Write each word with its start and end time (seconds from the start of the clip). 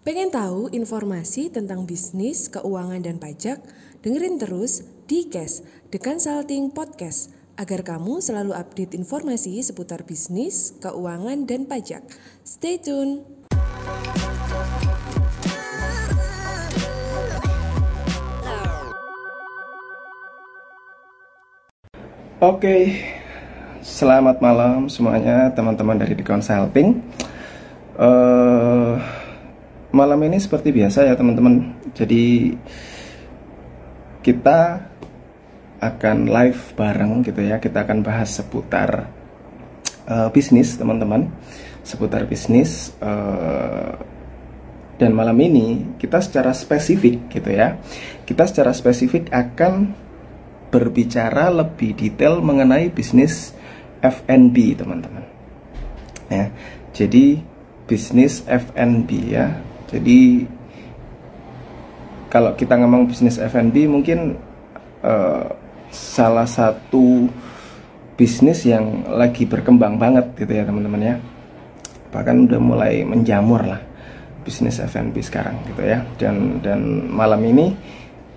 Pengen 0.00 0.32
tahu 0.32 0.72
informasi 0.72 1.52
tentang 1.52 1.84
bisnis, 1.84 2.48
keuangan, 2.48 3.04
dan 3.04 3.20
pajak? 3.20 3.60
Dengerin 4.00 4.40
terus 4.40 4.80
di 5.04 5.28
Cash, 5.28 5.60
The 5.92 6.00
Consulting 6.00 6.72
Podcast, 6.72 7.36
agar 7.60 7.84
kamu 7.84 8.24
selalu 8.24 8.56
update 8.56 8.96
informasi 8.96 9.60
seputar 9.60 10.08
bisnis, 10.08 10.72
keuangan, 10.80 11.44
dan 11.44 11.68
pajak. 11.68 12.00
Stay 12.40 12.80
tune! 12.80 13.28
Oke, 22.40 23.04
selamat 23.84 24.40
malam 24.40 24.88
semuanya 24.88 25.52
teman-teman 25.52 26.00
dari 26.00 26.16
The 26.16 26.24
Consulting. 26.24 27.04
Uh, 28.00 29.19
malam 29.90 30.20
ini 30.26 30.38
seperti 30.38 30.70
biasa 30.74 31.06
ya 31.06 31.14
teman-teman. 31.14 31.76
Jadi 31.94 32.54
kita 34.20 34.90
akan 35.80 36.28
live 36.28 36.62
bareng 36.76 37.24
gitu 37.24 37.40
ya. 37.42 37.58
Kita 37.58 37.84
akan 37.86 38.04
bahas 38.04 38.30
seputar 38.34 39.08
uh, 40.06 40.28
bisnis 40.34 40.76
teman-teman, 40.76 41.30
seputar 41.82 42.26
bisnis. 42.26 42.94
Uh, 43.00 43.96
dan 45.00 45.16
malam 45.16 45.40
ini 45.40 45.96
kita 45.96 46.20
secara 46.20 46.52
spesifik 46.52 47.32
gitu 47.32 47.50
ya. 47.50 47.80
Kita 48.28 48.44
secara 48.44 48.76
spesifik 48.76 49.32
akan 49.32 49.96
berbicara 50.70 51.50
lebih 51.50 51.98
detail 51.98 52.38
mengenai 52.38 52.94
bisnis 52.94 53.56
F&B 54.00 54.56
teman-teman 54.78 55.26
ya 56.30 56.46
jadi 56.94 57.42
bisnis 57.90 58.46
F&B 58.46 59.10
ya 59.34 59.58
jadi 59.90 60.46
kalau 62.30 62.54
kita 62.54 62.78
ngomong 62.78 63.10
bisnis 63.10 63.42
F&B 63.42 63.90
mungkin 63.90 64.38
uh, 65.02 65.50
salah 65.90 66.46
satu 66.46 67.26
bisnis 68.14 68.62
yang 68.62 69.02
lagi 69.10 69.50
berkembang 69.50 69.98
banget 69.98 70.30
gitu 70.38 70.52
ya 70.54 70.62
teman-teman 70.62 71.02
ya. 71.02 71.14
Bahkan 72.14 72.46
udah 72.46 72.60
mulai 72.62 73.02
menjamur 73.02 73.66
lah 73.66 73.82
bisnis 74.46 74.78
F&B 74.78 75.18
sekarang 75.18 75.58
gitu 75.66 75.82
ya. 75.82 76.06
Dan 76.14 76.62
dan 76.62 77.10
malam 77.10 77.42
ini 77.42 77.74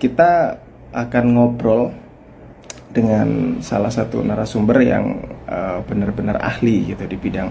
kita 0.02 0.58
akan 0.90 1.26
ngobrol 1.38 1.94
dengan 2.94 3.62
salah 3.62 3.94
satu 3.94 4.26
narasumber 4.26 4.78
yang 4.82 5.22
uh, 5.46 5.82
benar-benar 5.86 6.42
ahli 6.42 6.94
gitu 6.94 7.06
di 7.10 7.18
bidang 7.18 7.50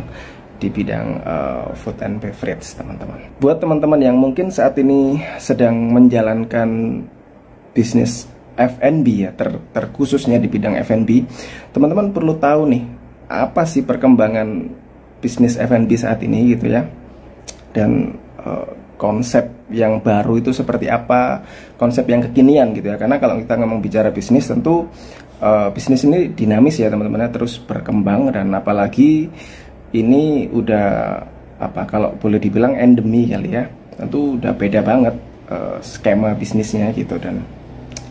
di 0.62 0.70
bidang 0.70 1.18
uh, 1.26 1.74
food 1.74 1.98
and 2.06 2.22
beverage 2.22 2.62
teman-teman. 2.78 3.18
Buat 3.42 3.58
teman-teman 3.58 3.98
yang 3.98 4.14
mungkin 4.14 4.54
saat 4.54 4.78
ini 4.78 5.18
sedang 5.42 5.90
menjalankan 5.90 7.02
bisnis 7.74 8.30
F&B 8.54 9.26
ya, 9.26 9.34
ter 9.34 9.58
terkhususnya 9.74 10.38
di 10.38 10.46
bidang 10.46 10.78
F&B, 10.86 11.26
teman-teman 11.74 12.14
perlu 12.14 12.38
tahu 12.38 12.70
nih 12.70 12.84
apa 13.26 13.66
sih 13.66 13.82
perkembangan 13.82 14.70
bisnis 15.18 15.58
F&B 15.58 15.90
saat 15.98 16.22
ini 16.22 16.54
gitu 16.54 16.70
ya, 16.70 16.86
dan 17.74 18.14
uh, 18.38 18.68
konsep 18.94 19.66
yang 19.74 19.98
baru 19.98 20.38
itu 20.38 20.54
seperti 20.54 20.86
apa, 20.86 21.42
konsep 21.74 22.06
yang 22.06 22.22
kekinian 22.22 22.70
gitu 22.70 22.94
ya. 22.94 22.96
Karena 23.00 23.18
kalau 23.18 23.40
kita 23.42 23.58
ngomong 23.58 23.82
bicara 23.82 24.14
bisnis 24.14 24.46
tentu 24.46 24.86
uh, 25.42 25.68
bisnis 25.74 26.06
ini 26.06 26.30
dinamis 26.30 26.78
ya 26.78 26.86
teman-teman 26.86 27.26
terus 27.34 27.58
berkembang 27.58 28.30
dan 28.30 28.54
apalagi 28.54 29.26
ini 29.92 30.48
udah 30.48 30.88
apa 31.62 31.86
kalau 31.86 32.16
boleh 32.18 32.40
dibilang 32.40 32.74
endemi 32.74 33.28
kali 33.28 33.54
ya. 33.54 33.64
Tentu 33.96 34.40
udah 34.40 34.52
beda 34.56 34.80
banget 34.82 35.14
uh, 35.52 35.78
skema 35.84 36.34
bisnisnya 36.34 36.90
gitu. 36.96 37.20
Dan 37.20 37.44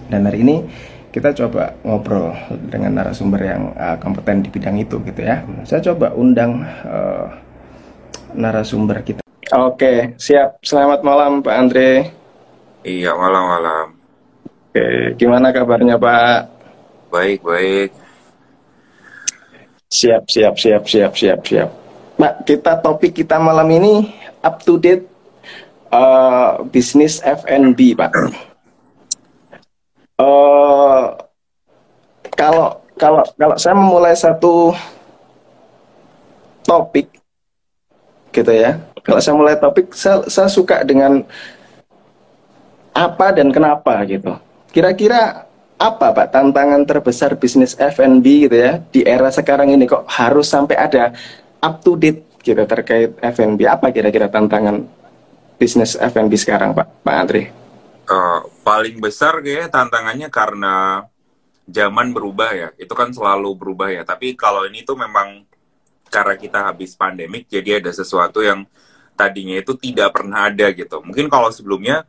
dan 0.07 0.23
hari 0.29 0.45
ini 0.45 0.63
kita 1.11 1.35
coba 1.35 1.75
ngobrol 1.83 2.31
dengan 2.71 3.01
narasumber 3.01 3.41
yang 3.43 3.75
uh, 3.75 3.97
kompeten 3.99 4.45
di 4.45 4.49
bidang 4.53 4.79
itu 4.79 5.01
gitu 5.03 5.21
ya. 5.21 5.43
Saya 5.67 5.81
coba 5.91 6.13
undang 6.15 6.63
uh, 6.85 7.27
narasumber 8.37 9.03
kita. 9.03 9.21
Oke 9.51 10.15
siap. 10.15 10.61
Selamat 10.63 11.03
malam 11.03 11.43
Pak 11.43 11.55
Andre. 11.57 12.07
Iya 12.87 13.11
malam-malam. 13.17 13.97
Oke 14.71 15.17
gimana 15.19 15.51
kabarnya 15.51 15.99
Pak? 15.99 16.39
Baik, 17.11 17.43
baik. 17.43 17.91
Siap, 19.91 20.23
siap, 20.31 20.55
siap, 20.55 20.87
siap, 20.87 21.11
siap, 21.19 21.39
siap. 21.43 21.69
Pak, 22.15 22.47
kita 22.47 22.79
topik 22.79 23.11
kita 23.11 23.35
malam 23.43 23.67
ini 23.75 24.07
up 24.39 24.63
to 24.63 24.79
date 24.79 25.03
uh, 25.91 26.63
bisnis 26.71 27.19
F&B, 27.19 27.99
Pak. 27.99 28.11
Uh, 30.15 31.11
kalau 32.39 32.79
kalau 32.95 33.19
kalau 33.35 33.55
saya 33.59 33.75
memulai 33.75 34.15
satu 34.15 34.71
topik 36.63 37.11
gitu 38.31 38.51
ya. 38.55 38.79
Kalau 39.03 39.19
saya 39.19 39.35
mulai 39.35 39.59
topik, 39.59 39.91
saya, 39.91 40.23
saya 40.31 40.47
suka 40.47 40.87
dengan 40.87 41.19
apa 42.95 43.35
dan 43.35 43.51
kenapa 43.51 44.07
gitu. 44.07 44.39
Kira-kira 44.71 45.50
apa 45.81 46.13
Pak? 46.13 46.29
Tantangan 46.29 46.85
terbesar 46.85 47.33
bisnis 47.33 47.73
F&B 47.73 48.45
gitu 48.45 48.53
ya 48.53 48.77
di 48.77 49.01
era 49.01 49.33
sekarang 49.33 49.73
ini 49.73 49.89
kok 49.89 50.05
harus 50.05 50.45
sampai 50.45 50.77
ada 50.77 51.09
up 51.57 51.81
to 51.81 51.97
date 51.97 52.21
gitu 52.45 52.61
terkait 52.69 53.17
F&B 53.17 53.65
apa 53.65 53.89
kira-kira 53.89 54.29
tantangan 54.29 54.85
bisnis 55.57 55.97
F&B 55.97 56.37
sekarang 56.37 56.77
Pak? 56.77 57.01
Pak 57.01 57.15
Andri? 57.17 57.43
Uh, 58.05 58.45
paling 58.61 59.01
besar 59.01 59.41
kayak 59.41 59.73
tantangannya 59.73 60.29
karena 60.29 61.05
zaman 61.65 62.13
berubah 62.13 62.53
ya. 62.53 62.69
Itu 62.77 62.93
kan 62.93 63.09
selalu 63.09 63.49
berubah 63.57 63.89
ya. 63.89 64.05
Tapi 64.05 64.37
kalau 64.37 64.69
ini 64.69 64.85
tuh 64.85 65.01
memang 65.01 65.41
karena 66.11 66.35
kita 66.37 66.59
habis 66.69 66.93
pandemik 66.93 67.47
jadi 67.47 67.81
ada 67.81 67.89
sesuatu 67.89 68.43
yang 68.43 68.67
tadinya 69.15 69.57
itu 69.57 69.73
tidak 69.79 70.13
pernah 70.13 70.45
ada 70.45 70.69
gitu. 70.69 71.01
Mungkin 71.01 71.25
kalau 71.31 71.49
sebelumnya 71.49 72.05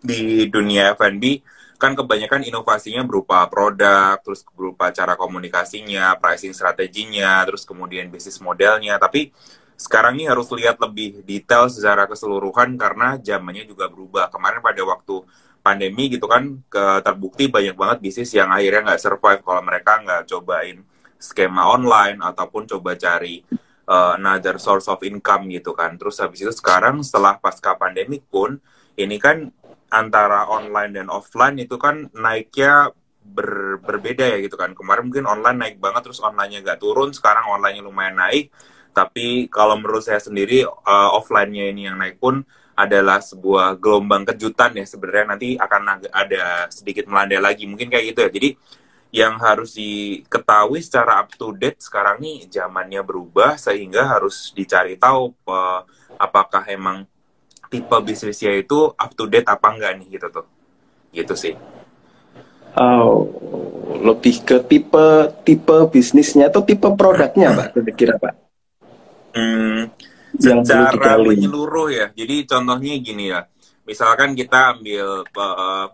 di 0.00 0.46
dunia 0.48 0.94
F&B 0.96 1.42
kan 1.82 1.98
kebanyakan 1.98 2.46
inovasinya 2.46 3.02
berupa 3.02 3.42
produk, 3.50 4.14
terus 4.22 4.46
berupa 4.54 4.94
cara 4.94 5.18
komunikasinya, 5.18 6.14
pricing 6.22 6.54
strateginya, 6.54 7.42
terus 7.42 7.66
kemudian 7.66 8.06
bisnis 8.06 8.38
modelnya. 8.38 9.02
Tapi 9.02 9.34
sekarang 9.74 10.14
ini 10.14 10.30
harus 10.30 10.46
lihat 10.54 10.78
lebih 10.78 11.26
detail 11.26 11.66
secara 11.66 12.06
keseluruhan 12.06 12.78
karena 12.78 13.18
zamannya 13.18 13.66
juga 13.66 13.90
berubah. 13.90 14.30
Kemarin 14.30 14.62
pada 14.62 14.78
waktu 14.86 15.26
pandemi 15.62 16.06
gitu 16.06 16.30
kan 16.30 16.62
terbukti 17.02 17.50
banyak 17.50 17.74
banget 17.74 17.98
bisnis 17.98 18.30
yang 18.30 18.54
akhirnya 18.54 18.94
nggak 18.94 19.02
survive 19.02 19.42
kalau 19.42 19.62
mereka 19.62 19.98
nggak 20.02 20.22
cobain 20.30 20.86
skema 21.18 21.70
online 21.70 22.18
ataupun 22.18 22.66
coba 22.66 22.98
cari 22.98 23.42
uh, 23.86 24.18
another 24.18 24.58
source 24.58 24.86
of 24.86 25.02
income 25.02 25.50
gitu 25.50 25.74
kan. 25.74 25.98
Terus 25.98 26.18
habis 26.22 26.42
itu 26.46 26.52
sekarang 26.54 27.02
setelah 27.02 27.38
pasca 27.42 27.74
pandemi 27.74 28.22
pun 28.22 28.58
ini 28.98 29.16
kan 29.18 29.50
antara 29.92 30.48
online 30.48 30.96
dan 30.96 31.12
offline 31.12 31.60
itu 31.60 31.76
kan 31.76 32.08
naiknya 32.16 32.96
ber, 33.20 33.76
berbeda 33.84 34.24
ya 34.24 34.38
gitu 34.40 34.56
kan. 34.56 34.72
Kemarin 34.72 35.12
mungkin 35.12 35.28
online 35.28 35.58
naik 35.60 35.76
banget 35.78 36.08
terus 36.08 36.24
online-nya 36.24 36.64
gak 36.64 36.80
turun, 36.80 37.12
sekarang 37.12 37.44
online-nya 37.52 37.84
lumayan 37.84 38.16
naik. 38.16 38.48
Tapi 38.92 39.52
kalau 39.52 39.76
menurut 39.76 40.04
saya 40.04 40.20
sendiri 40.20 40.64
uh, 40.64 41.10
offline-nya 41.16 41.68
ini 41.68 41.88
yang 41.88 42.00
naik 42.00 42.16
pun 42.16 42.40
adalah 42.72 43.20
sebuah 43.20 43.76
gelombang 43.76 44.24
kejutan 44.24 44.72
ya 44.72 44.88
sebenarnya 44.88 45.36
nanti 45.36 45.48
akan 45.60 46.08
ada 46.08 46.72
sedikit 46.72 47.04
melandai 47.04 47.36
lagi 47.36 47.68
mungkin 47.68 47.92
kayak 47.92 48.16
gitu 48.16 48.20
ya. 48.24 48.30
Jadi 48.32 48.48
yang 49.12 49.36
harus 49.44 49.76
diketahui 49.76 50.80
secara 50.80 51.20
up 51.20 51.28
to 51.36 51.52
date 51.52 51.84
sekarang 51.84 52.24
nih 52.24 52.48
zamannya 52.48 53.04
berubah 53.04 53.60
sehingga 53.60 54.08
harus 54.08 54.56
dicari 54.56 54.96
tahu 54.96 55.36
uh, 55.52 55.84
apakah 56.16 56.64
emang 56.72 57.04
tipe 57.72 57.96
bisnisnya 58.04 58.52
itu 58.52 58.92
up 58.92 59.10
to 59.16 59.24
date 59.24 59.48
apa 59.48 59.72
enggak 59.72 59.96
nih 59.96 60.20
gitu 60.20 60.28
tuh. 60.28 60.46
Gitu 61.16 61.32
sih. 61.32 61.54
Oh 62.76 63.28
lebih 64.02 64.42
ke 64.42 64.56
tipe 64.64 65.06
tipe 65.44 65.76
bisnisnya 65.92 66.48
atau 66.48 66.64
tipe 66.64 66.88
produknya 66.96 67.52
pak 67.54 67.66
kira-kira 67.76 68.14
pak? 68.18 68.34
Hmm, 69.32 69.88
secara 70.36 71.20
menyeluruh 71.20 71.88
ya. 71.92 72.06
Jadi 72.12 72.48
contohnya 72.48 72.92
gini 72.98 73.24
ya. 73.32 73.46
Misalkan 73.86 74.34
kita 74.34 74.78
ambil 74.78 75.26
uh, 75.26 75.86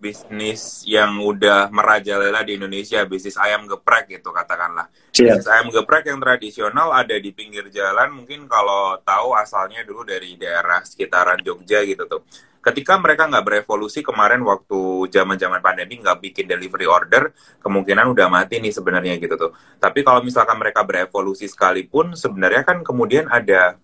bisnis 0.00 0.82
yang 0.88 1.20
udah 1.20 1.68
merajalela 1.68 2.40
di 2.40 2.56
Indonesia, 2.56 3.04
bisnis 3.04 3.36
ayam 3.36 3.68
geprek 3.68 4.08
gitu 4.08 4.32
katakanlah. 4.32 4.88
Yeah. 5.12 5.36
Bisnis 5.36 5.46
ayam 5.52 5.68
geprek 5.68 6.08
yang 6.08 6.18
tradisional 6.18 6.96
ada 6.96 7.12
di 7.20 7.30
pinggir 7.36 7.68
jalan, 7.68 8.16
mungkin 8.16 8.48
kalau 8.48 8.96
tahu 9.04 9.36
asalnya 9.36 9.84
dulu 9.84 10.08
dari 10.08 10.40
daerah 10.40 10.80
sekitaran 10.80 11.44
Jogja 11.44 11.84
gitu 11.84 12.08
tuh. 12.08 12.24
Ketika 12.60 13.00
mereka 13.00 13.24
nggak 13.24 13.44
berevolusi 13.44 14.04
kemarin 14.04 14.44
waktu 14.44 15.08
zaman-zaman 15.08 15.64
pandemi 15.64 15.96
nggak 16.00 16.20
bikin 16.20 16.44
delivery 16.44 16.84
order, 16.84 17.32
kemungkinan 17.60 18.12
udah 18.12 18.28
mati 18.28 18.60
nih 18.60 18.72
sebenarnya 18.72 19.16
gitu 19.16 19.36
tuh. 19.36 19.52
Tapi 19.80 20.04
kalau 20.04 20.20
misalkan 20.20 20.60
mereka 20.60 20.84
berevolusi 20.84 21.48
sekalipun, 21.48 22.16
sebenarnya 22.16 22.64
kan 22.64 22.84
kemudian 22.84 23.32
ada 23.32 23.80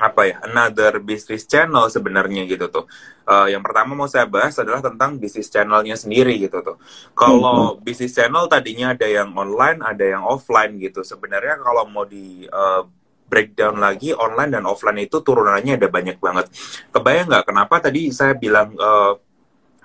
apa 0.00 0.24
ya 0.24 0.36
another 0.48 1.04
business 1.04 1.44
channel 1.44 1.84
sebenarnya 1.92 2.48
gitu 2.48 2.68
tuh. 2.72 2.84
Uh, 3.22 3.46
yang 3.46 3.60
pertama 3.60 3.92
mau 3.92 4.08
saya 4.08 4.24
bahas 4.26 4.56
adalah 4.58 4.82
tentang 4.82 5.20
bisnis 5.20 5.52
channelnya 5.52 5.94
sendiri 5.94 6.40
gitu 6.40 6.64
tuh. 6.64 6.76
Kalau 7.12 7.76
hmm. 7.76 7.84
bisnis 7.84 8.16
channel 8.16 8.48
tadinya 8.48 8.96
ada 8.96 9.04
yang 9.04 9.30
online, 9.36 9.84
ada 9.84 10.02
yang 10.02 10.24
offline 10.24 10.80
gitu. 10.80 11.04
Sebenarnya 11.04 11.60
kalau 11.60 11.84
mau 11.86 12.08
di 12.08 12.48
uh, 12.48 12.82
breakdown 13.28 13.80
lagi 13.80 14.12
online 14.12 14.60
dan 14.60 14.64
offline 14.68 15.00
itu 15.00 15.20
turunannya 15.20 15.80
ada 15.80 15.88
banyak 15.88 16.20
banget. 16.20 16.52
Kebayang 16.92 17.28
nggak 17.32 17.44
kenapa 17.48 17.74
tadi 17.80 18.12
saya 18.12 18.36
bilang 18.36 18.76
uh, 18.76 19.16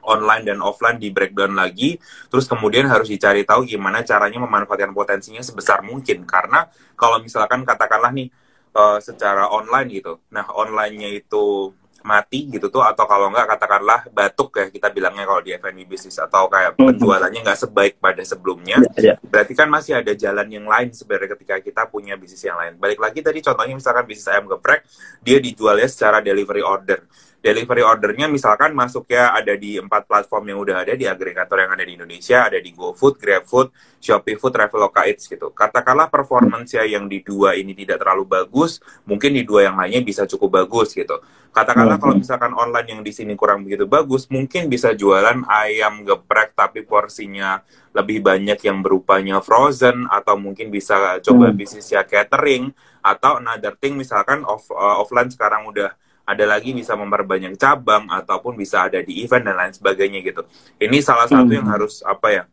online 0.08 0.48
dan 0.48 0.64
offline 0.64 0.96
di 0.96 1.12
breakdown 1.12 1.56
lagi, 1.56 2.00
terus 2.32 2.48
kemudian 2.48 2.88
harus 2.88 3.12
dicari 3.12 3.44
tahu 3.44 3.68
gimana 3.68 4.08
caranya 4.08 4.40
memanfaatkan 4.40 4.96
potensinya 4.96 5.44
sebesar 5.44 5.84
mungkin. 5.84 6.24
Karena 6.24 6.64
kalau 6.96 7.20
misalkan 7.20 7.68
katakanlah 7.68 8.16
nih 8.16 8.32
uh, 8.78 9.02
secara 9.02 9.50
online 9.50 9.90
gitu. 9.98 10.22
Nah, 10.30 10.46
onlinenya 10.54 11.10
itu 11.10 11.74
mati 12.08 12.48
gitu 12.48 12.72
tuh 12.72 12.80
atau 12.80 13.04
kalau 13.04 13.28
nggak 13.28 13.52
katakanlah 13.52 14.08
batuk 14.16 14.56
ya 14.56 14.72
kita 14.72 14.88
bilangnya 14.96 15.28
kalau 15.28 15.44
di 15.44 15.52
F&B 15.60 15.84
bisnis 15.84 16.16
atau 16.16 16.48
kayak 16.48 16.80
hmm. 16.80 16.88
penjualannya 16.88 17.44
nggak 17.44 17.60
sebaik 17.68 18.00
pada 18.00 18.24
sebelumnya 18.24 18.80
yeah, 18.96 19.12
yeah. 19.12 19.18
berarti 19.28 19.52
kan 19.52 19.68
masih 19.68 20.00
ada 20.00 20.16
jalan 20.16 20.48
yang 20.48 20.64
lain 20.64 20.96
sebenarnya 20.96 21.36
ketika 21.36 21.60
kita 21.60 21.84
punya 21.92 22.16
bisnis 22.16 22.48
yang 22.48 22.56
lain 22.56 22.80
balik 22.80 23.04
lagi 23.04 23.20
tadi 23.20 23.44
contohnya 23.44 23.76
misalkan 23.76 24.08
bisnis 24.08 24.32
ayam 24.32 24.48
geprek 24.48 24.88
dia 25.20 25.44
dijualnya 25.44 25.92
secara 25.92 26.24
delivery 26.24 26.64
order 26.64 27.04
delivery 27.38 27.86
ordernya 27.86 28.26
misalkan 28.26 28.74
masuknya 28.74 29.32
ada 29.32 29.54
di 29.54 29.78
empat 29.78 30.10
platform 30.10 30.52
yang 30.52 30.60
udah 30.60 30.76
ada 30.82 30.94
di 30.98 31.06
agregator 31.06 31.62
yang 31.62 31.72
ada 31.72 31.86
di 31.86 31.94
Indonesia, 31.94 32.50
ada 32.50 32.58
di 32.58 32.74
GoFood, 32.74 33.22
GrabFood, 33.22 33.68
ShopeeFood, 34.02 34.54
Traveloka 34.54 35.06
Eats 35.06 35.30
gitu. 35.30 35.54
Katakanlah 35.54 36.10
performance 36.10 36.74
ya 36.74 36.84
yang 36.84 37.06
di 37.06 37.22
dua 37.22 37.54
ini 37.54 37.78
tidak 37.78 38.02
terlalu 38.02 38.26
bagus, 38.26 38.82
mungkin 39.06 39.38
di 39.38 39.46
dua 39.46 39.70
yang 39.70 39.78
lainnya 39.78 40.02
bisa 40.02 40.26
cukup 40.26 40.66
bagus 40.66 40.98
gitu. 40.98 41.22
Katakanlah 41.54 41.98
kalau 41.98 42.14
misalkan 42.18 42.54
online 42.54 42.98
yang 42.98 43.02
di 43.02 43.10
sini 43.14 43.34
kurang 43.34 43.66
begitu 43.66 43.90
bagus, 43.90 44.30
mungkin 44.30 44.70
bisa 44.70 44.94
jualan 44.94 45.42
ayam 45.50 46.06
geprek 46.06 46.54
tapi 46.54 46.86
porsinya 46.86 47.62
lebih 47.98 48.22
banyak 48.22 48.62
yang 48.62 48.86
berupanya 48.86 49.42
frozen 49.42 50.06
atau 50.10 50.38
mungkin 50.38 50.70
bisa 50.70 51.18
coba 51.22 51.50
hmm. 51.50 51.58
bisnis 51.58 51.90
ya 51.90 52.06
catering 52.06 52.70
atau 53.02 53.42
another 53.42 53.74
thing 53.74 53.98
misalkan 53.98 54.46
off, 54.46 54.70
uh, 54.70 55.02
offline 55.02 55.34
sekarang 55.34 55.66
udah 55.66 55.98
ada 56.28 56.44
lagi 56.44 56.76
bisa 56.76 56.92
memperbanyak 57.00 57.56
cabang 57.56 58.12
ataupun 58.12 58.60
bisa 58.60 58.92
ada 58.92 59.00
di 59.00 59.24
event 59.24 59.48
dan 59.48 59.56
lain 59.56 59.74
sebagainya 59.74 60.20
gitu. 60.20 60.44
Ini 60.76 61.00
salah 61.00 61.32
satu 61.32 61.48
yang 61.56 61.64
hmm. 61.64 61.74
harus 61.74 62.04
apa 62.04 62.28
ya 62.36 62.44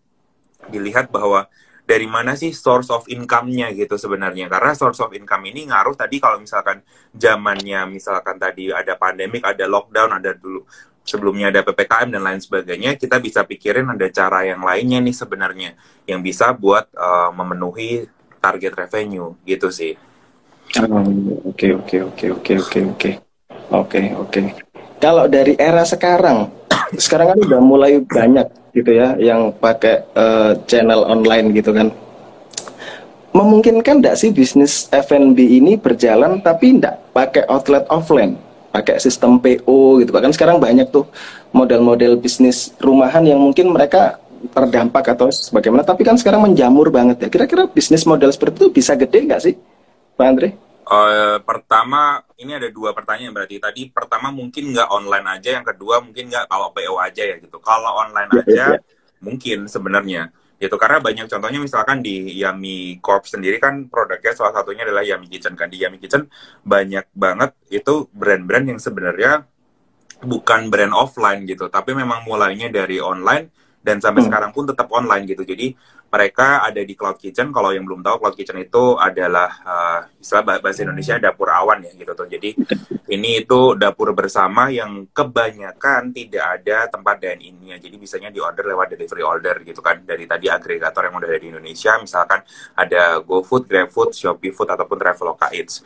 dilihat 0.71 1.11
bahwa 1.11 1.50
dari 1.85 2.09
mana 2.09 2.32
sih 2.32 2.55
source 2.56 2.88
of 2.88 3.05
income-nya 3.12 3.69
gitu 3.76 4.00
sebenarnya 4.00 4.49
karena 4.49 4.73
source 4.73 5.05
of 5.05 5.12
income 5.12 5.44
ini 5.44 5.69
ngaruh 5.69 5.93
tadi 5.93 6.17
kalau 6.17 6.41
misalkan 6.41 6.81
zamannya 7.12 7.85
misalkan 7.93 8.41
tadi 8.41 8.73
ada 8.73 8.97
pandemik 8.97 9.44
ada 9.44 9.69
lockdown 9.69 10.17
ada 10.17 10.32
dulu 10.32 10.65
sebelumnya 11.05 11.53
ada 11.53 11.61
ppkm 11.61 12.09
dan 12.09 12.23
lain 12.25 12.41
sebagainya 12.41 12.97
kita 12.97 13.21
bisa 13.21 13.44
pikirin 13.44 13.85
ada 13.93 14.09
cara 14.09 14.49
yang 14.49 14.65
lainnya 14.65 15.05
nih 15.05 15.12
sebenarnya 15.12 15.71
yang 16.09 16.25
bisa 16.25 16.56
buat 16.56 16.88
uh, 16.97 17.29
memenuhi 17.37 18.09
target 18.41 18.73
revenue 18.73 19.37
gitu 19.44 19.69
sih 19.69 19.93
oke 21.44 21.69
oke 21.85 21.97
oke 22.00 22.26
oke 22.32 22.53
oke 22.65 22.81
oke 22.97 23.24
Oke, 23.72 23.96
okay, 23.96 24.06
oke. 24.12 24.28
Okay. 24.28 24.44
Kalau 25.00 25.25
dari 25.28 25.56
era 25.56 25.84
sekarang, 25.84 26.52
sekarang 27.05 27.32
kan 27.32 27.38
udah 27.40 27.61
mulai 27.61 28.00
banyak 28.00 28.46
gitu 28.75 28.90
ya 28.90 29.14
yang 29.16 29.55
pakai 29.55 30.05
uh, 30.19 30.52
channel 30.69 31.06
online 31.06 31.55
gitu 31.55 31.72
kan. 31.72 31.88
Memungkinkan 33.34 33.99
enggak 33.99 34.14
sih 34.14 34.31
bisnis 34.31 34.87
F&B 34.94 35.38
ini 35.38 35.75
berjalan 35.75 36.38
tapi 36.38 36.78
enggak 36.78 37.02
pakai 37.11 37.43
outlet 37.50 37.82
offline, 37.90 38.38
pakai 38.70 39.00
sistem 39.02 39.43
PO 39.43 40.05
gitu. 40.05 40.14
Kan 40.14 40.31
sekarang 40.31 40.62
banyak 40.62 40.87
tuh 40.93 41.08
model-model 41.50 42.20
bisnis 42.20 42.70
rumahan 42.78 43.26
yang 43.26 43.43
mungkin 43.43 43.75
mereka 43.75 44.22
terdampak 44.52 45.16
atau 45.16 45.32
sebagaimana, 45.32 45.82
tapi 45.82 46.05
kan 46.05 46.14
sekarang 46.20 46.44
menjamur 46.44 46.93
banget 46.93 47.26
ya. 47.26 47.28
Kira-kira 47.32 47.64
bisnis 47.66 48.05
model 48.05 48.28
seperti 48.28 48.66
itu 48.66 48.69
bisa 48.70 48.93
gede 48.94 49.25
nggak 49.25 49.40
sih, 49.40 49.55
Pak 50.14 50.26
Andre? 50.26 50.63
Uh, 50.85 51.41
pertama, 51.41 52.21
ini 52.37 52.53
ada 52.61 52.69
dua 52.69 52.93
pertanyaan 52.93 53.33
berarti. 53.33 53.57
Tadi 53.57 53.89
pertama 53.89 54.29
mungkin 54.29 54.77
nggak 54.77 54.89
online 54.93 55.27
aja, 55.41 55.57
yang 55.57 55.65
kedua 55.65 56.05
mungkin 56.05 56.29
nggak 56.29 56.45
kalau 56.45 56.69
PO 56.77 56.95
aja 57.01 57.23
ya 57.25 57.37
gitu. 57.41 57.57
Kalau 57.61 58.05
online 58.05 58.31
ya, 58.31 58.41
aja, 58.41 58.53
ya, 58.53 58.67
ya. 58.77 58.79
mungkin 59.25 59.65
sebenarnya 59.65 60.29
gitu. 60.61 60.77
Karena 60.77 61.01
banyak 61.01 61.27
contohnya 61.27 61.61
misalkan 61.61 62.05
di 62.05 62.37
Yami 62.37 63.01
Corp 63.01 63.25
sendiri 63.25 63.57
kan 63.57 63.89
produknya 63.89 64.37
salah 64.37 64.53
satunya 64.53 64.85
adalah 64.85 65.01
Yami 65.01 65.27
Kitchen 65.33 65.57
kan. 65.57 65.73
Di 65.73 65.81
Yami 65.81 65.97
Kitchen 65.97 66.29
banyak 66.63 67.09
banget 67.17 67.57
itu 67.73 68.13
brand-brand 68.13 68.77
yang 68.77 68.81
sebenarnya 68.81 69.49
bukan 70.25 70.73
brand 70.73 70.93
offline 70.93 71.45
gitu, 71.45 71.69
tapi 71.69 71.93
memang 71.93 72.25
mulainya 72.25 72.73
dari 72.73 73.01
online 73.01 73.63
dan 73.85 74.01
sampai 74.01 74.25
hmm. 74.25 74.29
sekarang 74.33 74.51
pun 74.57 74.65
tetap 74.65 74.89
online 74.89 75.29
gitu. 75.29 75.45
Jadi 75.45 75.77
mereka 76.09 76.65
ada 76.65 76.81
di 76.81 76.95
Cloud 76.97 77.21
Kitchen. 77.21 77.53
Kalau 77.53 77.69
yang 77.75 77.85
belum 77.85 78.01
tahu 78.01 78.17
Cloud 78.25 78.37
Kitchen 78.39 78.57
itu 78.57 78.97
adalah 78.97 79.51
uh, 79.61 80.01
istilah 80.17 80.63
bahasa 80.63 80.81
Indonesia 80.87 81.21
dapur 81.21 81.53
awan 81.53 81.85
ya 81.85 81.93
gitu 81.93 82.17
tuh. 82.17 82.25
Jadi 82.25 82.57
ini 83.13 83.45
itu 83.45 83.77
dapur 83.77 84.17
bersama 84.17 84.73
yang 84.73 85.11
kebanyakan 85.13 86.17
tidak 86.17 86.45
ada 86.63 86.89
tempat 86.89 87.21
dine 87.21 87.45
innya. 87.45 87.77
Jadi 87.77 88.01
bisanya 88.01 88.33
di 88.33 88.41
order 88.41 88.65
lewat 88.65 88.97
delivery 88.97 89.21
order 89.27 89.61
gitu 89.67 89.85
kan. 89.85 90.01
Dari 90.01 90.25
tadi 90.25 90.49
agregator 90.49 91.05
yang 91.05 91.21
udah 91.21 91.29
ada 91.29 91.41
di 91.43 91.49
Indonesia, 91.53 91.93
misalkan 92.01 92.41
ada 92.79 93.21
GoFood, 93.21 93.69
GrabFood, 93.69 94.17
ShopeeFood 94.17 94.71
ataupun 94.73 94.97
Traveloka 94.97 95.53
Eats 95.53 95.85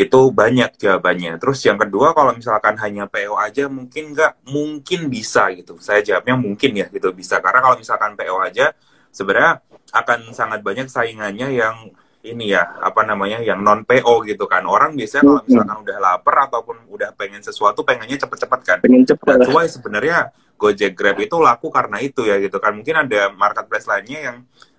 itu 0.00 0.20
banyak 0.32 0.80
jawabannya. 0.80 1.36
Terus 1.36 1.60
yang 1.68 1.76
kedua 1.76 2.16
kalau 2.16 2.32
misalkan 2.32 2.72
hanya 2.80 3.04
PO 3.04 3.36
aja 3.36 3.68
mungkin 3.68 4.16
nggak 4.16 4.48
mungkin 4.48 5.12
bisa 5.12 5.52
gitu. 5.52 5.76
Saya 5.76 6.00
jawabnya 6.00 6.40
mungkin 6.40 6.72
ya 6.72 6.88
gitu. 6.88 7.12
Bisa. 7.12 7.44
Karena 7.44 7.60
kalau 7.60 7.76
misalkan 7.76 8.16
PO 8.16 8.36
aja 8.40 8.72
sebenarnya 9.12 9.60
akan 9.92 10.32
sangat 10.32 10.64
banyak 10.64 10.88
saingannya 10.88 11.52
yang 11.52 11.92
ini 12.20 12.52
ya 12.52 12.80
apa 12.80 13.04
namanya 13.04 13.44
yang 13.44 13.60
non 13.60 13.84
PO 13.84 14.24
gitu 14.24 14.48
kan. 14.48 14.64
Orang 14.64 14.96
biasanya 14.96 15.28
kalau 15.28 15.42
misalkan 15.44 15.76
udah 15.84 15.96
lapar 16.00 16.36
ataupun 16.48 16.76
udah 16.88 17.12
pengen 17.12 17.44
sesuatu 17.44 17.84
pengennya 17.84 18.16
cepet-cepet 18.24 18.60
kan. 18.64 18.78
Pengen 18.80 19.04
cepet. 19.04 19.36
That's 19.44 19.76
sebenarnya 19.76 20.32
Gojek 20.56 20.96
Grab 20.96 21.20
itu 21.20 21.36
laku 21.36 21.68
karena 21.68 22.00
itu 22.00 22.24
ya 22.24 22.40
gitu 22.40 22.56
kan. 22.56 22.72
Mungkin 22.72 23.04
ada 23.04 23.32
marketplace 23.36 23.84
lainnya 23.84 24.32
yang 24.32 24.36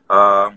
uh, 0.09 0.49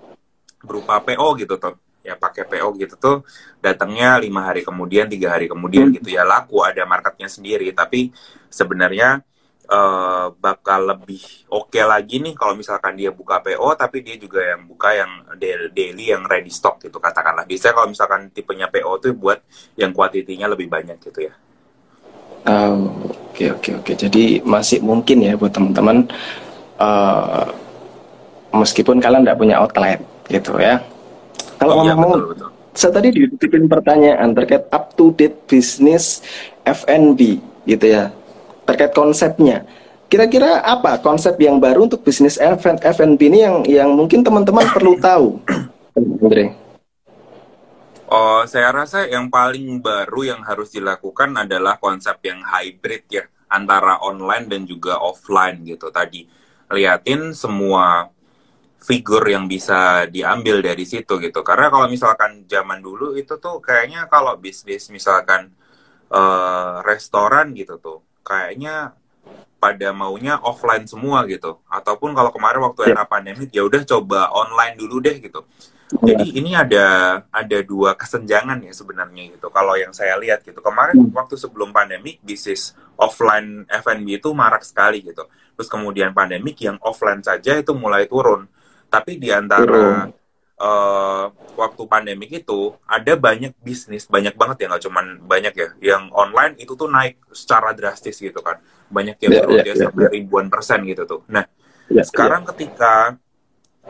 berupa 0.64 1.05
PO 1.05 1.28
gitu 1.37 1.60
tuh 1.60 1.83
ya 2.05 2.15
pakai 2.21 2.44
PO 2.44 2.69
gitu 2.77 2.94
tuh 3.01 3.17
datangnya 3.65 4.20
lima 4.20 4.44
hari 4.44 4.61
kemudian 4.61 5.08
tiga 5.08 5.32
hari 5.32 5.49
kemudian 5.49 5.89
gitu 5.96 6.13
ya. 6.13 6.23
Laku 6.23 6.61
ada 6.61 6.84
marketnya 6.84 7.32
sendiri 7.32 7.73
tapi 7.73 8.13
sebenarnya 8.53 9.25
uh, 9.73 10.29
bakal 10.37 10.93
lebih 10.93 11.49
oke 11.49 11.73
okay 11.73 11.82
lagi 11.82 12.20
nih 12.20 12.37
kalau 12.37 12.53
misalkan 12.53 12.93
dia 12.94 13.08
buka 13.08 13.41
PO 13.41 13.73
tapi 13.75 14.05
dia 14.05 14.20
juga 14.20 14.44
yang 14.44 14.69
buka 14.69 14.93
yang 14.93 15.11
daily 15.73 16.13
yang 16.13 16.29
ready 16.29 16.53
stock 16.53 16.77
gitu 16.84 17.01
katakanlah. 17.01 17.49
Bisa 17.49 17.73
kalau 17.73 17.89
misalkan 17.89 18.29
tipenya 18.29 18.69
PO 18.69 19.01
tuh 19.01 19.17
buat 19.17 19.41
yang 19.81 19.96
kuantitinya 19.96 20.53
lebih 20.53 20.69
banyak 20.69 21.01
gitu 21.01 21.32
ya. 21.32 21.34
Oke 23.32 23.49
oke 23.49 23.81
oke. 23.81 23.93
Jadi 23.96 24.44
masih 24.44 24.84
mungkin 24.84 25.25
ya 25.25 25.32
buat 25.41 25.56
teman-teman 25.56 26.05
uh, 26.77 27.49
meskipun 28.53 29.01
kalian 29.01 29.25
tidak 29.25 29.41
punya 29.41 29.56
outlet 29.58 30.01
gitu 30.29 30.56
ya 30.61 30.81
kalau 31.58 31.86
iya, 31.86 31.94
ngomong, 31.94 32.10
betul, 32.12 32.31
betul. 32.34 32.48
saya 32.74 32.93
tadi 32.93 33.08
dititipin 33.14 33.64
pertanyaan 33.70 34.29
terkait 34.34 34.64
up 34.69 34.93
to 34.98 35.14
date 35.14 35.38
bisnis 35.46 36.20
FNB 36.67 37.41
gitu 37.64 37.86
ya, 37.86 38.12
terkait 38.69 38.93
konsepnya. 38.93 39.64
Kira-kira 40.12 40.62
apa 40.62 41.00
konsep 41.00 41.34
yang 41.41 41.58
baru 41.58 41.91
untuk 41.91 42.05
bisnis 42.06 42.38
F&B 42.38 43.19
ini 43.19 43.41
yang 43.43 43.56
yang 43.67 43.91
mungkin 43.96 44.22
teman-teman 44.22 44.69
perlu 44.70 44.94
tahu, 45.00 45.43
Andre? 45.96 46.55
Oh, 48.14 48.46
saya 48.46 48.70
rasa 48.70 49.10
yang 49.10 49.26
paling 49.26 49.82
baru 49.82 50.36
yang 50.36 50.41
harus 50.46 50.70
dilakukan 50.70 51.34
adalah 51.34 51.81
konsep 51.82 52.20
yang 52.22 52.46
hybrid 52.46 53.10
ya 53.10 53.24
antara 53.50 53.98
online 54.06 54.46
dan 54.46 54.62
juga 54.69 55.03
offline 55.03 55.67
gitu 55.67 55.91
tadi. 55.91 56.29
Liatin 56.70 57.34
semua 57.34 58.14
figur 58.84 59.24
yang 59.24 59.48
bisa 59.48 60.05
diambil 60.12 60.60
dari 60.60 60.84
situ 60.84 61.17
gitu. 61.17 61.41
Karena 61.41 61.72
kalau 61.72 61.88
misalkan 61.88 62.44
zaman 62.44 62.84
dulu 62.84 63.17
itu 63.17 63.41
tuh 63.41 63.64
kayaknya 63.64 64.05
kalau 64.12 64.36
bisnis 64.36 64.93
misalkan 64.93 65.48
uh, 66.12 66.84
restoran 66.84 67.56
gitu 67.56 67.81
tuh, 67.81 68.05
kayaknya 68.20 68.93
pada 69.56 69.96
maunya 69.96 70.36
offline 70.44 70.84
semua 70.84 71.24
gitu. 71.24 71.64
Ataupun 71.72 72.12
kalau 72.12 72.29
kemarin 72.29 72.60
waktu 72.60 72.93
era 72.93 73.08
pandemi 73.08 73.48
ya 73.48 73.64
udah 73.64 73.81
coba 73.88 74.29
online 74.36 74.76
dulu 74.76 75.00
deh 75.00 75.17
gitu. 75.17 75.41
Jadi 76.05 76.36
ini 76.36 76.53
ada 76.53 77.22
ada 77.32 77.58
dua 77.64 77.96
kesenjangan 77.96 78.60
ya 78.60 78.72
sebenarnya 78.76 79.32
gitu. 79.32 79.48
Kalau 79.48 79.81
yang 79.81 79.96
saya 79.96 80.20
lihat 80.20 80.44
gitu 80.44 80.60
kemarin 80.60 81.08
hmm. 81.08 81.17
waktu 81.17 81.41
sebelum 81.41 81.72
pandemi 81.72 82.20
bisnis 82.20 82.76
offline 83.00 83.64
F&B 83.72 84.20
itu 84.20 84.29
marak 84.36 84.60
sekali 84.60 85.00
gitu. 85.00 85.24
Terus 85.56 85.69
kemudian 85.72 86.12
pandemik 86.12 86.60
yang 86.60 86.76
offline 86.84 87.24
saja 87.24 87.56
itu 87.56 87.72
mulai 87.72 88.05
turun. 88.05 88.44
Tapi 88.94 89.19
di 89.19 89.29
antara 89.34 90.06
uh, 90.60 91.27
waktu 91.55 91.82
pandemik 91.86 92.31
itu 92.44 92.74
ada 92.86 93.15
banyak 93.19 93.55
bisnis 93.63 94.06
banyak 94.06 94.34
banget 94.34 94.67
ya 94.67 94.74
nggak 94.74 94.84
cuman 94.86 95.06
banyak 95.22 95.55
ya 95.55 95.69
yang 95.94 96.10
online 96.15 96.58
itu 96.58 96.74
tuh 96.74 96.91
naik 96.91 97.19
secara 97.31 97.74
drastis 97.74 98.19
gitu 98.19 98.39
kan 98.43 98.58
banyak 98.91 99.19
yang 99.22 99.32
yeah, 99.32 99.46
yeah, 99.63 99.65
yeah, 99.67 99.91
yeah. 99.91 100.10
ribuan 100.10 100.51
persen 100.51 100.82
gitu 100.86 101.06
tuh 101.06 101.20
nah 101.31 101.46
yeah, 101.91 102.05
sekarang 102.06 102.43
yeah. 102.43 102.48
ketika 102.55 102.94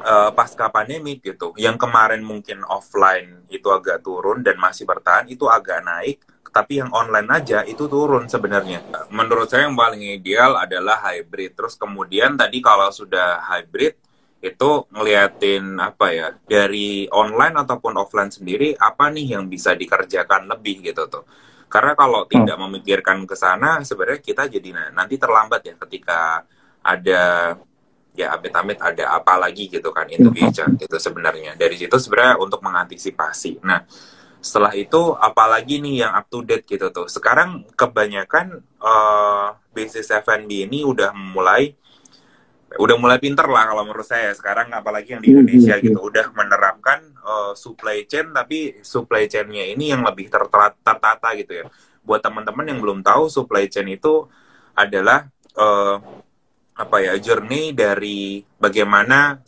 uh, 0.01 0.31
pasca 0.33 0.69
pandemik 0.69 1.25
gitu 1.25 1.57
yang 1.57 1.81
kemarin 1.81 2.21
mungkin 2.21 2.65
offline 2.69 3.45
itu 3.49 3.69
agak 3.73 4.05
turun 4.05 4.45
dan 4.45 4.57
masih 4.61 4.85
bertahan 4.85 5.29
itu 5.29 5.49
agak 5.49 5.81
naik 5.85 6.21
tapi 6.55 6.79
yang 6.79 6.95
online 6.95 7.27
aja 7.35 7.67
itu 7.67 7.91
turun 7.91 8.31
sebenarnya. 8.31 8.79
Menurut 9.11 9.51
saya 9.51 9.67
yang 9.67 9.75
paling 9.75 9.99
ideal 9.99 10.55
adalah 10.55 11.03
hybrid. 11.03 11.59
Terus 11.59 11.75
kemudian 11.75 12.39
tadi 12.39 12.63
kalau 12.63 12.95
sudah 12.95 13.43
hybrid 13.43 13.99
itu 14.45 14.71
ngeliatin 14.93 15.81
apa 15.81 16.07
ya 16.13 16.29
dari 16.45 17.09
online 17.09 17.65
ataupun 17.65 17.97
offline 17.97 18.29
sendiri 18.29 18.77
apa 18.77 19.09
nih 19.09 19.41
yang 19.41 19.49
bisa 19.49 19.73
dikerjakan 19.73 20.45
lebih 20.53 20.85
gitu 20.85 21.09
tuh 21.09 21.25
karena 21.73 21.97
kalau 21.97 22.29
hmm. 22.29 22.31
tidak 22.31 22.57
memikirkan 22.61 23.25
ke 23.25 23.33
sana 23.33 23.81
sebenarnya 23.81 24.21
kita 24.21 24.47
jadi 24.53 24.93
nanti 24.93 25.17
terlambat 25.17 25.65
ya 25.65 25.75
ketika 25.89 26.45
ada 26.85 27.23
ya 28.15 28.37
amit-amit 28.37 28.79
ada 28.79 29.17
apa 29.17 29.41
lagi 29.41 29.67
gitu 29.67 29.91
kan 29.91 30.07
itu 30.07 30.29
hmm. 30.29 30.79
gitu 30.79 30.97
sebenarnya 31.01 31.57
dari 31.57 31.81
situ 31.81 31.97
sebenarnya 31.97 32.37
untuk 32.39 32.61
mengantisipasi 32.61 33.65
nah 33.65 33.83
setelah 34.45 34.77
itu 34.77 35.17
apalagi 35.17 35.81
nih 35.81 36.05
yang 36.05 36.13
up 36.13 36.29
to 36.29 36.45
date 36.45 36.69
gitu 36.69 36.93
tuh 36.93 37.09
sekarang 37.09 37.65
kebanyakan 37.81 38.61
uh, 38.77 39.57
bisnis 39.73 40.13
F&B 40.13 40.69
ini 40.69 40.85
udah 40.85 41.17
mulai 41.17 41.73
udah 42.79 42.97
mulai 42.99 43.19
pinter 43.23 43.47
lah 43.47 43.71
kalau 43.71 43.83
menurut 43.87 44.07
saya 44.07 44.35
sekarang 44.35 44.73
apalagi 44.75 45.15
yang 45.15 45.23
di 45.23 45.31
Indonesia 45.31 45.79
gitu. 45.79 45.99
Udah 45.99 46.31
menerapkan 46.35 47.01
uh, 47.23 47.53
supply 47.55 48.05
chain 48.09 48.35
tapi 48.35 48.81
supply 48.83 49.31
chainnya 49.31 49.65
ini 49.69 49.95
yang 49.95 50.03
lebih 50.03 50.31
tertata 50.31 51.29
gitu 51.39 51.53
ya. 51.63 51.65
Buat 52.05 52.21
teman-teman 52.25 52.67
yang 52.69 52.79
belum 52.83 53.01
tahu 53.01 53.31
supply 53.31 53.71
chain 53.71 53.89
itu 53.93 54.29
adalah 54.75 55.31
uh, 55.55 56.03
apa 56.75 56.97
ya 56.99 57.15
journey 57.23 57.71
dari 57.71 58.43
bagaimana 58.59 59.39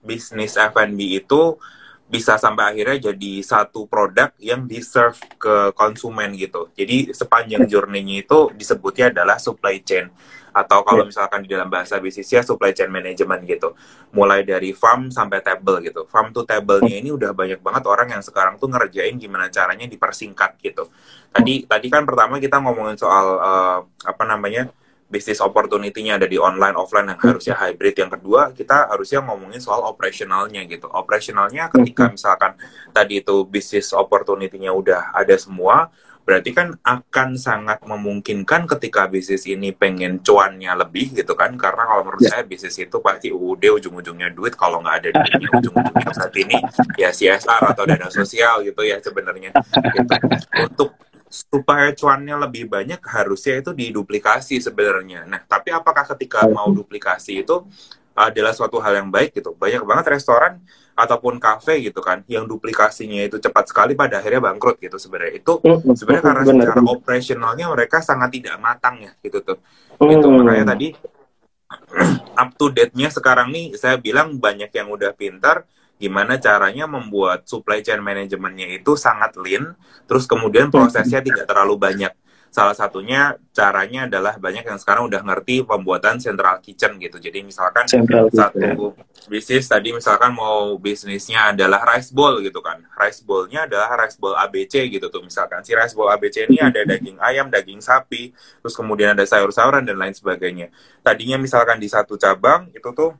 bisnis 0.00 0.56
F&B 0.56 1.20
itu 1.20 1.60
bisa 2.04 2.36
sampai 2.36 2.76
akhirnya 2.76 3.10
jadi 3.10 3.32
satu 3.40 3.88
produk 3.88 4.30
yang 4.36 4.68
di 4.68 4.84
serve 4.84 5.18
ke 5.40 5.72
konsumen 5.72 6.36
gitu. 6.36 6.68
Jadi 6.76 7.12
sepanjang 7.16 7.64
journey-nya 7.64 8.24
itu 8.24 8.52
disebutnya 8.52 9.10
adalah 9.10 9.40
supply 9.40 9.80
chain 9.80 10.12
atau 10.54 10.86
kalau 10.86 11.02
yeah. 11.02 11.10
misalkan 11.10 11.42
di 11.42 11.50
dalam 11.50 11.66
bahasa 11.66 11.98
bisnisnya 11.98 12.46
supply 12.46 12.70
chain 12.70 12.86
management 12.86 13.42
gitu. 13.42 13.74
Mulai 14.14 14.46
dari 14.46 14.70
farm 14.70 15.10
sampai 15.10 15.42
table 15.42 15.82
gitu. 15.82 16.06
Farm 16.06 16.30
to 16.30 16.46
table-nya 16.46 17.02
ini 17.02 17.10
udah 17.10 17.34
banyak 17.34 17.58
banget 17.58 17.84
orang 17.90 18.14
yang 18.14 18.22
sekarang 18.22 18.54
tuh 18.62 18.70
ngerjain 18.70 19.18
gimana 19.18 19.50
caranya 19.50 19.90
dipersingkat 19.90 20.62
gitu. 20.62 20.86
Tadi 21.34 21.66
tadi 21.66 21.86
kan 21.90 22.06
pertama 22.06 22.38
kita 22.38 22.62
ngomongin 22.62 22.94
soal 22.94 23.26
uh, 23.42 23.78
apa 24.06 24.22
namanya 24.22 24.70
bisnis 25.04 25.38
opportunity-nya 25.38 26.16
ada 26.16 26.26
di 26.26 26.40
online 26.40 26.74
offline 26.78 27.10
yang 27.10 27.20
harusnya 27.20 27.54
hybrid. 27.58 27.94
Yang 27.98 28.10
kedua 28.18 28.54
kita 28.54 28.88
harusnya 28.90 29.26
ngomongin 29.26 29.58
soal 29.58 29.82
operasionalnya 29.90 30.62
gitu. 30.70 30.86
Operasionalnya 30.86 31.68
ketika 31.74 32.10
misalkan 32.14 32.54
tadi 32.94 33.20
itu 33.20 33.42
bisnis 33.44 33.90
opportunity-nya 33.90 34.70
udah 34.70 35.14
ada 35.14 35.34
semua 35.34 35.90
berarti 36.24 36.56
kan 36.56 36.72
akan 36.80 37.36
sangat 37.36 37.84
memungkinkan 37.84 38.64
ketika 38.64 39.04
bisnis 39.12 39.44
ini 39.44 39.76
pengen 39.76 40.24
cuannya 40.24 40.72
lebih 40.72 41.12
gitu 41.12 41.36
kan 41.36 41.52
karena 41.60 41.84
kalau 41.84 42.02
menurut 42.08 42.24
yeah. 42.24 42.40
saya 42.40 42.42
bisnis 42.48 42.80
itu 42.80 42.96
pasti 43.04 43.28
udah 43.28 43.76
ujung-ujungnya 43.76 44.32
duit 44.32 44.56
kalau 44.56 44.80
nggak 44.80 45.04
ada 45.04 45.08
duitnya 45.20 45.48
ujung-ujungnya 45.60 46.12
saat 46.16 46.34
ini 46.40 46.56
ya 46.96 47.12
CSR 47.12 47.76
atau 47.76 47.84
dana 47.84 48.08
sosial 48.08 48.64
gitu 48.64 48.80
ya 48.88 49.04
sebenarnya 49.04 49.52
gitu. 49.92 50.12
untuk 50.64 50.90
supaya 51.28 51.92
cuannya 51.92 52.40
lebih 52.48 52.72
banyak 52.72 53.04
harusnya 53.04 53.60
itu 53.60 53.76
diduplikasi 53.76 54.64
sebenarnya 54.64 55.28
nah 55.28 55.44
tapi 55.44 55.76
apakah 55.76 56.08
ketika 56.16 56.48
mau 56.48 56.72
duplikasi 56.72 57.44
itu 57.44 57.68
adalah 58.14 58.54
suatu 58.54 58.78
hal 58.78 59.02
yang 59.04 59.10
baik 59.10 59.34
gitu. 59.34 59.52
Banyak 59.58 59.82
banget 59.82 60.14
restoran 60.14 60.62
ataupun 60.94 61.42
kafe 61.42 61.82
gitu 61.82 61.98
kan 61.98 62.22
yang 62.30 62.46
duplikasinya 62.46 63.26
itu 63.26 63.42
cepat 63.42 63.66
sekali 63.66 63.98
pada 63.98 64.22
akhirnya 64.22 64.40
bangkrut 64.50 64.78
gitu 64.78 64.96
sebenarnya. 64.96 65.42
Itu 65.42 65.58
mm, 65.60 65.98
sebenarnya 65.98 66.22
karena 66.22 66.42
bener. 66.46 66.54
secara 66.54 66.80
operasionalnya 66.86 67.66
mereka 67.74 67.98
sangat 67.98 68.30
tidak 68.38 68.56
matang 68.62 69.02
ya 69.02 69.12
gitu 69.20 69.42
tuh. 69.42 69.58
Mm. 69.98 70.10
itu 70.10 70.26
makanya 70.30 70.64
tadi 70.74 70.88
up 72.42 72.50
to 72.54 72.70
date-nya 72.70 73.10
sekarang 73.10 73.50
nih 73.50 73.74
saya 73.74 73.98
bilang 73.98 74.38
banyak 74.38 74.70
yang 74.70 74.90
udah 74.90 75.14
pintar 75.14 75.66
gimana 75.94 76.36
caranya 76.42 76.90
membuat 76.90 77.46
supply 77.46 77.78
chain 77.80 78.02
manajemennya 78.02 78.82
itu 78.82 78.98
sangat 78.98 79.38
lean 79.38 79.78
terus 80.10 80.26
kemudian 80.26 80.68
prosesnya 80.68 81.22
tidak 81.22 81.46
terlalu 81.46 81.78
banyak 81.78 82.12
salah 82.54 82.70
satunya 82.70 83.34
caranya 83.50 84.06
adalah 84.06 84.38
banyak 84.38 84.62
yang 84.62 84.78
sekarang 84.78 85.10
udah 85.10 85.26
ngerti 85.26 85.66
pembuatan 85.66 86.22
central 86.22 86.62
kitchen 86.62 87.02
gitu. 87.02 87.18
Jadi 87.18 87.42
misalkan 87.42 87.82
central 87.90 88.30
satu 88.30 88.94
bisnis 89.26 89.66
tadi 89.66 89.90
misalkan 89.90 90.30
mau 90.30 90.78
bisnisnya 90.78 91.50
adalah 91.50 91.82
rice 91.82 92.14
bowl 92.14 92.38
gitu 92.46 92.62
kan. 92.62 92.78
Rice 92.94 93.26
bowl-nya 93.26 93.66
adalah 93.66 93.98
rice 93.98 94.14
bowl 94.22 94.38
ABC 94.38 94.86
gitu 94.86 95.10
tuh 95.10 95.26
misalkan. 95.26 95.66
Si 95.66 95.74
rice 95.74 95.98
bowl 95.98 96.06
ABC 96.14 96.46
ini 96.46 96.62
ada 96.62 96.86
daging 96.86 97.18
ayam, 97.18 97.50
daging 97.50 97.82
sapi, 97.82 98.30
terus 98.62 98.78
kemudian 98.78 99.18
ada 99.18 99.26
sayur-sayuran 99.26 99.82
dan 99.82 99.98
lain 99.98 100.14
sebagainya. 100.14 100.70
Tadinya 101.02 101.42
misalkan 101.42 101.82
di 101.82 101.90
satu 101.90 102.14
cabang 102.14 102.70
itu 102.70 102.86
tuh 102.94 103.18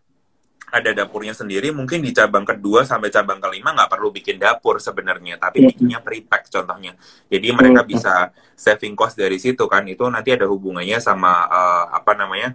ada 0.72 0.90
dapurnya 0.94 1.36
sendiri 1.36 1.70
mungkin 1.74 2.00
di 2.00 2.14
cabang 2.14 2.46
kedua 2.46 2.86
sampai 2.86 3.12
cabang 3.12 3.42
kelima 3.42 3.74
nggak 3.74 3.90
perlu 3.90 4.14
bikin 4.14 4.40
dapur 4.40 4.80
sebenarnya 4.80 5.36
tapi 5.36 5.64
iya. 5.64 5.68
bikinnya 5.72 5.98
prepack 6.00 6.48
contohnya 6.48 6.96
jadi 7.28 7.52
mereka 7.52 7.82
bisa 7.84 8.32
saving 8.54 8.94
cost 8.94 9.18
dari 9.18 9.36
situ 9.36 9.66
kan 9.66 9.84
itu 9.84 10.06
nanti 10.08 10.34
ada 10.34 10.46
hubungannya 10.48 10.98
sama 11.02 11.46
uh, 11.46 11.84
apa 11.94 12.12
namanya 12.16 12.54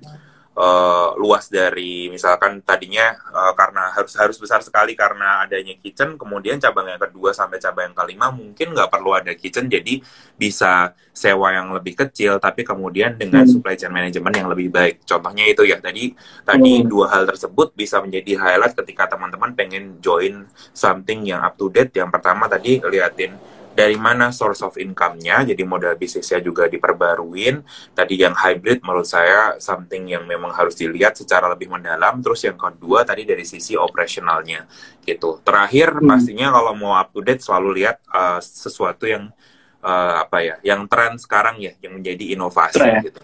uh, 0.60 1.16
luas 1.16 1.48
dari 1.48 2.12
misalkan 2.12 2.60
tadinya 2.60 3.16
uh, 3.32 3.56
karena 3.56 3.96
harus 3.96 4.14
harus 4.20 4.36
besar 4.36 4.60
sekali 4.60 4.94
karena 4.94 5.48
adanya 5.48 5.74
kitchen 5.80 6.20
kemudian 6.20 6.60
cabang 6.60 6.92
yang 6.92 7.00
kedua 7.00 7.32
sampai 7.32 7.58
cabang 7.64 7.90
yang 7.90 7.96
kelima 7.96 8.28
mungkin 8.30 8.76
nggak 8.76 8.92
perlu 8.92 9.16
ada 9.16 9.32
kitchen 9.34 9.72
jadi 9.72 10.04
bisa 10.36 10.92
sewa 11.16 11.56
yang 11.56 11.72
lebih 11.72 11.96
kecil 11.96 12.38
tapi 12.38 12.68
kemudian 12.68 13.16
dengan 13.16 13.48
hmm. 13.48 13.52
supply 13.56 13.76
chain 13.80 13.92
management 13.92 14.36
yang 14.36 14.50
lebih 14.52 14.68
baik 14.70 15.04
contohnya 15.08 15.48
itu 15.48 15.64
ya 15.64 15.80
tadi 15.80 16.12
tadi 16.44 16.84
hmm. 16.84 16.88
dua 16.88 17.06
hal 17.12 17.24
tersebut 17.28 17.72
bisa 17.74 18.04
menjadi 18.04 18.36
highlight 18.40 18.76
ketika 18.76 19.16
teman-teman 19.16 19.56
pengen 19.56 19.98
join 20.04 20.44
something 20.76 21.24
yang 21.24 21.40
up 21.40 21.56
to 21.56 21.72
date 21.72 21.96
yang 21.96 22.12
pertama 22.12 22.52
tadi 22.52 22.84
liatin 22.84 23.36
dari 23.80 23.96
mana 23.96 24.36
source 24.36 24.60
of 24.60 24.76
income-nya, 24.76 25.48
jadi 25.48 25.64
modal 25.64 25.96
bisnisnya 25.96 26.44
juga 26.44 26.68
diperbaruin. 26.68 27.64
Tadi 27.96 28.20
yang 28.20 28.36
hybrid 28.36 28.84
menurut 28.84 29.08
saya 29.08 29.56
something 29.64 30.12
yang 30.12 30.28
memang 30.28 30.52
harus 30.52 30.76
dilihat 30.76 31.16
secara 31.16 31.48
lebih 31.48 31.72
mendalam. 31.72 32.20
Terus 32.20 32.44
yang 32.44 32.60
kedua 32.60 33.08
tadi 33.08 33.24
dari 33.24 33.48
sisi 33.48 33.80
operasionalnya 33.80 34.68
gitu. 35.08 35.40
Terakhir 35.48 35.96
hmm. 35.96 36.08
pastinya 36.12 36.52
kalau 36.52 36.76
mau 36.76 37.00
up 37.00 37.16
to 37.16 37.24
date 37.24 37.40
selalu 37.40 37.80
lihat 37.80 38.04
uh, 38.12 38.44
sesuatu 38.44 39.08
yang 39.08 39.32
uh, 39.80 40.28
apa 40.28 40.44
ya, 40.44 40.56
yang 40.68 40.84
tren 40.92 41.16
sekarang 41.16 41.64
ya, 41.64 41.72
yang 41.80 41.96
menjadi 41.96 42.36
inovasi 42.36 42.84
Tren. 42.84 43.00
gitu 43.08 43.24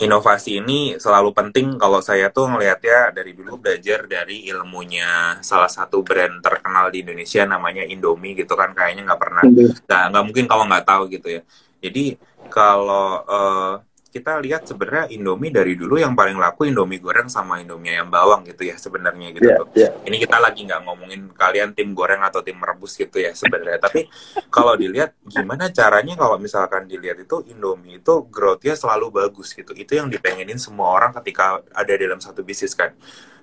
inovasi 0.00 0.58
ini 0.58 0.96
selalu 0.96 1.30
penting 1.30 1.76
kalau 1.76 2.00
saya 2.00 2.32
tuh 2.32 2.50
ngelihatnya 2.50 3.14
dari 3.14 3.36
dulu 3.36 3.60
belajar 3.60 4.08
dari 4.08 4.48
ilmunya 4.48 5.38
salah 5.44 5.70
satu 5.70 6.00
brand 6.02 6.40
terkenal 6.42 6.88
di 6.90 7.04
Indonesia 7.04 7.44
namanya 7.46 7.84
Indomie 7.86 8.34
gitu 8.34 8.58
kan 8.58 8.72
kayaknya 8.72 9.06
nggak 9.06 9.20
pernah 9.20 9.42
nggak 9.46 10.04
nggak 10.10 10.24
mungkin 10.24 10.44
kalau 10.50 10.64
nggak 10.66 10.86
tahu 10.88 11.02
gitu 11.12 11.28
ya. 11.38 11.42
Jadi 11.80 12.18
kalau 12.50 13.24
uh, 13.24 13.74
kita 14.10 14.42
lihat 14.42 14.66
sebenarnya 14.66 15.14
Indomie 15.14 15.54
dari 15.54 15.78
dulu 15.78 15.96
yang 15.96 16.18
paling 16.18 16.34
laku 16.34 16.66
Indomie 16.66 16.98
goreng 16.98 17.30
sama 17.30 17.62
Indomie 17.62 17.94
ayam 17.94 18.10
bawang 18.10 18.42
gitu 18.42 18.66
ya 18.66 18.74
sebenarnya 18.74 19.30
gitu 19.38 19.46
yeah, 19.46 19.58
tuh. 19.62 19.66
Yeah. 19.78 19.92
Ini 20.02 20.16
kita 20.18 20.36
lagi 20.42 20.66
nggak 20.66 20.82
ngomongin 20.82 21.30
kalian 21.30 21.70
tim 21.78 21.94
goreng 21.94 22.20
atau 22.26 22.42
tim 22.42 22.58
merebus 22.58 22.98
gitu 22.98 23.22
ya 23.22 23.30
sebenarnya. 23.30 23.78
Tapi 23.78 24.10
kalau 24.50 24.74
dilihat 24.74 25.14
gimana 25.22 25.70
caranya 25.70 26.18
kalau 26.18 26.36
misalkan 26.42 26.90
dilihat 26.90 27.22
itu 27.22 27.46
Indomie 27.46 28.02
itu 28.02 28.26
growth-nya 28.26 28.74
selalu 28.74 29.14
bagus 29.14 29.54
gitu. 29.54 29.70
Itu 29.78 29.94
yang 29.94 30.10
dipengenin 30.10 30.58
semua 30.58 30.90
orang 30.90 31.14
ketika 31.22 31.62
ada 31.70 31.92
dalam 31.94 32.18
satu 32.18 32.42
bisnis 32.42 32.74
kan. 32.74 32.90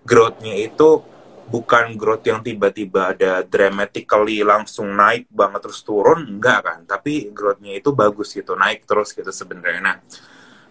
Growth-nya 0.04 0.52
itu 0.60 1.18
bukan 1.48 1.96
growth 1.96 2.28
yang 2.28 2.44
tiba-tiba 2.44 3.16
ada 3.16 3.40
dramatically 3.40 4.44
langsung 4.44 4.92
naik 4.92 5.32
banget 5.32 5.64
terus 5.64 5.80
turun 5.80 6.28
enggak 6.28 6.60
kan 6.60 6.80
tapi 6.84 7.32
growth-nya 7.32 7.80
itu 7.80 7.96
bagus 7.96 8.36
gitu 8.36 8.60
naik 8.60 8.84
terus 8.84 9.16
gitu 9.16 9.32
sebenarnya 9.32 9.80
nah 9.80 9.98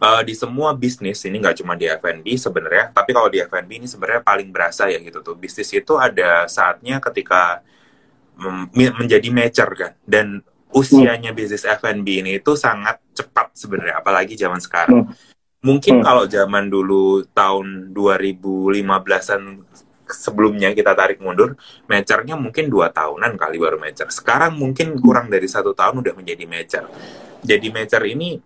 uh, 0.01 0.23
di 0.23 0.35
semua 0.37 0.77
bisnis 0.77 1.25
ini 1.25 1.41
nggak 1.41 1.63
cuma 1.65 1.75
di 1.77 1.89
F&B 1.89 2.27
sebenarnya, 2.37 2.93
tapi 2.93 3.11
kalau 3.17 3.29
di 3.33 3.41
F&B 3.43 3.71
ini 3.85 3.89
sebenarnya 3.89 4.23
paling 4.23 4.49
berasa 4.53 4.89
ya 4.89 5.01
gitu 5.01 5.21
tuh. 5.25 5.37
Bisnis 5.37 5.73
itu 5.73 5.97
ada 5.97 6.45
saatnya 6.49 7.01
ketika 7.01 7.65
menjadi 8.77 9.33
mature 9.33 9.73
kan 9.73 9.93
dan 10.05 10.45
usianya 10.69 11.33
hmm. 11.33 11.39
bisnis 11.41 11.65
F&B 11.65 12.21
ini 12.21 12.37
itu 12.37 12.53
sangat 12.53 13.01
cepat 13.17 13.57
sebenarnya 13.57 14.05
apalagi 14.05 14.37
zaman 14.37 14.61
sekarang. 14.61 15.09
Hmm. 15.09 15.15
Mungkin 15.65 16.01
hmm. 16.01 16.05
kalau 16.05 16.25
zaman 16.29 16.69
dulu 16.69 17.25
tahun 17.33 17.97
2015-an 17.97 19.43
sebelumnya 20.07 20.71
kita 20.71 20.95
tarik 20.95 21.19
mundur, 21.19 21.59
maturnya 21.91 22.39
mungkin 22.39 22.71
dua 22.71 22.93
tahunan 22.95 23.35
kali 23.35 23.57
baru 23.59 23.81
mature. 23.81 24.13
Sekarang 24.13 24.55
mungkin 24.55 24.95
kurang 25.01 25.33
dari 25.33 25.49
satu 25.51 25.75
tahun 25.75 26.05
udah 26.05 26.15
menjadi 26.15 26.45
mature. 26.47 26.87
Jadi 27.43 27.67
mature 27.73 28.07
ini 28.07 28.39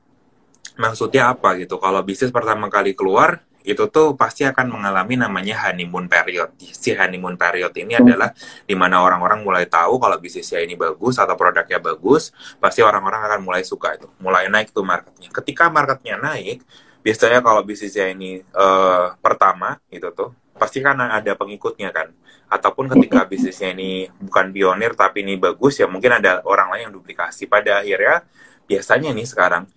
maksudnya 0.81 1.37
apa 1.37 1.61
gitu? 1.61 1.77
Kalau 1.77 2.01
bisnis 2.01 2.33
pertama 2.33 2.73
kali 2.73 2.97
keluar, 2.97 3.45
itu 3.61 3.85
tuh 3.93 4.17
pasti 4.17 4.49
akan 4.49 4.73
mengalami 4.73 5.21
namanya 5.21 5.69
honeymoon 5.69 6.09
period. 6.09 6.57
Si 6.57 6.97
honeymoon 6.97 7.37
period 7.37 7.77
ini 7.77 7.93
hmm. 7.93 8.03
adalah 8.09 8.33
di 8.65 8.73
mana 8.73 9.05
orang-orang 9.05 9.45
mulai 9.45 9.69
tahu 9.69 10.01
kalau 10.01 10.17
bisnisnya 10.17 10.65
ini 10.65 10.81
bagus 10.81 11.21
atau 11.21 11.37
produknya 11.37 11.77
bagus, 11.77 12.33
pasti 12.57 12.81
orang-orang 12.81 13.21
akan 13.29 13.41
mulai 13.45 13.63
suka 13.63 14.01
itu, 14.01 14.09
mulai 14.25 14.49
naik 14.49 14.73
tuh 14.73 14.83
marketnya. 14.83 15.29
Ketika 15.29 15.69
marketnya 15.69 16.17
naik, 16.17 16.65
biasanya 17.05 17.45
kalau 17.45 17.61
bisnisnya 17.61 18.09
ini 18.09 18.41
uh, 18.57 19.13
pertama 19.21 19.77
gitu 19.93 20.09
tuh, 20.17 20.31
pasti 20.57 20.81
kan 20.81 20.97
ada 20.97 21.37
pengikutnya 21.37 21.93
kan. 21.93 22.09
Ataupun 22.51 22.91
ketika 22.91 23.29
bisnisnya 23.29 23.77
ini 23.77 24.11
bukan 24.11 24.51
pionir 24.51 24.99
tapi 24.99 25.23
ini 25.23 25.39
bagus 25.39 25.79
ya 25.79 25.87
mungkin 25.87 26.19
ada 26.19 26.43
orang 26.49 26.73
lain 26.75 26.83
yang 26.91 26.95
duplikasi. 26.97 27.47
Pada 27.47 27.85
akhirnya 27.85 28.27
biasanya 28.67 29.15
nih 29.15 29.29
sekarang 29.29 29.71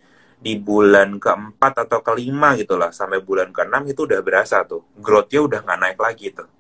di 0.44 0.60
bulan 0.60 1.24
keempat 1.24 1.88
atau 1.88 2.04
kelima 2.04 2.60
gitu 2.60 2.76
lah 2.76 2.92
sampai 2.92 3.24
bulan 3.24 3.56
keenam 3.56 3.88
itu 3.88 4.04
udah 4.04 4.20
berasa 4.20 4.68
tuh 4.68 4.84
growthnya 5.00 5.40
udah 5.40 5.60
nggak 5.64 5.80
naik 5.80 6.00
lagi 6.04 6.36
tuh 6.36 6.52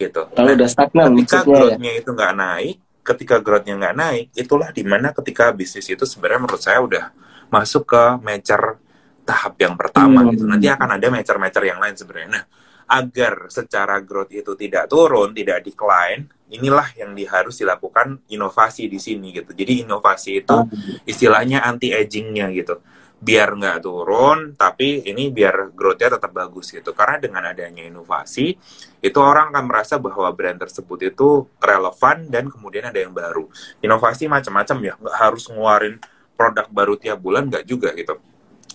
gitu. 0.00 0.22
Kalau 0.32 0.48
nah, 0.48 0.56
udah 0.56 0.68
stagnan 0.68 1.12
ketika 1.20 1.44
ya? 1.44 1.46
growthnya 1.46 1.92
ya? 1.92 2.00
itu 2.00 2.10
nggak 2.10 2.34
naik, 2.34 2.76
ketika 3.04 3.36
growthnya 3.38 3.74
nggak 3.76 3.96
naik, 4.00 4.26
itulah 4.32 4.68
di 4.72 4.82
mana 4.82 5.12
ketika 5.12 5.52
bisnis 5.52 5.86
itu 5.92 6.08
sebenarnya 6.08 6.40
menurut 6.40 6.62
saya 6.64 6.80
udah 6.80 7.04
masuk 7.52 7.84
ke 7.84 8.02
mature 8.24 8.80
tahap 9.28 9.54
yang 9.60 9.76
pertama 9.76 10.24
hmm. 10.24 10.28
gitu. 10.34 10.44
Nanti 10.48 10.66
akan 10.72 10.88
ada 10.96 11.06
mature-mature 11.12 11.66
yang 11.68 11.78
lain 11.78 11.94
sebenarnya. 11.94 12.30
Nah, 12.40 12.44
agar 12.90 13.46
secara 13.52 14.02
growth 14.02 14.34
itu 14.34 14.56
tidak 14.58 14.90
turun, 14.90 15.30
tidak 15.30 15.62
decline, 15.62 16.26
inilah 16.50 16.90
yang 16.98 17.14
di, 17.14 17.22
harus 17.22 17.60
dilakukan 17.60 18.18
inovasi 18.26 18.90
di 18.90 18.98
sini 18.98 19.30
gitu. 19.30 19.54
Jadi 19.54 19.86
inovasi 19.86 20.42
itu 20.42 20.56
hmm. 20.56 21.06
istilahnya 21.06 21.62
anti 21.62 21.94
agingnya 21.94 22.50
gitu 22.56 22.80
biar 23.20 23.52
nggak 23.52 23.84
turun 23.84 24.56
tapi 24.56 25.04
ini 25.04 25.28
biar 25.28 25.76
growth-nya 25.76 26.16
tetap 26.16 26.32
bagus 26.32 26.72
gitu 26.72 26.96
karena 26.96 27.20
dengan 27.20 27.52
adanya 27.52 27.84
inovasi 27.84 28.56
itu 29.04 29.18
orang 29.20 29.52
akan 29.52 29.64
merasa 29.68 30.00
bahwa 30.00 30.24
brand 30.32 30.56
tersebut 30.56 31.12
itu 31.12 31.44
relevan 31.60 32.32
dan 32.32 32.48
kemudian 32.48 32.88
ada 32.88 32.96
yang 32.96 33.12
baru 33.12 33.44
inovasi 33.84 34.24
macam-macam 34.24 34.76
ya 34.80 34.94
nggak 34.96 35.16
harus 35.20 35.44
ngeluarin 35.52 36.00
produk 36.32 36.64
baru 36.72 36.96
tiap 36.96 37.20
bulan 37.20 37.52
nggak 37.52 37.68
juga 37.68 37.92
gitu 37.92 38.16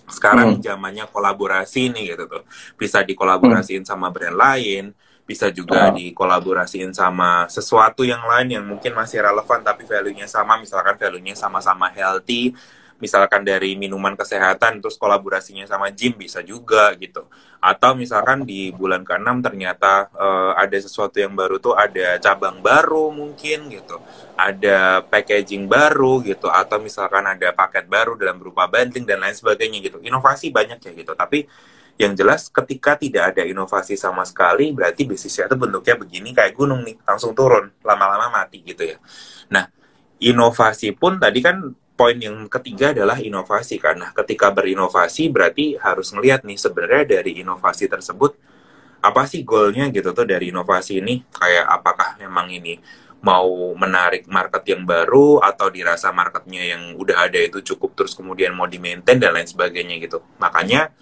sekarang 0.06 0.62
hmm. 0.62 0.62
zamannya 0.62 1.06
kolaborasi 1.10 1.90
nih 1.90 2.14
gitu 2.14 2.30
tuh 2.30 2.44
bisa 2.78 3.02
dikolaborasiin 3.02 3.82
hmm. 3.82 3.90
sama 3.90 4.14
brand 4.14 4.38
lain 4.38 4.94
bisa 5.26 5.50
juga 5.50 5.90
oh. 5.90 5.98
dikolaborasiin 5.98 6.94
sama 6.94 7.50
sesuatu 7.50 8.06
yang 8.06 8.22
lain 8.30 8.62
yang 8.62 8.66
mungkin 8.70 8.94
masih 8.94 9.26
relevan 9.26 9.66
tapi 9.66 9.90
value-nya 9.90 10.30
sama 10.30 10.62
misalkan 10.62 10.94
value-nya 11.02 11.34
sama-sama 11.34 11.90
healthy 11.90 12.54
misalkan 13.00 13.44
dari 13.44 13.76
minuman 13.76 14.16
kesehatan 14.16 14.80
terus 14.80 14.96
kolaborasinya 14.96 15.68
sama 15.68 15.92
gym 15.92 16.16
bisa 16.16 16.40
juga 16.40 16.96
gitu. 16.96 17.28
Atau 17.60 17.98
misalkan 17.98 18.48
di 18.48 18.72
bulan 18.72 19.04
ke-6 19.04 19.44
ternyata 19.44 20.08
uh, 20.16 20.54
ada 20.56 20.78
sesuatu 20.80 21.20
yang 21.20 21.36
baru 21.36 21.60
tuh 21.60 21.76
ada 21.76 22.16
cabang 22.24 22.64
baru 22.64 23.12
mungkin 23.12 23.68
gitu. 23.68 24.00
Ada 24.40 25.04
packaging 25.04 25.68
baru 25.68 26.24
gitu. 26.24 26.48
Atau 26.48 26.80
misalkan 26.80 27.26
ada 27.28 27.52
paket 27.52 27.90
baru 27.90 28.16
dalam 28.16 28.40
berupa 28.40 28.70
bundling 28.70 29.04
dan 29.04 29.20
lain 29.20 29.36
sebagainya 29.36 29.84
gitu. 29.84 29.98
Inovasi 30.00 30.54
banyak 30.54 30.80
ya 30.80 30.92
gitu. 30.96 31.12
Tapi 31.18 31.44
yang 31.96 32.12
jelas 32.12 32.52
ketika 32.52 33.00
tidak 33.00 33.36
ada 33.36 33.48
inovasi 33.48 33.96
sama 33.96 34.28
sekali 34.28 34.76
berarti 34.76 35.08
bisnisnya 35.08 35.48
itu 35.48 35.56
bentuknya 35.56 35.96
begini 35.96 36.36
kayak 36.36 36.52
gunung 36.52 36.84
nih 36.84 37.00
langsung 37.08 37.32
turun 37.32 37.72
lama-lama 37.88 38.28
mati 38.44 38.60
gitu 38.68 38.84
ya. 38.84 39.00
Nah 39.48 39.72
inovasi 40.20 40.92
pun 40.92 41.20
tadi 41.20 41.40
kan 41.40 41.72
poin 41.96 42.16
yang 42.20 42.52
ketiga 42.52 42.92
adalah 42.92 43.18
inovasi 43.18 43.80
karena 43.80 44.12
ketika 44.12 44.52
berinovasi 44.52 45.32
berarti 45.32 45.80
harus 45.80 46.12
ngelihat 46.12 46.44
nih 46.44 46.60
sebenarnya 46.60 47.20
dari 47.20 47.40
inovasi 47.40 47.88
tersebut 47.88 48.36
apa 49.00 49.24
sih 49.30 49.48
goalnya 49.48 49.88
gitu 49.90 50.12
tuh 50.12 50.28
dari 50.28 50.52
inovasi 50.52 51.00
ini. 51.00 51.24
Kayak 51.32 51.66
apakah 51.72 52.20
memang 52.20 52.52
ini 52.52 52.78
mau 53.24 53.74
menarik 53.74 54.30
market 54.30 54.62
yang 54.70 54.86
baru 54.86 55.42
atau 55.42 55.72
dirasa 55.72 56.14
marketnya 56.14 56.76
yang 56.76 56.94
udah 56.94 57.26
ada 57.26 57.40
itu 57.42 57.64
cukup 57.74 57.98
terus 57.98 58.14
kemudian 58.14 58.54
mau 58.54 58.70
di 58.70 58.78
maintain 58.78 59.18
dan 59.18 59.34
lain 59.34 59.48
sebagainya 59.48 59.98
gitu. 60.04 60.22
Makanya 60.38 60.94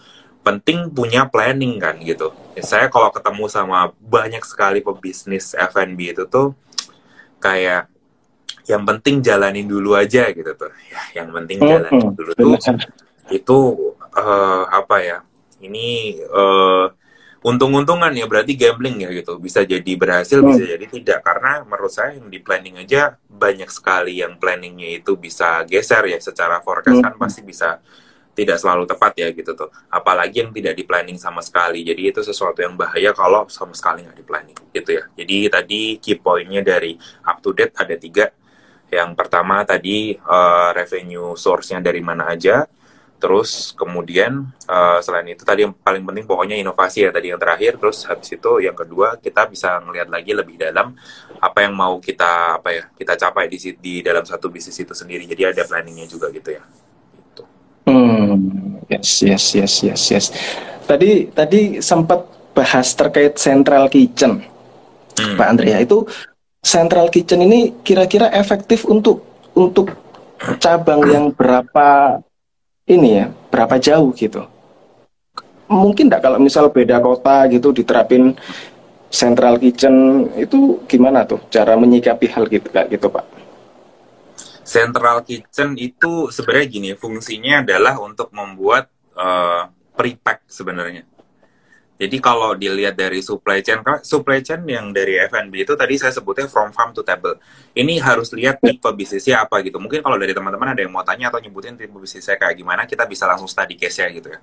penting 0.44 0.92
punya 0.92 1.28
planning 1.28 1.80
kan 1.80 1.96
gitu. 2.04 2.36
Saya 2.60 2.92
kalau 2.92 3.10
ketemu 3.10 3.48
sama 3.48 3.96
banyak 3.98 4.44
sekali 4.44 4.84
pebisnis 4.84 5.56
F&B 5.56 6.00
itu 6.16 6.24
tuh 6.28 6.54
kayak 7.40 7.93
yang 8.64 8.84
penting 8.88 9.20
jalanin 9.20 9.68
dulu 9.68 9.96
aja 9.96 10.32
gitu 10.32 10.52
tuh. 10.56 10.72
Ya 10.88 11.24
yang 11.24 11.30
penting 11.36 11.60
jalanin 11.60 12.12
dulu 12.16 12.32
tuh 12.34 12.56
itu 13.32 13.58
uh, 14.16 14.66
apa 14.72 14.98
ya 15.04 15.18
ini 15.64 16.20
uh, 16.28 16.92
untung-untungan 17.44 18.12
ya 18.16 18.26
berarti 18.26 18.56
gambling 18.56 19.04
ya 19.04 19.10
gitu. 19.12 19.36
Bisa 19.38 19.68
jadi 19.68 19.92
berhasil 20.00 20.40
hmm. 20.40 20.48
bisa 20.48 20.64
jadi 20.64 20.86
tidak. 20.88 21.20
Karena 21.22 21.62
menurut 21.68 21.92
saya 21.92 22.16
yang 22.16 22.32
di 22.32 22.40
planning 22.40 22.80
aja 22.80 23.20
banyak 23.28 23.68
sekali 23.68 24.24
yang 24.24 24.40
planningnya 24.40 25.04
itu 25.04 25.20
bisa 25.20 25.68
geser 25.68 26.08
ya. 26.08 26.20
Secara 26.24 26.64
forecast 26.64 27.04
kan 27.04 27.14
pasti 27.20 27.44
bisa 27.44 27.84
tidak 28.34 28.58
selalu 28.58 28.90
tepat 28.90 29.14
ya 29.20 29.28
gitu 29.36 29.54
tuh. 29.54 29.70
Apalagi 29.92 30.42
yang 30.42 30.52
tidak 30.56 30.74
di 30.80 30.84
planning 30.88 31.20
sama 31.20 31.44
sekali. 31.44 31.84
Jadi 31.84 32.16
itu 32.16 32.24
sesuatu 32.24 32.64
yang 32.64 32.80
bahaya 32.80 33.12
kalau 33.12 33.46
sama 33.52 33.76
sekali 33.76 34.08
nggak 34.08 34.18
di 34.18 34.26
planning 34.26 34.60
gitu 34.72 34.90
ya. 34.96 35.04
Jadi 35.12 35.36
tadi 35.52 35.82
key 36.00 36.18
pointnya 36.18 36.64
dari 36.64 36.96
up 37.28 37.44
to 37.44 37.52
date 37.52 37.76
ada 37.76 38.00
tiga 38.00 38.32
yang 38.94 39.18
pertama 39.18 39.66
tadi 39.66 40.14
uh, 40.14 40.70
revenue 40.72 41.34
source-nya 41.34 41.82
dari 41.82 42.00
mana 42.06 42.30
aja. 42.30 42.70
Terus 43.24 43.72
kemudian 43.80 44.52
uh, 44.68 45.00
selain 45.00 45.32
itu 45.32 45.48
tadi 45.48 45.64
yang 45.64 45.72
paling 45.72 46.04
penting 46.04 46.28
pokoknya 46.28 46.60
inovasi 46.60 47.08
ya 47.08 47.12
tadi 47.16 47.32
yang 47.32 47.40
terakhir. 47.40 47.80
Terus 47.80 48.04
habis 48.04 48.30
itu 48.36 48.52
yang 48.60 48.76
kedua 48.76 49.16
kita 49.16 49.48
bisa 49.48 49.80
ngelihat 49.80 50.12
lagi 50.12 50.36
lebih 50.36 50.60
dalam 50.60 50.92
apa 51.40 51.60
yang 51.64 51.72
mau 51.72 52.04
kita 52.04 52.60
apa 52.60 52.70
ya 52.76 52.84
kita 52.92 53.16
capai 53.16 53.48
di 53.48 53.58
di 53.80 54.04
dalam 54.04 54.28
satu 54.28 54.52
bisnis 54.52 54.76
itu 54.76 54.92
sendiri. 54.92 55.24
Jadi 55.24 55.56
ada 55.56 55.64
planningnya 55.64 56.04
juga 56.12 56.28
gitu 56.36 56.52
ya. 56.52 56.64
Gitu. 57.16 57.44
Hmm, 57.88 58.84
yes, 58.92 59.24
yes, 59.24 59.56
yes, 59.56 59.74
yes, 59.88 60.04
yes. 60.12 60.26
Tadi 60.84 61.32
tadi 61.32 61.80
sempat 61.80 62.28
bahas 62.52 62.92
terkait 62.92 63.40
central 63.40 63.88
kitchen, 63.88 64.44
hmm. 65.16 65.40
Pak 65.40 65.48
Andrea 65.48 65.80
itu 65.80 66.04
central 66.64 67.12
kitchen 67.12 67.44
ini 67.44 67.84
kira-kira 67.84 68.32
efektif 68.32 68.88
untuk 68.88 69.28
untuk 69.54 69.92
cabang 70.64 71.04
yang 71.06 71.26
berapa 71.36 72.20
ini 72.88 73.10
ya, 73.20 73.26
berapa 73.52 73.76
jauh 73.78 74.16
gitu? 74.16 74.48
Mungkin 75.68 76.08
enggak 76.08 76.24
kalau 76.24 76.40
misal 76.40 76.72
beda 76.72 77.04
kota 77.04 77.48
gitu 77.52 77.76
diterapin 77.76 78.36
central 79.14 79.62
kitchen 79.62 80.28
itu 80.40 80.82
gimana 80.90 81.28
tuh 81.28 81.44
cara 81.52 81.78
menyikapi 81.78 82.26
hal 82.32 82.50
gitu 82.50 82.68
kayak 82.72 82.90
gitu 82.96 83.08
Pak? 83.12 83.26
Central 84.64 85.22
kitchen 85.28 85.76
itu 85.76 86.32
sebenarnya 86.32 86.68
gini, 86.72 86.90
fungsinya 86.96 87.62
adalah 87.62 88.00
untuk 88.00 88.32
membuat 88.32 88.88
uh, 89.14 89.68
prepack 89.94 90.48
sebenarnya. 90.48 91.04
Jadi 91.94 92.18
kalau 92.18 92.58
dilihat 92.58 92.98
dari 92.98 93.22
supply 93.22 93.62
chain, 93.62 93.86
supply 94.02 94.42
chain 94.42 94.66
yang 94.66 94.90
dari 94.90 95.22
F&B 95.30 95.62
itu 95.62 95.78
tadi 95.78 95.94
saya 96.02 96.10
sebutnya 96.10 96.50
from 96.50 96.74
farm 96.74 96.90
to 96.90 97.06
table. 97.06 97.38
Ini 97.78 98.02
harus 98.02 98.34
lihat 98.34 98.58
tipe 98.60 98.90
bisnisnya 98.98 99.46
apa 99.46 99.62
gitu. 99.62 99.78
Mungkin 99.78 100.02
kalau 100.02 100.18
dari 100.18 100.34
teman-teman 100.34 100.74
ada 100.74 100.82
yang 100.82 100.90
mau 100.90 101.06
tanya 101.06 101.30
atau 101.30 101.38
nyebutin 101.38 101.78
tipe 101.78 101.94
bisnisnya 101.94 102.36
kayak 102.42 102.58
gimana, 102.58 102.90
kita 102.90 103.06
bisa 103.06 103.30
langsung 103.30 103.46
study 103.46 103.78
case-nya 103.78 104.10
gitu 104.10 104.28
ya. 104.34 104.40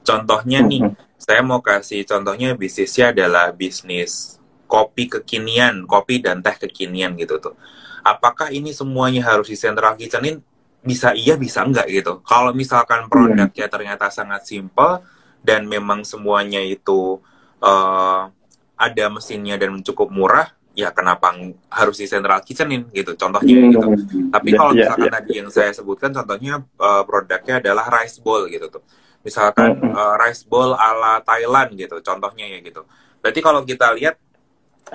Contohnya 0.00 0.64
nih, 0.64 0.96
saya 1.20 1.44
mau 1.44 1.60
kasih 1.60 2.08
contohnya 2.08 2.56
bisnisnya 2.56 3.12
adalah 3.12 3.52
bisnis 3.52 4.40
kopi 4.64 5.06
kekinian, 5.06 5.84
kopi 5.84 6.24
dan 6.24 6.40
teh 6.40 6.56
kekinian 6.56 7.14
gitu 7.20 7.36
tuh. 7.36 7.54
Apakah 8.00 8.48
ini 8.48 8.72
semuanya 8.72 9.28
harus 9.28 9.52
di 9.52 9.56
central 9.60 9.94
kitchenin? 10.00 10.40
Bisa 10.84 11.16
iya, 11.16 11.36
bisa 11.40 11.64
enggak 11.64 11.88
gitu. 11.88 12.20
Kalau 12.24 12.52
misalkan 12.52 13.08
produknya 13.08 13.68
ternyata 13.68 14.12
sangat 14.12 14.44
simple, 14.44 15.00
dan 15.44 15.68
memang 15.68 16.02
semuanya 16.08 16.64
itu 16.64 17.20
uh, 17.60 18.32
ada 18.74 19.04
mesinnya 19.12 19.60
dan 19.60 19.76
cukup 19.84 20.08
murah 20.08 20.48
ya 20.74 20.90
kenapa 20.90 21.30
harus 21.70 22.02
di 22.02 22.10
central 22.10 22.42
kitchenin 22.42 22.90
gitu 22.90 23.14
contohnya 23.14 23.54
hmm, 23.54 23.70
gitu. 23.70 23.88
Tapi 24.34 24.48
yeah, 24.50 24.58
kalau 24.58 24.72
ya, 24.74 24.78
misalkan 24.82 25.06
yeah, 25.06 25.14
tadi 25.14 25.28
yeah. 25.30 25.38
yang 25.38 25.48
saya 25.54 25.70
sebutkan 25.70 26.10
contohnya 26.10 26.54
uh, 26.82 27.02
produknya 27.06 27.62
adalah 27.62 27.86
rice 27.94 28.18
bowl 28.18 28.50
gitu 28.50 28.66
tuh. 28.66 28.82
Misalkan 29.22 29.78
hmm. 29.78 29.94
uh, 29.94 30.14
rice 30.18 30.42
bowl 30.42 30.74
ala 30.74 31.22
Thailand 31.22 31.78
gitu 31.78 32.02
contohnya 32.02 32.50
ya 32.50 32.58
gitu. 32.58 32.82
Berarti 33.22 33.40
kalau 33.40 33.62
kita 33.62 33.94
lihat 33.94 34.18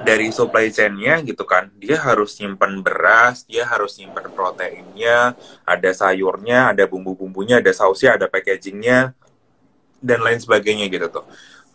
dari 0.03 0.29
supply 0.29 0.69
chainnya 0.69 1.17
gitu 1.25 1.43
kan 1.43 1.73
dia 1.81 1.97
harus 1.97 2.37
nyimpen 2.37 2.85
beras 2.85 3.43
dia 3.49 3.65
harus 3.65 3.97
nyimpen 3.97 4.29
proteinnya 4.31 5.33
ada 5.65 5.91
sayurnya 5.91 6.71
ada 6.71 6.85
bumbu-bumbunya 6.85 7.57
ada 7.57 7.73
sausnya 7.73 8.15
ada 8.15 8.29
packagingnya 8.29 9.17
dan 9.99 10.19
lain 10.23 10.39
sebagainya 10.39 10.87
gitu 10.87 11.07
tuh. 11.11 11.25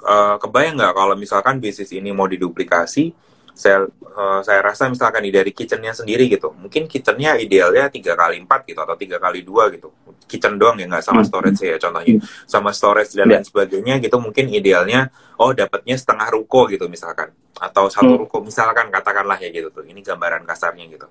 uh, 0.05 0.37
kebayang 0.37 0.77
nggak 0.77 0.93
kalau 0.93 1.15
misalkan 1.17 1.57
bisnis 1.61 1.89
ini 1.97 2.13
mau 2.13 2.29
diduplikasi 2.29 3.17
saya 3.55 3.87
uh, 3.87 4.43
saya 4.43 4.61
rasa 4.67 4.91
misalkan 4.91 5.23
dari 5.31 5.55
kitchennya 5.55 5.95
sendiri 5.95 6.27
gitu 6.27 6.51
mungkin 6.59 6.91
kitchennya 6.91 7.39
idealnya 7.39 7.87
tiga 7.87 8.19
kali 8.19 8.43
empat 8.43 8.67
gitu 8.67 8.83
atau 8.83 8.99
tiga 8.99 9.23
kali 9.23 9.47
dua 9.47 9.71
gitu 9.71 9.95
kitchen 10.27 10.59
doang 10.59 10.75
ya 10.75 10.91
nggak 10.91 11.07
sama 11.07 11.23
hmm. 11.23 11.29
storage 11.31 11.63
ya 11.63 11.79
contohnya 11.79 12.19
sama 12.51 12.75
storage 12.75 13.15
dan 13.15 13.31
lain 13.31 13.41
ya. 13.41 13.47
sebagainya 13.47 13.95
gitu 14.03 14.19
mungkin 14.19 14.51
idealnya 14.51 15.15
oh 15.39 15.55
dapatnya 15.55 15.95
setengah 15.95 16.29
ruko 16.35 16.67
gitu 16.67 16.91
misalkan 16.91 17.31
atau 17.55 17.87
satu 17.87 18.11
hmm. 18.11 18.21
ruko 18.27 18.43
misalkan 18.43 18.91
katakanlah 18.91 19.39
ya 19.39 19.55
gitu 19.55 19.71
tuh 19.71 19.87
ini 19.87 20.03
gambaran 20.03 20.43
kasarnya 20.43 20.91
gitu 20.91 21.07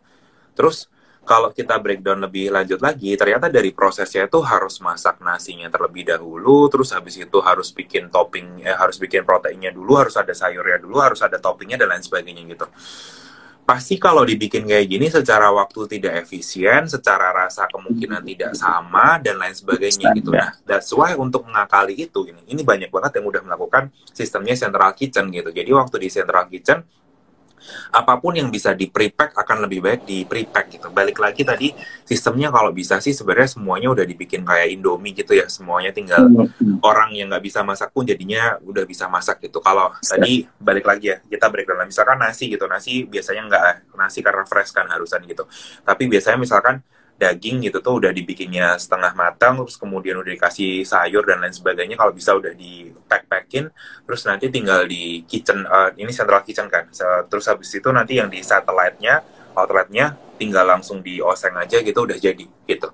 terus 0.52 0.91
kalau 1.24 1.56
kita 1.56 1.80
breakdown 1.80 2.20
lebih 2.20 2.52
lanjut 2.52 2.84
lagi, 2.84 3.16
ternyata 3.16 3.48
dari 3.48 3.72
prosesnya 3.72 4.28
itu 4.28 4.44
harus 4.44 4.84
masak 4.84 5.24
nasinya 5.24 5.72
terlebih 5.72 6.04
dahulu, 6.04 6.68
terus 6.68 6.92
habis 6.92 7.16
itu 7.16 7.40
harus 7.40 7.72
bikin 7.72 8.12
topping, 8.12 8.60
eh, 8.68 8.76
harus 8.76 9.00
bikin 9.00 9.24
proteinnya 9.24 9.72
dulu, 9.72 9.96
harus 9.96 10.20
ada 10.20 10.36
sayurnya 10.36 10.84
dulu, 10.84 11.00
harus 11.00 11.24
ada 11.24 11.40
toppingnya 11.40 11.80
dan 11.80 11.96
lain 11.96 12.04
sebagainya 12.04 12.44
gitu. 12.44 12.68
Pasti 13.64 13.96
kalau 13.96 14.28
dibikin 14.28 14.68
kayak 14.68 14.92
gini 14.92 15.08
secara 15.08 15.48
waktu 15.48 15.88
tidak 15.96 16.28
efisien, 16.28 16.84
secara 16.92 17.32
rasa 17.32 17.72
kemungkinan 17.72 18.20
tidak 18.28 18.52
sama 18.60 19.16
dan 19.24 19.40
lain 19.40 19.56
sebagainya 19.56 20.12
gitu. 20.20 20.36
Nah, 20.36 20.52
that's 20.68 20.92
why 20.92 21.16
untuk 21.16 21.48
mengakali 21.48 21.96
itu 21.96 22.28
ini, 22.28 22.44
ini 22.52 22.60
banyak 22.68 22.92
banget 22.92 23.24
yang 23.24 23.32
udah 23.32 23.42
melakukan 23.48 23.88
sistemnya 24.12 24.60
central 24.60 24.92
kitchen 24.92 25.32
gitu. 25.32 25.56
Jadi 25.56 25.72
waktu 25.72 25.96
di 26.04 26.10
central 26.12 26.52
kitchen 26.52 26.84
apa 27.93 28.19
pun 28.19 28.36
yang 28.36 28.49
bisa 28.49 28.73
di 28.73 28.89
prepack 28.89 29.36
akan 29.38 29.67
lebih 29.67 29.80
baik 29.84 30.02
di 30.04 30.23
prepack 30.28 30.65
gitu. 30.80 30.88
Balik 30.89 31.17
lagi 31.19 31.41
tadi 31.45 31.71
sistemnya 32.04 32.49
kalau 32.54 32.71
bisa 32.71 32.99
sih 32.99 33.15
sebenarnya 33.15 33.60
semuanya 33.60 33.91
udah 33.91 34.06
dibikin 34.06 34.43
kayak 34.43 34.73
Indomie 34.73 35.13
gitu 35.15 35.36
ya. 35.36 35.47
Semuanya 35.47 35.91
tinggal 35.95 36.28
hmm. 36.28 36.84
orang 36.84 37.15
yang 37.15 37.32
nggak 37.32 37.43
bisa 37.43 37.62
masak 37.62 37.91
pun 37.91 38.04
jadinya 38.04 38.58
udah 38.62 38.84
bisa 38.88 39.08
masak 39.08 39.43
gitu. 39.43 39.60
Kalau 39.63 39.91
tadi 39.99 40.47
balik 40.60 40.86
lagi 40.88 41.13
ya 41.13 41.17
kita 41.21 41.47
breakdown 41.49 41.88
misalkan 41.88 42.19
nasi 42.19 42.52
gitu. 42.52 42.65
Nasi 42.67 43.06
biasanya 43.08 43.41
nggak 43.47 43.63
nasi 43.97 44.19
karena 44.19 44.43
fresh 44.47 44.71
kan 44.71 44.88
harusan 44.89 45.23
gitu. 45.28 45.47
Tapi 45.84 46.08
biasanya 46.08 46.39
misalkan 46.39 46.84
daging 47.13 47.69
gitu 47.69 47.80
tuh 47.80 48.04
udah 48.04 48.12
dibikinnya 48.12 48.76
setengah 48.76 49.13
matang 49.13 49.62
terus 49.62 49.78
kemudian 49.78 50.19
udah 50.19 50.34
dikasih 50.34 50.84
sayur 50.84 51.23
dan 51.23 51.39
lain 51.45 51.54
sebagainya 51.54 51.95
kalau 51.95 52.12
bisa 52.12 52.34
udah 52.34 52.52
di 52.52 52.89
pack 53.06 53.30
packin 53.30 53.69
terus 54.04 54.21
nanti 54.26 54.49
tinggal 54.49 54.84
di 54.84 55.23
kitchen 55.23 55.63
uh, 55.63 55.93
ini 55.95 56.12
central 56.12 56.41
kitchen 56.43 56.67
kan. 56.67 56.89
Terus 57.30 57.45
habis 57.47 57.69
itu 57.71 57.89
nanti 57.93 58.17
yang 58.19 58.28
di 58.28 58.41
satellite-nya 58.41 59.21
outletnya 59.54 60.17
tinggal 60.38 60.65
langsung 60.65 60.99
di 61.06 61.21
oseng 61.21 61.54
aja 61.56 61.80
gitu 61.80 62.04
udah 62.04 62.17
jadi 62.17 62.45
gitu 62.65 62.89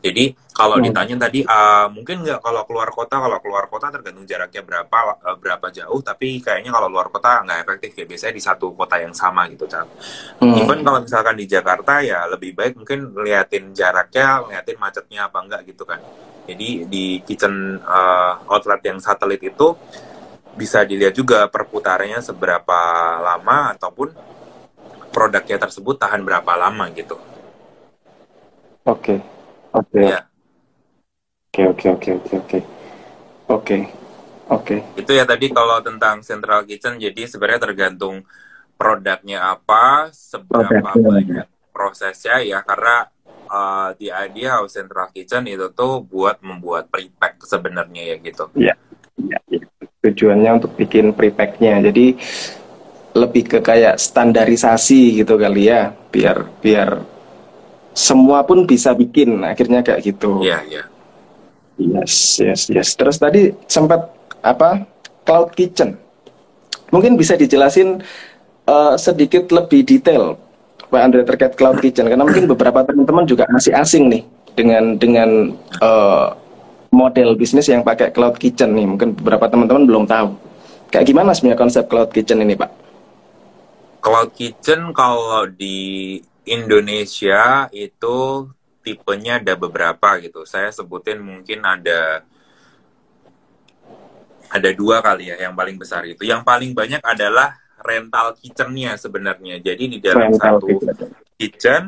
jadi 0.00 0.32
kalau 0.56 0.80
hmm. 0.80 0.84
ditanya 0.88 1.16
tadi 1.28 1.44
uh, 1.44 1.92
mungkin 1.92 2.24
nggak 2.24 2.40
kalau 2.40 2.64
keluar 2.64 2.88
kota, 2.88 3.20
kalau 3.20 3.38
keluar 3.44 3.64
kota 3.68 3.92
tergantung 3.92 4.24
jaraknya 4.24 4.64
berapa 4.64 4.98
uh, 5.20 5.36
berapa 5.36 5.66
jauh, 5.68 6.00
tapi 6.00 6.40
kayaknya 6.40 6.72
kalau 6.72 6.88
luar 6.88 7.12
kota 7.12 7.44
nggak 7.44 7.68
efektif 7.68 7.92
ya 8.00 8.04
biasanya 8.08 8.34
di 8.34 8.42
satu 8.42 8.66
kota 8.72 8.96
yang 8.96 9.12
sama 9.12 9.44
gitu, 9.52 9.68
Cak. 9.68 9.86
Hmm. 10.40 10.56
Even 10.56 10.80
kalau 10.80 11.04
misalkan 11.04 11.36
di 11.36 11.44
Jakarta 11.44 12.00
ya 12.00 12.24
lebih 12.32 12.56
baik 12.56 12.80
mungkin 12.80 13.12
liatin 13.12 13.76
jaraknya, 13.76 14.48
liatin 14.48 14.76
macetnya 14.80 15.28
apa 15.28 15.38
enggak 15.44 15.60
gitu 15.68 15.84
kan. 15.84 16.00
Jadi 16.48 16.88
di 16.88 17.20
kitchen 17.20 17.76
uh, 17.84 18.40
outlet 18.48 18.80
yang 18.88 18.98
satelit 19.04 19.44
itu 19.44 19.76
bisa 20.56 20.82
dilihat 20.82 21.12
juga 21.12 21.44
perputarannya 21.46 22.24
seberapa 22.24 22.80
lama 23.20 23.76
ataupun 23.76 24.08
produknya 25.12 25.60
tersebut 25.60 26.00
tahan 26.00 26.24
berapa 26.24 26.52
lama 26.56 26.88
gitu. 26.96 27.20
Oke. 28.88 29.20
Okay. 29.20 29.39
Oke. 29.74 30.02
Ya. 30.02 30.26
Oke 31.50 31.62
oke 31.66 31.86
oke 31.90 32.10
oke 32.18 32.34
oke. 32.38 32.58
Oke. 33.50 33.76
Oke. 34.50 34.76
Itu 34.98 35.14
ya 35.14 35.22
tadi 35.22 35.46
kalau 35.54 35.78
tentang 35.78 36.26
central 36.26 36.66
kitchen 36.66 36.98
jadi 36.98 37.26
sebenarnya 37.30 37.70
tergantung 37.70 38.26
produknya 38.74 39.54
apa, 39.54 40.10
seberapa 40.10 40.90
okay. 40.90 41.02
banyak 41.02 41.46
prosesnya 41.70 42.42
ya 42.42 42.58
karena 42.66 43.06
uh, 43.46 43.94
di 43.94 44.10
idea 44.10 44.58
house 44.58 44.74
central 44.74 45.14
kitchen 45.14 45.46
itu 45.46 45.70
tuh 45.70 46.02
buat 46.02 46.42
membuat 46.42 46.90
prepack 46.90 47.46
sebenarnya 47.46 48.14
ya 48.14 48.16
gitu. 48.18 48.44
Iya. 48.58 48.74
Ya, 49.22 49.38
ya. 49.46 49.62
Tujuannya 50.02 50.50
untuk 50.58 50.74
bikin 50.74 51.14
prepacknya. 51.14 51.78
Jadi 51.92 52.16
lebih 53.10 53.42
ke 53.46 53.58
kayak 53.62 53.98
standarisasi 53.98 55.22
gitu 55.22 55.34
kali 55.38 55.70
ya, 55.70 55.92
biar 55.92 56.46
biar 56.58 57.19
semua 57.96 58.46
pun 58.46 58.64
bisa 58.64 58.94
bikin 58.94 59.42
akhirnya 59.42 59.82
kayak 59.82 60.00
gitu. 60.14 60.42
Iya, 60.44 60.62
iya. 60.66 60.82
Yes, 61.80 62.38
yes, 62.38 62.68
yes. 62.68 62.88
Terus 62.94 63.16
tadi 63.16 63.50
sempat 63.64 64.12
apa? 64.44 64.84
Cloud 65.24 65.56
kitchen. 65.56 65.96
Mungkin 66.90 67.16
bisa 67.16 67.38
dijelasin 67.38 68.02
uh, 68.66 68.94
sedikit 68.98 69.48
lebih 69.54 69.86
detail 69.86 70.36
Pak 70.90 71.00
Andre 71.00 71.22
terkait 71.22 71.54
cloud 71.54 71.78
kitchen 71.78 72.10
karena 72.10 72.26
mungkin 72.26 72.50
beberapa 72.50 72.82
teman-teman 72.82 73.22
juga 73.22 73.46
masih 73.46 73.70
asing 73.78 74.10
nih 74.10 74.22
dengan 74.58 74.98
dengan 74.98 75.54
uh, 75.78 76.34
model 76.90 77.38
bisnis 77.38 77.70
yang 77.70 77.86
pakai 77.86 78.10
cloud 78.10 78.34
kitchen 78.36 78.74
nih. 78.74 78.86
Mungkin 78.90 79.14
beberapa 79.14 79.46
teman-teman 79.46 79.86
belum 79.86 80.04
tahu. 80.10 80.34
Kayak 80.90 81.06
gimana 81.06 81.30
sebenarnya 81.30 81.62
konsep 81.62 81.84
cloud 81.86 82.10
kitchen 82.10 82.42
ini, 82.42 82.58
Pak? 82.58 82.70
Cloud 84.02 84.34
kitchen 84.34 84.90
kalau 84.90 85.46
di 85.46 86.18
Indonesia 86.48 87.68
itu 87.70 88.48
tipenya 88.80 89.38
ada 89.40 89.54
beberapa 89.56 90.16
gitu. 90.20 90.48
Saya 90.48 90.72
sebutin 90.72 91.20
mungkin 91.20 91.64
ada 91.64 92.24
ada 94.50 94.70
dua 94.74 94.98
kali 94.98 95.30
ya 95.30 95.36
yang 95.48 95.54
paling 95.54 95.78
besar 95.78 96.02
itu. 96.08 96.26
Yang 96.26 96.42
paling 96.42 96.74
banyak 96.74 97.02
adalah 97.04 97.54
rental 97.80 98.36
kitchennya 98.36 98.98
sebenarnya. 98.98 99.62
Jadi 99.62 99.84
di 99.86 99.98
dalam 100.02 100.32
rental 100.32 100.58
satu 100.58 100.66
kitchen. 100.66 101.08
kitchen 101.38 101.82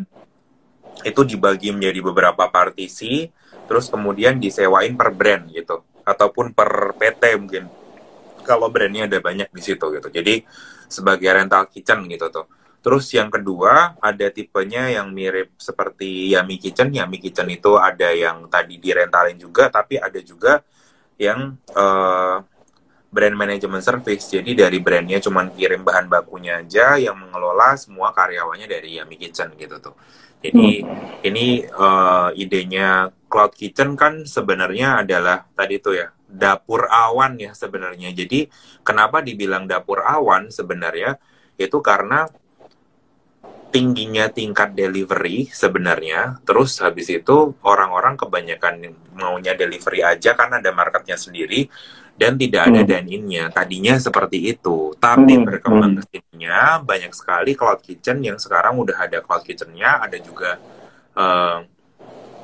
itu 1.02 1.20
dibagi 1.26 1.72
menjadi 1.74 2.00
beberapa 2.04 2.46
partisi, 2.52 3.26
terus 3.66 3.88
kemudian 3.90 4.38
disewain 4.38 4.94
per 4.94 5.10
brand 5.10 5.50
gitu, 5.50 5.82
ataupun 6.06 6.54
per 6.54 6.94
PT 6.94 7.22
mungkin. 7.40 7.64
Kalau 8.42 8.70
brandnya 8.70 9.06
ada 9.06 9.18
banyak 9.18 9.50
di 9.50 9.62
situ 9.62 9.86
gitu. 9.90 10.08
Jadi 10.10 10.42
sebagai 10.86 11.30
rental 11.30 11.66
kitchen 11.70 12.06
gitu 12.06 12.28
tuh. 12.30 12.46
Terus 12.82 13.06
yang 13.14 13.30
kedua 13.30 13.94
ada 14.02 14.26
tipenya 14.34 14.90
yang 14.90 15.14
mirip 15.14 15.54
seperti 15.54 16.34
Yami 16.34 16.58
Kitchen. 16.58 16.90
Yami 16.90 17.22
Kitchen 17.22 17.46
itu 17.46 17.78
ada 17.78 18.10
yang 18.10 18.50
tadi 18.50 18.82
direntalin 18.82 19.38
juga, 19.38 19.70
tapi 19.70 20.02
ada 20.02 20.18
juga 20.18 20.66
yang 21.14 21.54
uh, 21.78 22.42
brand 23.06 23.36
management 23.38 23.86
service. 23.86 24.34
Jadi 24.34 24.58
dari 24.58 24.82
brandnya 24.82 25.22
cuma 25.22 25.46
kirim 25.46 25.86
bahan 25.86 26.10
bakunya 26.10 26.58
aja, 26.58 26.98
yang 26.98 27.14
mengelola 27.14 27.78
semua 27.78 28.10
karyawannya 28.10 28.66
dari 28.66 28.98
Yami 28.98 29.14
Kitchen 29.14 29.54
gitu 29.54 29.78
tuh. 29.78 29.94
Jadi 30.42 30.82
hmm. 30.82 31.22
ini 31.22 31.62
uh, 31.62 32.34
idenya 32.34 33.14
Cloud 33.30 33.54
Kitchen 33.54 33.94
kan 33.94 34.26
sebenarnya 34.26 35.06
adalah 35.06 35.46
tadi 35.54 35.78
tuh 35.78 35.94
ya 35.94 36.10
dapur 36.26 36.90
awan 36.90 37.38
ya 37.38 37.54
sebenarnya. 37.54 38.10
Jadi 38.10 38.50
kenapa 38.82 39.22
dibilang 39.22 39.70
dapur 39.70 40.02
awan 40.02 40.50
sebenarnya? 40.50 41.14
Itu 41.54 41.78
karena 41.78 42.26
tingginya 43.72 44.28
tingkat 44.28 44.76
delivery 44.76 45.48
sebenarnya. 45.48 46.44
Terus 46.44 46.78
habis 46.84 47.08
itu 47.08 47.56
orang-orang 47.64 48.20
kebanyakan 48.20 48.92
maunya 49.16 49.56
delivery 49.56 50.04
aja 50.04 50.36
karena 50.36 50.60
ada 50.60 50.70
marketnya 50.76 51.16
sendiri 51.16 51.72
dan 52.12 52.36
tidak 52.36 52.68
ada 52.68 52.84
hmm. 52.84 52.88
dine-in-nya. 52.92 53.44
Tadinya 53.50 53.96
seperti 53.96 54.52
itu, 54.52 54.92
tapi 55.00 55.40
hmm. 55.40 55.44
berkembang 55.48 55.92
hmm. 55.96 55.98
ke 55.98 56.04
sininya 56.12 56.78
banyak 56.84 57.12
sekali 57.16 57.56
cloud 57.56 57.80
kitchen 57.80 58.20
yang 58.20 58.36
sekarang 58.36 58.76
udah 58.76 59.08
ada 59.08 59.24
cloud 59.24 59.42
kitchen-nya, 59.42 60.04
ada 60.04 60.20
juga 60.20 60.60
uh, 61.16 61.64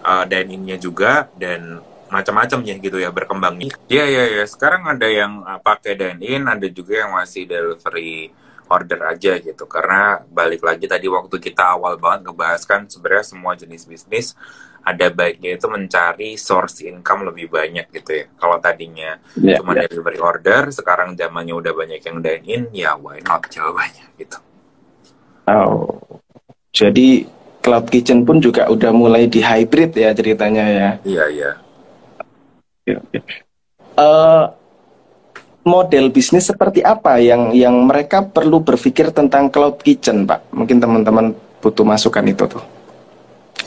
uh, 0.02 0.24
dine-in-nya 0.24 0.80
juga 0.80 1.28
dan 1.36 1.84
macam-macam 2.08 2.64
ya 2.64 2.74
gitu 2.80 2.96
ya 2.96 3.12
berkembang. 3.12 3.60
Iya 3.86 4.04
iya 4.08 4.24
iya. 4.32 4.44
Sekarang 4.48 4.88
ada 4.88 5.04
yang 5.04 5.44
uh, 5.44 5.60
pakai 5.60 5.92
dine-in, 5.92 6.48
ada 6.48 6.64
juga 6.72 7.04
yang 7.04 7.12
masih 7.12 7.44
delivery 7.44 8.32
order 8.68 9.00
aja 9.08 9.40
gitu. 9.40 9.64
Karena 9.64 10.20
balik 10.28 10.62
lagi 10.62 10.84
tadi 10.84 11.08
waktu 11.08 11.36
kita 11.40 11.74
awal 11.74 11.96
banget 11.96 12.28
ngebahas 12.28 12.62
kan 12.68 12.84
sebenarnya 12.86 13.26
semua 13.26 13.52
jenis 13.56 13.88
bisnis 13.88 14.36
ada 14.88 15.12
baiknya 15.12 15.60
itu 15.60 15.66
mencari 15.68 16.40
source 16.40 16.80
income 16.86 17.28
lebih 17.28 17.52
banyak 17.52 17.92
gitu 17.92 18.24
ya. 18.24 18.24
Kalau 18.40 18.56
tadinya 18.56 19.20
yeah, 19.36 19.60
cuma 19.60 19.76
yeah. 19.76 19.84
delivery 19.84 20.16
order 20.16 20.72
sekarang 20.72 21.12
zamannya 21.18 21.52
udah 21.52 21.72
banyak 21.76 22.00
yang 22.00 22.18
dine 22.24 22.44
in 22.48 22.62
ya 22.72 22.96
why 22.96 23.20
not 23.20 23.44
jawabannya 23.52 24.06
gitu. 24.16 24.38
Oh. 25.48 26.00
Jadi 26.72 27.28
cloud 27.60 27.88
kitchen 27.92 28.24
pun 28.24 28.40
juga 28.40 28.68
udah 28.72 28.92
mulai 28.94 29.28
di 29.28 29.44
hybrid 29.44 29.92
ya 29.92 30.12
ceritanya 30.16 30.64
ya. 30.64 30.90
Iya 31.04 31.24
iya. 31.28 31.50
Yeah, 32.88 33.02
yeah. 33.12 33.24
uh, 34.00 34.56
model 35.66 36.08
bisnis 36.14 36.48
seperti 36.48 36.80
apa 36.84 37.18
yang 37.18 37.50
yang 37.52 37.74
mereka 37.84 38.22
perlu 38.22 38.62
berpikir 38.62 39.10
tentang 39.10 39.50
cloud 39.52 39.82
kitchen, 39.82 40.24
Pak? 40.24 40.52
Mungkin 40.54 40.78
teman-teman 40.78 41.34
butuh 41.58 41.84
masukan 41.84 42.24
itu 42.26 42.44
tuh. 42.46 42.62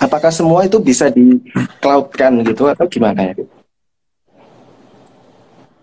Apakah 0.01 0.33
semua 0.33 0.65
itu 0.65 0.81
bisa 0.81 1.11
di 1.13 1.37
cloudkan 1.77 2.41
gitu 2.41 2.65
atau 2.65 2.89
gimana 2.89 3.31
ya? 3.31 3.35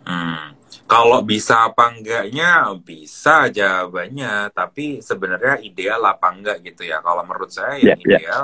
Hmm. 0.09 0.57
Kalau 0.89 1.21
bisa 1.21 1.69
apa 1.69 1.93
enggaknya 1.93 2.73
bisa 2.81 3.53
jawabannya, 3.53 4.49
tapi 4.57 5.05
sebenarnya 5.05 5.61
ideal 5.61 6.01
apa 6.09 6.33
enggak 6.33 6.65
gitu 6.65 6.89
ya. 6.89 7.05
Kalau 7.05 7.23
menurut 7.29 7.53
saya 7.53 7.77
yang 7.77 8.01
Yeah, 8.01 8.01
yeah. 8.01 8.21
ideal 8.25 8.43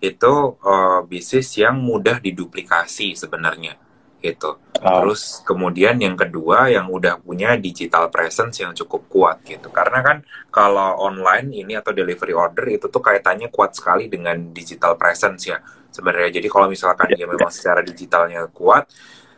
itu 0.00 0.34
uh, 0.60 1.00
bisnis 1.04 1.52
yang 1.56 1.76
mudah 1.76 2.20
diduplikasi 2.20 3.16
sebenarnya 3.16 3.76
gitu. 4.20 4.58
Oh. 4.80 5.02
Terus 5.02 5.40
kemudian 5.44 5.96
yang 6.00 6.16
kedua 6.16 6.68
yang 6.72 6.88
udah 6.88 7.20
punya 7.20 7.54
digital 7.56 8.08
presence 8.08 8.60
yang 8.60 8.72
cukup 8.72 9.08
kuat 9.08 9.36
gitu. 9.44 9.68
Karena 9.70 10.02
kan 10.02 10.16
kalau 10.48 11.00
online 11.00 11.52
ini 11.52 11.76
atau 11.76 11.92
delivery 11.92 12.32
order 12.36 12.66
itu 12.70 12.86
tuh 12.88 13.02
kaitannya 13.02 13.52
kuat 13.52 13.76
sekali 13.76 14.08
dengan 14.10 14.52
digital 14.52 14.96
presence 14.96 15.48
ya 15.48 15.58
sebenarnya. 15.92 16.40
Jadi 16.40 16.48
kalau 16.52 16.68
misalkan 16.68 17.12
dia 17.12 17.24
memang 17.24 17.48
secara 17.48 17.80
digitalnya 17.80 18.44
kuat, 18.52 18.88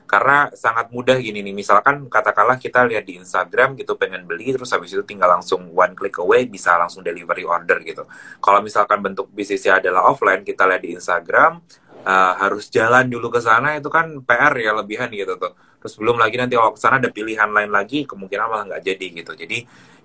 karena 0.08 0.48
sangat 0.56 0.88
mudah 0.88 1.20
gini 1.20 1.44
nih. 1.44 1.52
Misalkan 1.52 2.08
katakanlah 2.08 2.56
kita 2.56 2.88
lihat 2.88 3.04
di 3.04 3.20
Instagram 3.20 3.76
gitu 3.76 3.94
pengen 4.00 4.24
beli 4.24 4.56
terus 4.56 4.72
habis 4.72 4.96
itu 4.96 5.04
tinggal 5.04 5.28
langsung 5.28 5.68
one 5.76 5.92
click 5.92 6.16
away 6.16 6.48
bisa 6.48 6.80
langsung 6.80 7.04
delivery 7.04 7.44
order 7.44 7.76
gitu. 7.84 8.08
Kalau 8.40 8.64
misalkan 8.64 9.04
bentuk 9.04 9.28
bisnisnya 9.28 9.78
adalah 9.78 10.08
offline 10.08 10.42
kita 10.42 10.64
lihat 10.64 10.82
di 10.82 10.96
Instagram 10.96 11.60
uh, 12.04 12.34
harus 12.38 12.68
jalan 12.68 13.06
dulu 13.08 13.32
ke 13.32 13.40
sana 13.42 13.78
itu 13.78 13.88
kan 13.88 14.20
PR 14.22 14.54
ya 14.58 14.74
lebihan 14.76 15.08
gitu 15.10 15.34
tuh. 15.38 15.54
Terus 15.78 15.94
belum 15.94 16.18
lagi 16.18 16.36
nanti 16.38 16.58
kalau 16.58 16.74
ke 16.74 16.80
sana 16.82 16.98
ada 16.98 17.10
pilihan 17.10 17.48
lain 17.50 17.70
lagi 17.70 18.06
kemungkinan 18.06 18.46
malah 18.46 18.64
nggak 18.68 18.82
jadi 18.82 19.06
gitu. 19.22 19.32
Jadi 19.34 19.58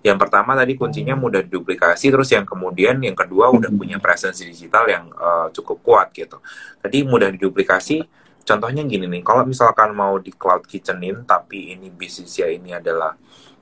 yang 0.03 0.19
pertama 0.19 0.53
tadi 0.53 0.75
kuncinya 0.75 1.15
mudah 1.15 1.41
duplikasi 1.47 2.11
terus 2.11 2.27
yang 2.29 2.43
kemudian 2.43 2.99
yang 2.99 3.15
kedua 3.15 3.49
udah 3.49 3.71
punya 3.71 3.97
presence 4.03 4.43
digital 4.43 4.83
yang 4.85 5.09
uh, 5.15 5.47
cukup 5.51 5.79
kuat 5.81 6.07
gitu. 6.13 6.37
Tadi 6.83 7.07
mudah 7.07 7.31
diduplikasi 7.31 8.23
contohnya 8.43 8.83
gini 8.83 9.07
nih, 9.07 9.23
kalau 9.23 9.47
misalkan 9.47 9.95
mau 9.95 10.19
di 10.19 10.31
cloud 10.35 10.67
kitchenin, 10.67 11.23
tapi 11.23 11.73
ini 11.73 11.87
bisnisnya 11.87 12.51
ini 12.51 12.75
adalah, 12.75 13.15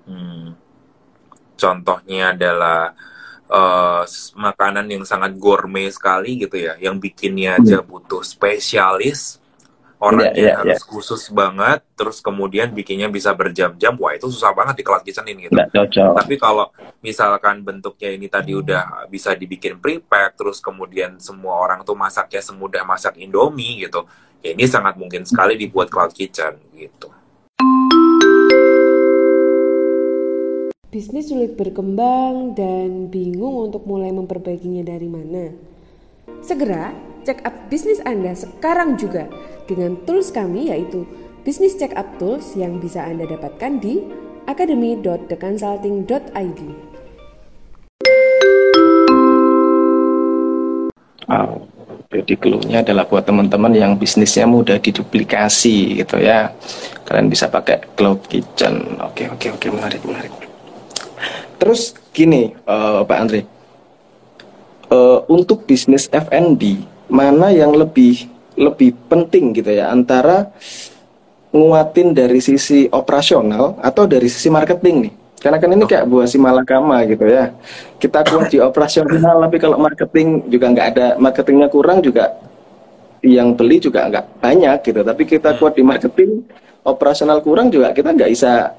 hmm, 0.10 0.58
contohnya 1.56 2.34
adalah 2.34 2.98
uh, 3.51 4.07
makanan 4.39 4.87
yang 4.87 5.03
sangat 5.03 5.35
gourmet 5.35 5.91
sekali 5.91 6.39
gitu 6.39 6.55
ya, 6.55 6.79
yang 6.79 6.97
bikinnya 6.97 7.59
aja 7.59 7.83
butuh 7.83 8.23
spesialis, 8.23 9.37
orangnya 10.01 10.33
Yeah, 10.33 10.47
yeah, 10.47 10.57
harus 10.57 10.81
khusus 10.81 11.29
banget, 11.29 11.85
terus 11.93 12.23
kemudian 12.25 12.73
bikinnya 12.73 13.11
bisa 13.11 13.35
berjam-jam, 13.37 13.93
wah 14.01 14.17
itu 14.17 14.31
susah 14.31 14.49
banget 14.55 14.81
di 14.81 14.83
cloud 14.87 15.05
kitchenin 15.05 15.37
gitu. 15.37 15.53
Nggak 15.53 15.69
cocok. 15.69 16.11
Tapi 16.17 16.35
kalau 16.41 16.65
misalkan 17.05 17.61
bentuknya 17.61 18.09
ini 18.09 18.25
tadi 18.25 18.57
udah 18.57 19.05
bisa 19.11 19.37
dibikin 19.37 19.77
pre-pack, 19.77 20.33
terus 20.39 20.57
kemudian 20.57 21.21
semua 21.21 21.61
orang 21.61 21.85
tuh 21.85 21.93
masaknya 21.93 22.41
semudah 22.41 22.81
masak 22.81 23.21
Indomie 23.21 23.85
gitu, 23.85 24.09
ya 24.41 24.57
ini 24.57 24.65
sangat 24.65 24.97
mungkin 24.97 25.21
sekali 25.21 25.53
dibuat 25.53 25.93
cloud 25.93 26.15
kitchen 26.15 26.57
gitu. 26.73 27.13
Bisnis 30.91 31.32
sulit 31.32 31.56
berkembang 31.56 32.51
dan 32.51 33.08
bingung 33.08 33.71
untuk 33.71 33.88
mulai 33.88 34.12
memperbaikinya 34.12 34.84
dari 34.84 35.08
mana. 35.08 35.56
Segera 36.43 36.91
check 37.23 37.39
up 37.47 37.56
bisnis 37.71 38.04
Anda 38.04 38.36
sekarang 38.36 38.99
juga 38.99 39.32
dengan 39.71 39.95
tools 40.04 40.36
kami 40.36 40.67
yaitu 40.67 41.08
Business 41.47 41.80
Check 41.80 41.95
Up 41.95 42.19
Tools 42.19 42.60
yang 42.60 42.84
bisa 42.84 43.08
Anda 43.08 43.23
dapatkan 43.23 43.80
di 43.80 44.04
academy.theconsulting.id. 44.51 46.62
Wow. 51.32 51.71
Jadi 52.12 52.36
clue-nya 52.36 52.84
adalah 52.84 53.08
buat 53.08 53.23
teman-teman 53.23 53.71
yang 53.71 53.95
bisnisnya 53.95 54.43
mudah 54.43 54.75
diduplikasi 54.75 56.04
gitu 56.04 56.19
ya. 56.19 56.51
Kalian 57.08 57.32
bisa 57.32 57.47
pakai 57.47 57.80
cloud 57.95 58.27
kitchen. 58.27 58.99
Oke 58.99 59.32
oke 59.32 59.56
oke 59.56 59.71
menarik 59.71 60.04
menarik. 60.04 60.50
Terus 61.62 61.93
gini 62.10 62.58
eh, 62.58 63.02
Pak 63.06 63.17
Andre, 63.21 63.45
Eh, 64.91 65.19
untuk 65.32 65.63
bisnis 65.63 66.12
F&B 66.12 66.84
mana 67.08 67.47
yang 67.47 67.71
lebih 67.71 68.28
lebih 68.60 68.91
penting 69.08 69.56
gitu 69.56 69.71
ya 69.71 69.88
antara 69.88 70.52
nguatin 71.56 72.12
dari 72.12 72.43
sisi 72.43 72.91
operasional 72.91 73.80
atau 73.80 74.04
dari 74.04 74.28
sisi 74.28 74.52
marketing 74.52 75.08
nih? 75.08 75.13
Karena 75.39 75.63
kan 75.63 75.71
ini 75.71 75.88
kayak 75.88 76.12
buah 76.12 76.28
si 76.28 76.36
malakama 76.36 77.08
gitu 77.08 77.24
ya. 77.24 77.56
Kita 78.04 78.19
kuat 78.28 78.52
di 78.52 78.60
operasional, 78.60 79.39
tapi 79.47 79.58
kalau 79.63 79.80
marketing 79.80 80.43
juga 80.52 80.76
nggak 80.76 80.88
ada, 80.91 81.08
marketingnya 81.15 81.71
kurang 81.71 82.04
juga 82.04 82.36
yang 83.24 83.56
beli 83.56 83.80
juga 83.80 84.12
nggak 84.12 84.43
banyak 84.43 84.78
gitu. 84.91 85.08
Tapi 85.08 85.24
kita 85.24 85.56
kuat 85.56 85.80
di 85.80 85.88
marketing, 85.88 86.43
operasional 86.84 87.39
kurang 87.39 87.71
juga 87.71 87.95
kita 87.95 88.12
nggak 88.12 88.28
bisa 88.28 88.76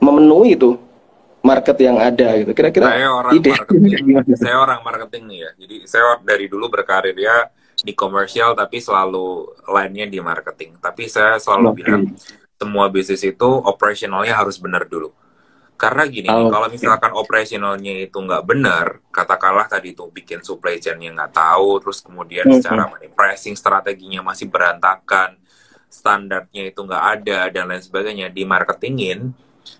memenuhi 0.00 0.56
itu 0.56 0.87
market 1.42 1.76
yang 1.80 1.96
ada 1.98 2.28
gitu. 2.42 2.50
Kira-kira 2.52 2.92
Saya 2.92 3.08
orang 3.14 3.32
ide 3.34 3.50
marketing, 3.54 3.92
saya 4.36 4.56
orang 4.58 4.80
marketing 4.82 5.22
nih 5.30 5.38
ya. 5.38 5.50
Jadi 5.64 5.76
saya 5.86 6.04
dari 6.22 6.46
dulu 6.50 6.66
berkarir 6.68 7.16
ya 7.16 7.48
di 7.78 7.94
komersial 7.94 8.58
tapi 8.58 8.82
selalu 8.82 9.54
lainnya 9.70 10.06
di 10.10 10.18
marketing. 10.18 10.76
Tapi 10.82 11.06
saya 11.06 11.38
selalu 11.38 11.66
Oke. 11.70 11.76
bilang 11.82 12.02
semua 12.58 12.90
bisnis 12.90 13.22
itu 13.22 13.48
operasionalnya 13.48 14.34
harus 14.34 14.58
benar 14.58 14.84
dulu. 14.90 15.14
Karena 15.78 16.10
gini, 16.10 16.26
Oh, 16.26 16.50
kalau 16.50 16.66
misalkan 16.66 17.14
operasionalnya 17.14 18.10
itu 18.10 18.18
nggak 18.18 18.42
benar, 18.42 18.98
katakanlah 19.14 19.70
tadi 19.70 19.94
itu 19.94 20.10
bikin 20.10 20.42
supply 20.42 20.74
chain-nya 20.82 21.14
nggak 21.14 21.38
tahu, 21.38 21.78
terus 21.78 22.02
kemudian 22.02 22.50
Mhm. 22.50 22.54
secara 22.58 22.90
money 22.90 23.06
pricing 23.14 23.54
strateginya 23.54 24.26
masih 24.26 24.50
berantakan, 24.50 25.38
standarnya 25.86 26.74
itu 26.74 26.82
nggak 26.82 27.04
ada 27.22 27.46
dan 27.54 27.70
lain 27.70 27.78
sebagainya 27.78 28.26
di 28.26 28.42
marketingin, 28.42 29.30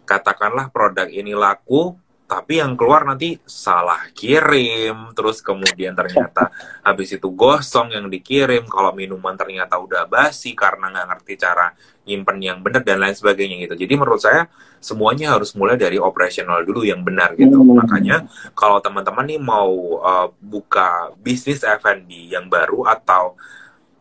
katakanlah 0.05 0.73
produk 0.73 1.07
ini 1.11 1.37
laku, 1.37 1.97
tapi 2.29 2.61
yang 2.61 2.77
keluar 2.77 3.09
nanti 3.09 3.41
salah 3.49 4.05
kirim, 4.13 5.17
terus 5.17 5.41
kemudian 5.41 5.97
ternyata 5.97 6.53
habis 6.85 7.17
itu 7.17 7.25
gosong 7.33 7.97
yang 7.97 8.13
dikirim, 8.13 8.69
kalau 8.69 8.93
minuman 8.93 9.33
ternyata 9.33 9.81
udah 9.81 10.05
basi 10.05 10.53
karena 10.53 10.93
nggak 10.93 11.09
ngerti 11.09 11.33
cara 11.41 11.73
nyimpen 12.05 12.37
yang 12.41 12.61
benar 12.61 12.85
dan 12.85 13.01
lain 13.01 13.17
sebagainya 13.17 13.65
gitu. 13.65 13.81
Jadi 13.81 13.95
menurut 13.97 14.21
saya 14.21 14.45
semuanya 14.77 15.37
harus 15.37 15.57
mulai 15.57 15.81
dari 15.81 15.97
operasional 15.97 16.61
dulu 16.69 16.85
yang 16.85 17.01
benar 17.01 17.33
gitu. 17.33 17.65
Hmm. 17.65 17.81
Makanya 17.81 18.29
kalau 18.53 18.77
teman-teman 18.85 19.25
nih 19.25 19.41
mau 19.41 19.73
uh, 20.01 20.29
buka 20.37 21.17
bisnis 21.17 21.65
F&B 21.65 22.33
yang 22.33 22.49
baru 22.53 22.85
atau 22.89 23.41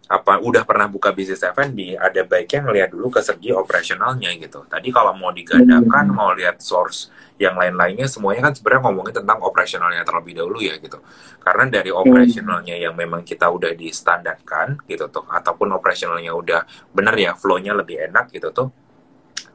apa 0.07 0.39
udah 0.39 0.63
pernah 0.63 0.87
buka 0.87 1.11
bisnis 1.11 1.43
F&B 1.43 1.99
ada 1.99 2.23
baiknya 2.23 2.63
ngelihat 2.63 2.89
dulu 2.95 3.11
ke 3.11 3.19
segi 3.19 3.51
operasionalnya 3.51 4.31
gitu. 4.39 4.63
Tadi 4.63 4.87
kalau 4.87 5.11
mau 5.11 5.35
digandakan, 5.35 6.15
mau 6.15 6.31
lihat 6.31 6.63
source 6.63 7.11
yang 7.37 7.59
lain-lainnya 7.59 8.07
semuanya 8.09 8.49
kan 8.49 8.53
sebenarnya 8.55 8.87
ngomongin 8.87 9.13
tentang 9.21 9.39
operasionalnya 9.43 10.07
terlebih 10.07 10.39
dahulu 10.39 10.63
ya 10.63 10.79
gitu. 10.79 10.97
Karena 11.43 11.69
dari 11.69 11.91
operasionalnya 11.91 12.75
yang 12.79 12.95
memang 12.95 13.27
kita 13.27 13.51
udah 13.51 13.75
distandarkan 13.75 14.79
gitu 14.87 15.11
tuh 15.11 15.27
ataupun 15.27 15.75
operasionalnya 15.75 16.31
udah 16.33 16.63
bener 16.95 17.15
ya 17.19 17.31
flow-nya 17.35 17.75
lebih 17.75 17.99
enak 18.09 18.31
gitu 18.31 18.49
tuh. 18.55 18.71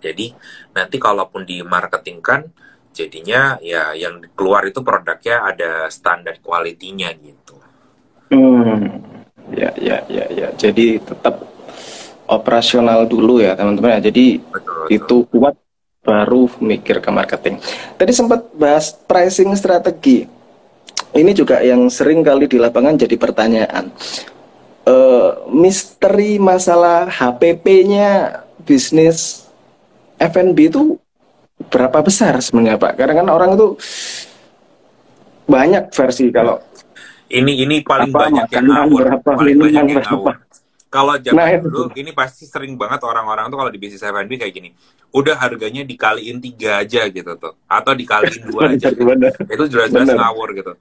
Jadi 0.05 0.37
nanti 0.77 0.97
kalaupun 1.01 1.49
di 1.49 1.65
marketing 1.65 2.19
kan 2.21 2.45
jadinya 2.93 3.57
ya 3.65 3.97
yang 3.97 4.21
keluar 4.37 4.69
itu 4.69 4.85
produknya 4.85 5.49
ada 5.49 5.89
standar 5.89 6.39
kualitinya 6.45 7.09
gitu. 7.17 7.57
Hmm, 8.33 9.12
ya, 9.53 9.71
ya, 9.79 9.99
ya, 10.09 10.25
ya. 10.33 10.49
Jadi 10.57 10.99
tetap 11.01 11.45
operasional 12.27 13.05
dulu 13.05 13.45
ya 13.45 13.53
teman-teman 13.55 14.01
ya. 14.01 14.11
Jadi 14.13 14.41
Betul, 14.41 14.89
betul. 14.89 14.97
itu 14.97 15.17
kuat 15.29 15.55
baru 16.03 16.51
mikir 16.59 16.99
ke 16.99 17.11
marketing. 17.15 17.63
Tadi 17.95 18.13
sempat 18.13 18.51
bahas 18.59 18.91
pricing 19.07 19.55
strategi. 19.55 20.27
Ini 21.13 21.31
juga 21.37 21.61
yang 21.61 21.93
sering 21.93 22.25
kali 22.25 22.49
di 22.49 22.57
lapangan 22.57 22.97
jadi 22.97 23.17
pertanyaan. 23.21 23.93
Eh, 24.83 25.31
misteri 25.53 26.43
masalah 26.43 27.07
HPP-nya 27.07 28.43
bisnis 28.67 29.47
F&B 30.19 30.59
itu 30.67 30.99
berapa 31.71 32.03
besar 32.03 32.43
sebenarnya 32.43 32.83
Pak? 32.83 32.99
Karena 32.99 33.15
kan 33.23 33.29
orang 33.31 33.51
itu 33.55 33.79
banyak 35.47 35.93
versi 35.95 36.35
kalau 36.35 36.59
Ini 37.33 37.53
ini 37.65 37.77
paling 37.81 38.13
Apa, 38.13 38.29
banyak 38.29 38.47
yang 38.53 38.67
ngawur, 38.69 39.03
berapa, 39.09 39.31
paling 39.33 39.57
banyak 39.57 39.85
yang 39.89 40.05
ngawur. 40.05 40.35
Kalau 40.93 41.17
zaman 41.17 41.41
Nah, 41.41 41.49
itu. 41.57 41.65
dulu, 41.73 41.89
ini 41.97 42.13
pasti 42.13 42.45
sering 42.45 42.77
banget 42.77 43.01
orang-orang 43.09 43.49
tuh 43.49 43.57
kalau 43.57 43.73
di 43.73 43.81
bisnis 43.81 44.05
F&B 44.05 44.37
kayak 44.37 44.53
gini. 44.53 44.77
Udah 45.17 45.41
harganya 45.41 45.81
dikaliin 45.89 46.37
tiga 46.45 46.85
aja 46.85 47.09
gitu 47.09 47.33
tuh, 47.41 47.57
atau 47.65 47.93
dikaliin 47.97 48.45
dua 48.53 48.77
aja. 48.77 48.93
gitu. 48.93 49.01
Itu 49.57 49.65
jelas-jelas 49.73 50.13
ngawur 50.13 50.53
gitu. 50.53 50.77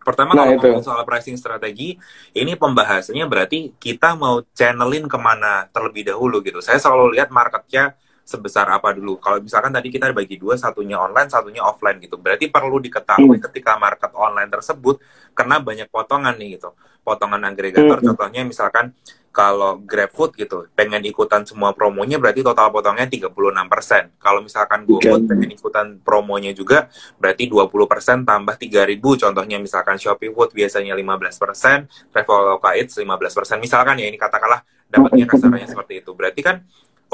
Pertama 0.00 0.32
Nah, 0.36 0.48
kalau 0.48 0.52
itu. 0.56 0.64
ngomong 0.68 0.84
soal 0.84 1.00
pricing 1.04 1.36
strategi, 1.36 1.96
ini 2.32 2.52
pembahasannya 2.56 3.24
berarti 3.24 3.72
kita 3.76 4.16
mau 4.16 4.40
channelin 4.52 5.04
ke 5.08 5.16
mana 5.20 5.68
terlebih 5.68 6.08
dahulu 6.12 6.40
gitu. 6.40 6.60
Saya 6.60 6.76
selalu 6.80 7.16
lihat 7.16 7.28
marketnya 7.28 7.96
sebesar 8.24 8.66
apa 8.72 8.96
dulu. 8.96 9.20
Kalau 9.20 9.38
misalkan 9.38 9.70
tadi 9.70 9.92
kita 9.92 10.10
bagi 10.16 10.40
dua, 10.40 10.56
satunya 10.56 10.96
online, 10.96 11.28
satunya 11.28 11.60
offline 11.60 12.00
gitu. 12.00 12.16
Berarti 12.16 12.48
perlu 12.48 12.80
diketahui 12.80 13.36
hmm. 13.38 13.44
ketika 13.52 13.76
market 13.76 14.10
online 14.16 14.48
tersebut 14.48 14.98
kena 15.36 15.60
banyak 15.60 15.92
potongan 15.92 16.34
nih 16.40 16.56
gitu. 16.58 16.72
Potongan 17.04 17.44
agregator 17.44 18.00
hmm. 18.00 18.06
contohnya 18.10 18.42
misalkan 18.48 18.96
kalau 19.34 19.82
GrabFood 19.82 20.38
gitu, 20.38 20.70
pengen 20.78 21.02
ikutan 21.02 21.42
semua 21.42 21.74
promonya 21.74 22.22
berarti 22.22 22.46
total 22.46 22.70
potongnya 22.70 23.10
36%. 23.10 24.22
Kalau 24.22 24.40
misalkan 24.46 24.86
GoFood 24.86 25.26
okay. 25.26 25.30
pengen 25.34 25.50
ikutan 25.58 25.86
promonya 26.06 26.54
juga 26.54 26.86
berarti 27.18 27.50
20% 27.50 28.22
tambah 28.22 28.54
3000 28.54 28.94
contohnya 29.02 29.58
misalkan 29.58 29.98
Shopee 29.98 30.30
Food 30.30 30.54
biasanya 30.54 30.94
15%, 30.94 32.14
Traveloka 32.14 32.70
Eats 32.78 32.94
15%. 32.94 33.58
Misalkan 33.58 33.98
ya 33.98 34.06
ini 34.06 34.14
katakanlah 34.14 34.62
dapatnya 34.86 35.26
kasarnya 35.26 35.66
seperti 35.66 36.06
itu. 36.06 36.14
Berarti 36.14 36.40
kan 36.46 36.62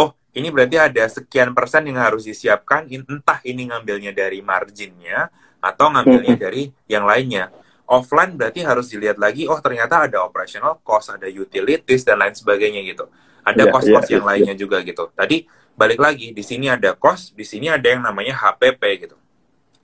oh, 0.00 0.10
ini 0.32 0.48
berarti 0.48 0.76
ada 0.80 1.04
sekian 1.12 1.52
persen 1.52 1.84
yang 1.84 2.00
harus 2.00 2.24
disiapkan 2.24 2.88
entah 2.88 3.44
ini 3.44 3.68
ngambilnya 3.68 4.16
dari 4.16 4.40
marginnya 4.40 5.28
atau 5.60 5.92
ngambilnya 5.92 6.34
dari 6.40 6.72
yang 6.88 7.04
lainnya. 7.04 7.52
Offline 7.90 8.38
berarti 8.38 8.62
harus 8.62 8.88
dilihat 8.88 9.18
lagi 9.18 9.50
oh 9.50 9.58
ternyata 9.58 10.06
ada 10.06 10.22
operational 10.22 10.78
cost 10.80 11.10
ada 11.10 11.26
utilities 11.26 12.06
dan 12.06 12.22
lain 12.22 12.32
sebagainya 12.32 12.80
gitu. 12.86 13.10
Ada 13.42 13.66
yeah, 13.66 13.72
cost-cost 13.74 14.08
yeah, 14.08 14.14
yang 14.16 14.24
yeah, 14.24 14.30
lainnya 14.32 14.54
yeah. 14.54 14.62
juga 14.62 14.76
gitu. 14.86 15.04
Tadi 15.12 15.36
balik 15.74 15.98
lagi 15.98 16.30
di 16.30 16.42
sini 16.46 16.70
ada 16.70 16.94
cost 16.94 17.34
di 17.34 17.42
sini 17.42 17.66
ada 17.66 17.84
yang 17.84 18.06
namanya 18.06 18.38
HPP 18.38 18.82
gitu. 19.04 19.16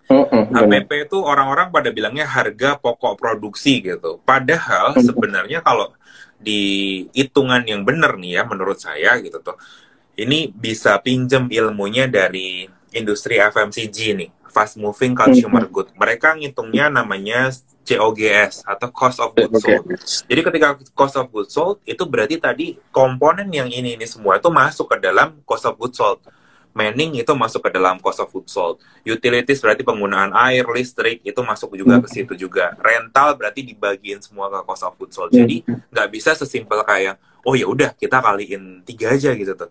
HPP 0.06 1.10
itu 1.10 1.18
orang-orang 1.18 1.74
pada 1.74 1.90
bilangnya 1.90 2.30
harga 2.30 2.78
pokok 2.78 3.18
produksi 3.18 3.82
gitu. 3.82 4.22
Padahal 4.22 4.94
sebenarnya 5.02 5.66
kalau 5.66 5.90
di 6.38 6.62
hitungan 7.10 7.64
yang 7.66 7.82
benar 7.82 8.14
nih 8.14 8.38
ya 8.38 8.42
menurut 8.46 8.78
saya 8.78 9.16
gitu 9.18 9.40
tuh 9.40 9.56
ini 10.16 10.48
bisa 10.48 10.96
pinjem 11.04 11.46
ilmunya 11.52 12.08
dari 12.08 12.64
industri 12.96 13.36
FMCG 13.36 13.98
nih 14.16 14.30
fast 14.56 14.80
moving 14.80 15.12
consumer 15.12 15.68
good. 15.68 15.92
Mereka 15.92 16.40
ngitungnya 16.40 16.88
namanya 16.88 17.52
COGS 17.84 18.64
atau 18.64 18.88
cost 18.88 19.20
of 19.20 19.36
goods 19.36 19.60
sold. 19.60 19.84
Jadi 20.24 20.40
ketika 20.40 20.68
cost 20.96 21.20
of 21.20 21.28
goods 21.28 21.52
sold 21.52 21.76
itu 21.84 22.00
berarti 22.08 22.40
tadi 22.40 22.80
komponen 22.88 23.52
yang 23.52 23.68
ini 23.68 24.00
ini 24.00 24.08
semua 24.08 24.40
itu 24.40 24.48
masuk 24.48 24.96
ke 24.96 24.96
dalam 25.04 25.36
cost 25.44 25.68
of 25.68 25.76
goods 25.76 26.00
sold. 26.00 26.24
Manning 26.72 27.20
itu 27.20 27.32
masuk 27.32 27.68
ke 27.68 27.70
dalam 27.72 28.00
cost 28.00 28.20
of 28.20 28.32
goods 28.32 28.52
sold. 28.56 28.80
Utilities 29.04 29.60
berarti 29.60 29.84
penggunaan 29.84 30.32
air, 30.32 30.64
listrik 30.72 31.20
itu 31.20 31.40
masuk 31.44 31.76
juga 31.76 32.00
ke 32.00 32.08
situ 32.08 32.32
juga. 32.36 32.72
Rental 32.80 33.36
berarti 33.36 33.60
dibagiin 33.60 34.24
semua 34.24 34.48
ke 34.48 34.60
cost 34.64 34.84
of 34.88 34.96
goods 34.96 35.12
sold. 35.12 35.36
Jadi 35.36 35.60
nggak 35.68 36.08
bisa 36.08 36.32
sesimpel 36.32 36.80
kayak 36.80 37.20
oh 37.44 37.52
ya 37.52 37.68
udah 37.68 37.92
kita 37.92 38.24
kaliin 38.24 38.80
tiga 38.88 39.12
aja 39.12 39.36
gitu 39.36 39.52
tuh. 39.52 39.68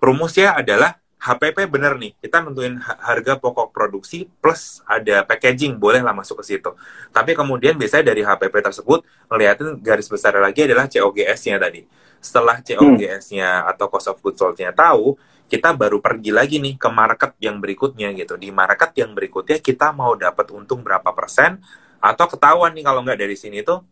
Rumusnya 0.00 0.56
adalah 0.56 0.96
HPP 1.20 1.68
bener 1.68 2.00
nih, 2.00 2.16
kita 2.16 2.40
nentuin 2.40 2.80
harga 2.80 3.36
pokok 3.36 3.76
produksi 3.76 4.24
plus 4.40 4.80
ada 4.88 5.20
packaging, 5.20 5.76
bolehlah 5.76 6.16
masuk 6.16 6.40
ke 6.40 6.56
situ. 6.56 6.72
Tapi 7.12 7.36
kemudian 7.36 7.76
biasanya 7.76 8.16
dari 8.16 8.24
HPP 8.24 8.56
tersebut, 8.64 9.04
ngeliatin 9.28 9.76
garis 9.84 10.08
besar 10.08 10.32
lagi 10.40 10.64
adalah 10.64 10.88
COGS-nya 10.88 11.60
tadi. 11.60 11.84
Setelah 12.24 12.64
COGS-nya 12.64 13.68
atau 13.68 13.92
cost 13.92 14.08
of 14.08 14.16
goods 14.24 14.40
sold-nya 14.40 14.72
tahu, 14.72 15.20
kita 15.44 15.76
baru 15.76 16.00
pergi 16.00 16.32
lagi 16.32 16.56
nih 16.56 16.80
ke 16.80 16.88
market 16.88 17.36
yang 17.36 17.60
berikutnya 17.60 18.16
gitu. 18.16 18.40
Di 18.40 18.48
market 18.48 18.96
yang 18.96 19.12
berikutnya 19.12 19.60
kita 19.60 19.92
mau 19.92 20.16
dapat 20.16 20.48
untung 20.56 20.80
berapa 20.80 21.12
persen, 21.12 21.60
atau 22.00 22.32
ketahuan 22.32 22.72
nih 22.72 22.80
kalau 22.80 23.04
nggak 23.04 23.20
dari 23.20 23.36
sini 23.36 23.60
tuh, 23.60 23.84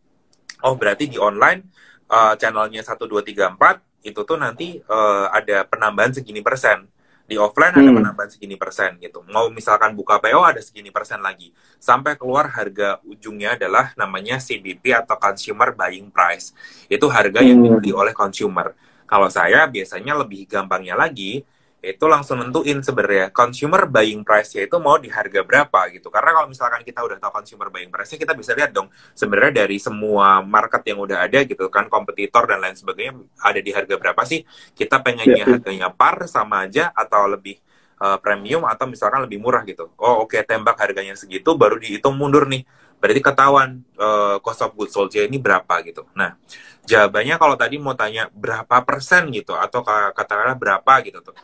oh 0.64 0.74
berarti 0.80 1.12
di 1.12 1.20
online 1.20 1.68
uh, 2.08 2.32
channelnya 2.40 2.80
1, 2.80 2.96
2, 2.96 3.20
3, 3.20 3.52
4, 3.52 3.97
itu 4.02 4.20
tuh 4.22 4.38
nanti 4.38 4.78
uh, 4.86 5.26
ada 5.30 5.66
penambahan 5.66 6.14
segini 6.14 6.40
persen 6.40 6.86
di 7.28 7.36
offline 7.36 7.76
hmm. 7.76 7.82
ada 7.84 7.90
penambahan 7.92 8.30
segini 8.32 8.56
persen 8.56 8.96
gitu. 9.04 9.20
Mau 9.28 9.52
misalkan 9.52 9.92
buka 9.92 10.16
PO 10.16 10.40
ada 10.40 10.64
segini 10.64 10.88
persen 10.88 11.20
lagi. 11.20 11.52
Sampai 11.76 12.16
keluar 12.16 12.48
harga 12.48 13.04
ujungnya 13.04 13.60
adalah 13.60 13.92
namanya 14.00 14.40
CBP 14.40 14.96
atau 14.96 15.20
Consumer 15.20 15.76
Buying 15.76 16.08
Price. 16.08 16.56
Itu 16.88 17.12
harga 17.12 17.44
yang 17.44 17.60
hmm. 17.60 17.66
dibeli 17.68 17.92
oleh 17.92 18.16
consumer. 18.16 18.72
Kalau 19.04 19.28
saya 19.28 19.68
biasanya 19.68 20.16
lebih 20.16 20.48
gampangnya 20.48 20.96
lagi, 20.96 21.44
itu 21.78 22.10
langsung 22.10 22.42
nentuin 22.42 22.82
sebenarnya 22.82 23.30
consumer 23.30 23.86
buying 23.86 24.26
price-nya 24.26 24.66
itu 24.66 24.76
mau 24.82 24.98
di 24.98 25.06
harga 25.06 25.46
berapa 25.46 25.80
gitu. 25.94 26.10
Karena 26.10 26.34
kalau 26.34 26.50
misalkan 26.50 26.82
kita 26.82 27.06
udah 27.06 27.22
tahu 27.22 27.38
consumer 27.38 27.70
buying 27.70 27.94
price-nya, 27.94 28.18
kita 28.18 28.34
bisa 28.34 28.50
lihat 28.58 28.74
dong 28.74 28.90
sebenarnya 29.14 29.62
dari 29.62 29.78
semua 29.78 30.42
market 30.42 30.82
yang 30.90 30.98
udah 30.98 31.22
ada 31.22 31.46
gitu 31.46 31.70
kan, 31.70 31.86
kompetitor 31.86 32.50
dan 32.50 32.58
lain 32.66 32.74
sebagainya 32.74 33.14
ada 33.38 33.60
di 33.62 33.70
harga 33.70 33.94
berapa 33.94 34.22
sih? 34.26 34.42
Kita 34.74 34.98
pengennya 35.06 35.46
ya. 35.46 35.46
harganya 35.54 35.88
par 35.94 36.26
sama 36.26 36.66
aja 36.66 36.90
atau 36.90 37.30
lebih 37.30 37.62
uh, 38.02 38.18
premium 38.18 38.66
atau 38.66 38.90
misalkan 38.90 39.22
lebih 39.22 39.38
murah 39.38 39.62
gitu. 39.62 39.94
Oh 40.02 40.26
oke 40.26 40.34
okay, 40.34 40.42
tembak 40.42 40.74
harganya 40.82 41.14
segitu 41.14 41.54
baru 41.54 41.78
dihitung 41.78 42.18
mundur 42.18 42.50
nih. 42.50 42.66
Berarti 42.98 43.22
ketahuan 43.22 43.86
uh, 43.94 44.42
cost 44.42 44.66
of 44.66 44.74
goods 44.74 44.90
sold 44.90 45.14
ini 45.14 45.38
berapa 45.38 45.70
gitu. 45.86 46.10
Nah, 46.18 46.34
jawabannya 46.82 47.38
kalau 47.38 47.54
tadi 47.54 47.78
mau 47.78 47.94
tanya 47.94 48.26
berapa 48.34 48.82
persen 48.82 49.30
gitu 49.30 49.54
atau 49.54 49.86
katakanlah 49.86 50.58
berapa 50.58 51.06
gitu 51.06 51.22
tuh 51.22 51.38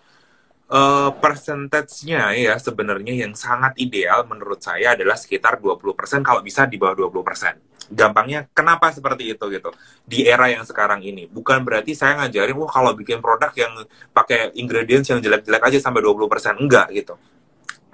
uh, 0.70 1.10
percentage-nya 1.18 2.32
ya 2.36 2.54
sebenarnya 2.56 3.26
yang 3.26 3.32
sangat 3.36 3.76
ideal 3.80 4.24
menurut 4.24 4.60
saya 4.62 4.96
adalah 4.96 5.18
sekitar 5.18 5.60
20% 5.60 6.24
kalau 6.24 6.40
bisa 6.40 6.64
di 6.64 6.80
bawah 6.80 7.10
20%. 7.10 7.92
Gampangnya 7.92 8.48
kenapa 8.56 8.88
seperti 8.88 9.36
itu 9.36 9.44
gitu. 9.52 9.70
Di 10.08 10.24
era 10.24 10.48
yang 10.48 10.64
sekarang 10.64 11.04
ini 11.04 11.28
bukan 11.28 11.60
berarti 11.60 11.92
saya 11.92 12.16
ngajarin 12.24 12.56
wah 12.56 12.70
kalau 12.72 12.96
bikin 12.96 13.20
produk 13.20 13.52
yang 13.52 13.72
pakai 14.16 14.56
ingredients 14.56 15.12
yang 15.12 15.20
jelek-jelek 15.20 15.60
aja 15.60 15.78
sampai 15.84 16.00
20% 16.00 16.64
enggak 16.64 16.88
gitu. 16.96 17.14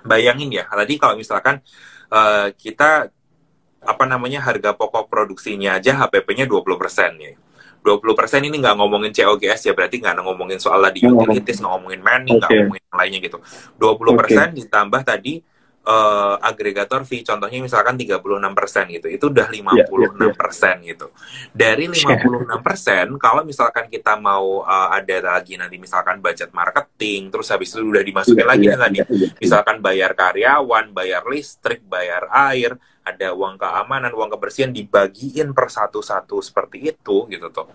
Bayangin 0.06 0.48
ya, 0.48 0.64
tadi 0.64 0.96
kalau 0.96 1.18
misalkan 1.18 1.60
uh, 2.08 2.48
kita 2.56 3.10
apa 3.80 4.04
namanya 4.04 4.44
harga 4.44 4.76
pokok 4.76 5.08
produksinya 5.08 5.80
aja 5.80 5.96
HPP-nya 5.96 6.44
20% 6.44 7.16
ya 7.16 7.32
20% 7.80 8.48
ini 8.48 8.56
nggak 8.60 8.76
ngomongin 8.76 9.12
COGS 9.12 9.60
ya 9.68 9.72
berarti 9.72 9.96
nggak 9.98 10.20
ngomongin 10.20 10.60
soal 10.60 10.84
di 10.92 11.00
utilities 11.04 11.58
nggak 11.64 11.72
ngomongin 11.72 12.00
manning 12.04 12.36
nggak 12.36 12.50
okay. 12.52 12.60
ngomongin 12.60 12.84
yang 12.84 12.98
lainnya 12.98 13.20
gitu 13.24 13.38
20% 13.80 14.20
okay. 14.20 14.46
ditambah 14.52 15.02
tadi 15.02 15.32
uh, 15.86 16.36
agregator 16.44 17.00
fee 17.08 17.24
contohnya 17.24 17.58
misalkan 17.64 17.96
36% 17.96 18.96
gitu 19.00 19.06
itu 19.08 19.24
udah 19.30 19.46
56% 19.48 19.56
yeah, 19.56 19.86
yeah, 19.88 20.52
yeah. 20.52 20.74
gitu 20.84 21.06
dari 21.56 21.84
56% 21.88 23.16
kalau 23.16 23.42
misalkan 23.46 23.86
kita 23.88 24.14
mau 24.20 24.60
uh, 24.64 24.88
ada 24.92 25.36
lagi 25.38 25.56
nanti 25.56 25.80
misalkan 25.80 26.20
budget 26.20 26.52
marketing 26.52 27.32
terus 27.32 27.48
habis 27.48 27.72
itu 27.72 27.80
udah 27.84 28.04
dimasukin 28.04 28.44
yeah, 28.44 28.50
lagi 28.50 28.66
yeah, 28.68 28.80
tadi 28.80 28.98
yeah, 29.00 29.08
yeah, 29.08 29.30
misalkan 29.40 29.76
bayar 29.80 30.12
karyawan 30.12 30.92
bayar 30.92 31.22
listrik 31.28 31.80
bayar 31.88 32.28
air 32.28 32.76
ada 33.04 33.32
uang 33.32 33.56
keamanan, 33.56 34.12
uang 34.12 34.30
kebersihan 34.36 34.70
dibagiin 34.70 35.56
per 35.56 35.72
satu-satu 35.72 36.38
seperti 36.44 36.92
itu 36.92 37.26
gitu 37.28 37.48
tuh. 37.50 37.68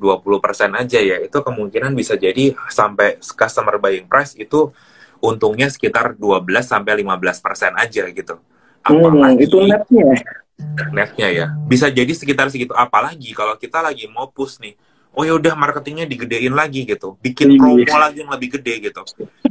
20% 0.00 0.74
aja 0.74 0.98
ya. 0.98 1.16
Itu 1.22 1.40
kemungkinan 1.46 1.94
bisa 1.94 2.18
jadi 2.18 2.56
sampai 2.66 3.22
customer 3.22 3.78
buying 3.78 4.10
price 4.10 4.34
itu 4.34 4.74
untungnya 5.22 5.70
sekitar 5.70 6.18
12 6.18 6.66
sampai 6.66 6.98
15% 6.98 7.78
aja 7.78 8.02
gitu. 8.10 8.34
Hmm, 8.82 8.98
apalagi 8.98 9.38
hmm, 9.38 9.46
itu 9.46 9.56
netnya. 9.62 10.06
Netnya 10.90 11.28
ya. 11.30 11.46
Bisa 11.70 11.86
jadi 11.86 12.10
sekitar 12.10 12.50
segitu 12.50 12.74
apalagi 12.74 13.30
kalau 13.30 13.54
kita 13.54 13.78
lagi 13.78 14.10
mau 14.10 14.26
push 14.26 14.58
nih 14.58 14.74
oh 15.12 15.22
ya 15.22 15.36
udah 15.36 15.52
marketingnya 15.56 16.08
digedein 16.08 16.56
lagi 16.56 16.88
gitu 16.88 17.20
bikin 17.20 17.54
iya. 17.54 17.58
promo 17.60 17.96
lagi 18.00 18.18
yang 18.24 18.32
lebih 18.32 18.60
gede 18.60 18.90
gitu 18.90 19.04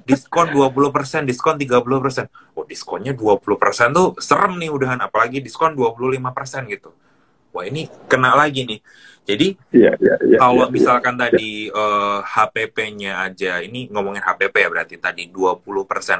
diskon 0.05 0.47
20%, 0.51 1.29
diskon 1.29 1.55
30%. 1.57 2.57
Oh, 2.57 2.65
diskonnya 2.65 3.13
20% 3.15 3.95
tuh 3.95 4.07
serem 4.19 4.53
nih 4.57 4.69
udahan 4.73 4.99
apalagi 5.01 5.39
diskon 5.39 5.77
25% 5.77 6.67
gitu. 6.73 6.91
Wah, 7.51 7.67
ini 7.67 7.87
kena 8.07 8.35
lagi 8.35 8.63
nih. 8.63 8.79
Jadi 9.21 9.53
ya, 9.69 9.93
ya, 10.01 10.17
ya, 10.17 10.37
kalau 10.41 10.65
ya, 10.65 10.73
misalkan 10.73 11.13
ya. 11.13 11.29
tadi 11.29 11.69
uh, 11.69 11.77
eh, 11.77 12.19
HPP-nya 12.25 13.21
aja, 13.21 13.61
ini 13.61 13.85
ngomongin 13.93 14.23
HPP 14.23 14.55
ya 14.65 14.69
berarti 14.71 14.95
tadi 14.97 15.29
20% 15.29 15.61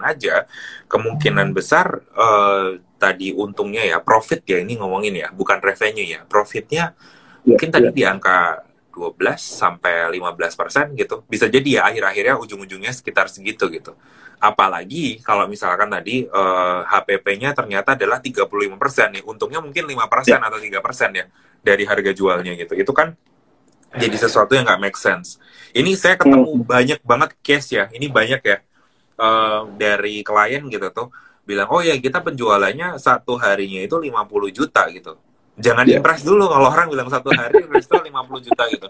aja, 0.06 0.45
kemungkinan 0.86 1.49
besar 1.49 1.97
uh, 2.13 2.77
tadi 3.01 3.34
untungnya 3.34 3.82
ya 3.82 3.97
profit 4.06 4.45
ya 4.45 4.62
ini 4.62 4.77
ngomongin 4.77 5.17
ya, 5.17 5.34
bukan 5.34 5.58
revenue 5.63 6.06
ya. 6.06 6.21
Profitnya 6.30 6.93
ya, 7.41 7.58
mungkin 7.58 7.69
tadi 7.73 7.89
di 7.89 8.04
angka 8.06 8.69
12 8.91 9.17
sampai 9.39 10.12
15 10.19 10.60
persen 10.60 10.86
gitu. 10.99 11.23
Bisa 11.25 11.47
jadi 11.47 11.80
ya 11.80 11.82
akhir-akhirnya 11.88 12.36
ujung-ujungnya 12.38 12.91
sekitar 12.91 13.32
segitu 13.32 13.71
gitu. 13.71 13.96
Apalagi 14.37 15.23
kalau 15.23 15.48
misalkan 15.48 15.87
tadi 15.87 16.27
uh, 16.27 16.83
eh, 16.83 16.92
HPP-nya 16.92 17.56
ternyata 17.56 17.96
adalah 17.96 18.19
35 18.19 18.46
persen 18.75 19.08
nih. 19.15 19.23
Untungnya 19.23 19.63
mungkin 19.63 19.87
5 19.87 19.96
persen 20.12 20.37
ya. 20.37 20.46
atau 20.46 20.60
3 20.60 20.85
persen 20.85 21.10
ya 21.15 21.25
dari 21.63 21.83
harga 21.87 22.12
jualnya 22.12 22.54
gitu. 22.60 22.75
Itu 22.75 22.92
kan 22.92 23.15
jadi 23.96 24.15
sesuatu 24.19 24.54
yang 24.54 24.67
nggak 24.67 24.81
make 24.83 25.00
sense. 25.00 25.39
Ini 25.71 25.96
saya 25.96 26.19
ketemu 26.19 26.52
hmm. 26.52 26.67
banyak 26.67 27.00
banget 27.08 27.31
case 27.39 27.79
ya. 27.79 27.87
Ini 27.89 28.12
banyak 28.12 28.42
ya 28.44 28.58
uh, 29.21 29.69
dari 29.77 30.25
klien 30.25 30.63
gitu 30.67 30.87
tuh 30.92 31.08
bilang 31.46 31.67
oh 31.73 31.81
ya 31.81 31.98
kita 31.98 32.21
penjualannya 32.21 33.02
satu 33.02 33.35
harinya 33.42 33.81
itu 33.81 33.98
50 33.98 34.58
juta 34.58 34.83
gitu 34.94 35.17
jangan 35.62 35.85
yeah. 35.85 36.01
impress 36.01 36.25
dulu 36.25 36.49
kalau 36.49 36.67
orang 36.73 36.89
bilang 36.89 37.07
satu 37.07 37.29
hari 37.31 37.62
impress 37.62 37.85
itu 37.85 37.95
50 37.95 38.47
juta 38.49 38.63
gitu 38.67 38.87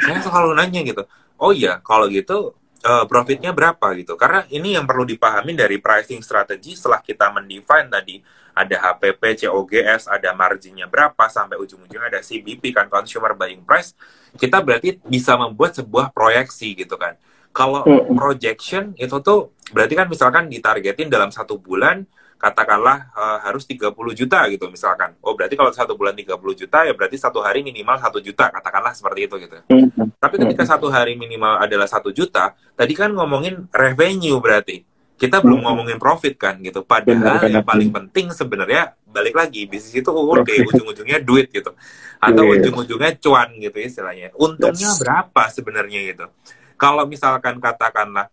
saya 0.00 0.18
selalu 0.24 0.56
nanya 0.56 0.80
gitu 0.82 1.04
oh 1.36 1.52
iya 1.52 1.78
kalau 1.84 2.08
gitu 2.08 2.56
uh, 2.86 3.04
profitnya 3.10 3.50
berapa 3.50 3.86
gitu. 3.98 4.14
Karena 4.14 4.46
ini 4.52 4.78
yang 4.78 4.86
perlu 4.86 5.02
dipahami 5.02 5.58
dari 5.58 5.82
pricing 5.82 6.22
strategy 6.22 6.78
setelah 6.78 7.02
kita 7.02 7.28
mendefine 7.34 7.90
tadi 7.90 8.22
ada 8.56 8.76
HPP, 8.80 9.44
COGS, 9.44 10.08
ada 10.08 10.32
marginnya 10.32 10.88
berapa 10.88 11.28
sampai 11.28 11.60
ujung-ujungnya 11.60 12.08
ada 12.08 12.20
CBP 12.24 12.72
kan 12.72 12.88
consumer 12.88 13.36
buying 13.36 13.60
price. 13.66 13.92
Kita 14.32 14.64
berarti 14.64 14.96
bisa 15.04 15.36
membuat 15.36 15.76
sebuah 15.76 16.14
proyeksi 16.14 16.72
gitu 16.72 16.96
kan. 16.96 17.20
Kalau 17.52 17.84
projection 18.12 18.92
itu 19.00 19.16
tuh 19.24 19.56
berarti 19.72 19.96
kan 19.96 20.08
misalkan 20.08 20.44
ditargetin 20.52 21.08
dalam 21.08 21.32
satu 21.32 21.56
bulan 21.56 22.04
katakanlah 22.36 23.08
uh, 23.16 23.38
harus 23.48 23.64
30 23.64 23.92
juta 24.12 24.44
gitu 24.52 24.68
misalkan. 24.68 25.16
Oh 25.24 25.32
berarti 25.32 25.56
kalau 25.56 25.72
satu 25.72 25.96
bulan 25.96 26.12
30 26.12 26.36
juta 26.36 26.84
ya 26.84 26.92
berarti 26.92 27.16
satu 27.16 27.40
hari 27.40 27.64
minimal 27.64 27.96
satu 27.96 28.20
juta 28.20 28.52
katakanlah 28.52 28.92
seperti 28.92 29.20
itu 29.24 29.34
gitu. 29.40 29.56
Mm-hmm. 29.72 30.20
Tapi 30.20 30.34
ketika 30.44 30.64
satu 30.68 30.92
hari 30.92 31.16
minimal 31.16 31.60
adalah 31.60 31.88
satu 31.88 32.12
juta, 32.12 32.52
tadi 32.76 32.92
kan 32.92 33.12
ngomongin 33.12 33.66
revenue 33.72 34.36
berarti 34.38 34.84
kita 35.16 35.40
belum 35.40 35.64
mm-hmm. 35.64 35.66
ngomongin 35.72 35.98
profit 35.98 36.36
kan 36.36 36.60
gitu. 36.60 36.84
Padahal 36.84 37.48
yang 37.48 37.64
paling 37.64 37.88
penting 37.88 38.28
sebenarnya 38.36 38.92
balik 39.08 39.32
lagi 39.32 39.64
bisnis 39.64 40.04
itu 40.04 40.10
oke 40.12 40.44
okay, 40.44 40.60
ujung-ujungnya 40.60 41.24
duit 41.24 41.48
gitu 41.48 41.72
atau 42.20 42.42
yeah, 42.44 42.54
ujung-ujungnya 42.60 43.16
cuan 43.16 43.48
gitu 43.56 43.76
istilahnya. 43.80 44.28
Untungnya 44.36 44.92
yes. 44.92 45.00
berapa 45.00 45.42
sebenarnya 45.48 46.00
gitu. 46.12 46.26
Kalau 46.76 47.08
misalkan 47.08 47.56
katakanlah 47.56 48.28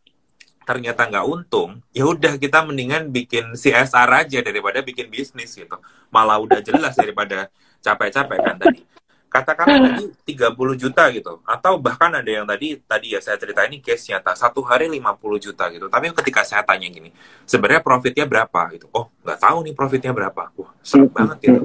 ternyata 0.64 1.08
nggak 1.08 1.26
untung, 1.28 1.84
ya 1.92 2.08
udah 2.08 2.40
kita 2.40 2.64
mendingan 2.64 3.12
bikin 3.12 3.54
CSR 3.54 4.10
aja 4.10 4.40
daripada 4.40 4.80
bikin 4.80 5.12
bisnis 5.12 5.54
gitu. 5.56 5.78
Malah 6.10 6.40
udah 6.40 6.60
jelas 6.64 6.96
daripada 6.96 7.52
capek-capek 7.84 8.40
kan 8.40 8.56
tadi. 8.60 8.82
Katakan 9.28 9.66
tadi 9.66 10.06
30 10.30 10.54
juta 10.78 11.10
gitu. 11.10 11.42
Atau 11.44 11.82
bahkan 11.82 12.14
ada 12.14 12.30
yang 12.30 12.46
tadi 12.46 12.78
tadi 12.86 13.18
ya 13.18 13.20
saya 13.20 13.36
cerita 13.36 13.66
ini 13.66 13.82
case 13.82 14.14
nyata. 14.14 14.38
Satu 14.38 14.62
hari 14.62 14.88
50 14.88 15.42
juta 15.42 15.66
gitu. 15.74 15.90
Tapi 15.90 16.14
ketika 16.22 16.46
saya 16.46 16.62
tanya 16.62 16.86
gini, 16.88 17.10
sebenarnya 17.44 17.82
profitnya 17.82 18.30
berapa 18.30 18.62
gitu. 18.78 18.88
Oh, 18.94 19.10
nggak 19.26 19.40
tahu 19.42 19.58
nih 19.66 19.74
profitnya 19.74 20.14
berapa. 20.14 20.54
Wah, 20.54 20.72
serem 20.86 21.10
banget 21.10 21.38
gitu. 21.50 21.60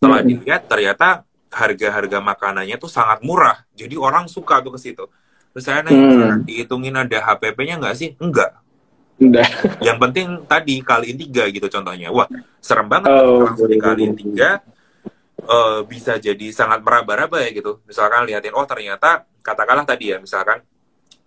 Setelah 0.00 0.20
dilihat 0.24 0.62
ternyata 0.64 1.28
harga-harga 1.52 2.18
makanannya 2.18 2.76
tuh 2.80 2.88
sangat 2.88 3.20
murah. 3.20 3.62
Jadi 3.76 4.00
orang 4.00 4.24
suka 4.26 4.64
tuh 4.64 4.72
ke 4.74 4.80
situ 4.80 5.04
Terus 5.54 5.64
saya 5.70 5.86
nanya, 5.86 6.34
hmm. 6.34 6.50
dihitungin 6.50 6.98
ada 6.98 7.18
HPP-nya 7.22 7.78
nggak 7.78 7.94
sih? 7.94 8.18
Enggak. 8.18 8.58
Enggak. 9.22 9.46
Yang 9.78 9.98
penting 10.02 10.26
tadi 10.50 10.74
kaliin 10.82 11.14
tiga 11.14 11.46
gitu 11.46 11.70
contohnya. 11.70 12.10
Wah, 12.10 12.26
serem 12.58 12.90
banget 12.90 13.14
oh, 13.14 13.46
langsung 13.46 13.70
dikaliin 13.70 14.18
tiga. 14.18 14.58
Uh, 15.44 15.84
bisa 15.86 16.18
jadi 16.18 16.50
sangat 16.50 16.82
meraba-raba 16.82 17.38
ya 17.38 17.54
gitu. 17.54 17.78
Misalkan 17.86 18.26
lihatin, 18.26 18.50
oh 18.56 18.66
ternyata 18.66 19.30
katakanlah 19.46 19.86
tadi 19.86 20.10
ya, 20.10 20.18
misalkan 20.18 20.64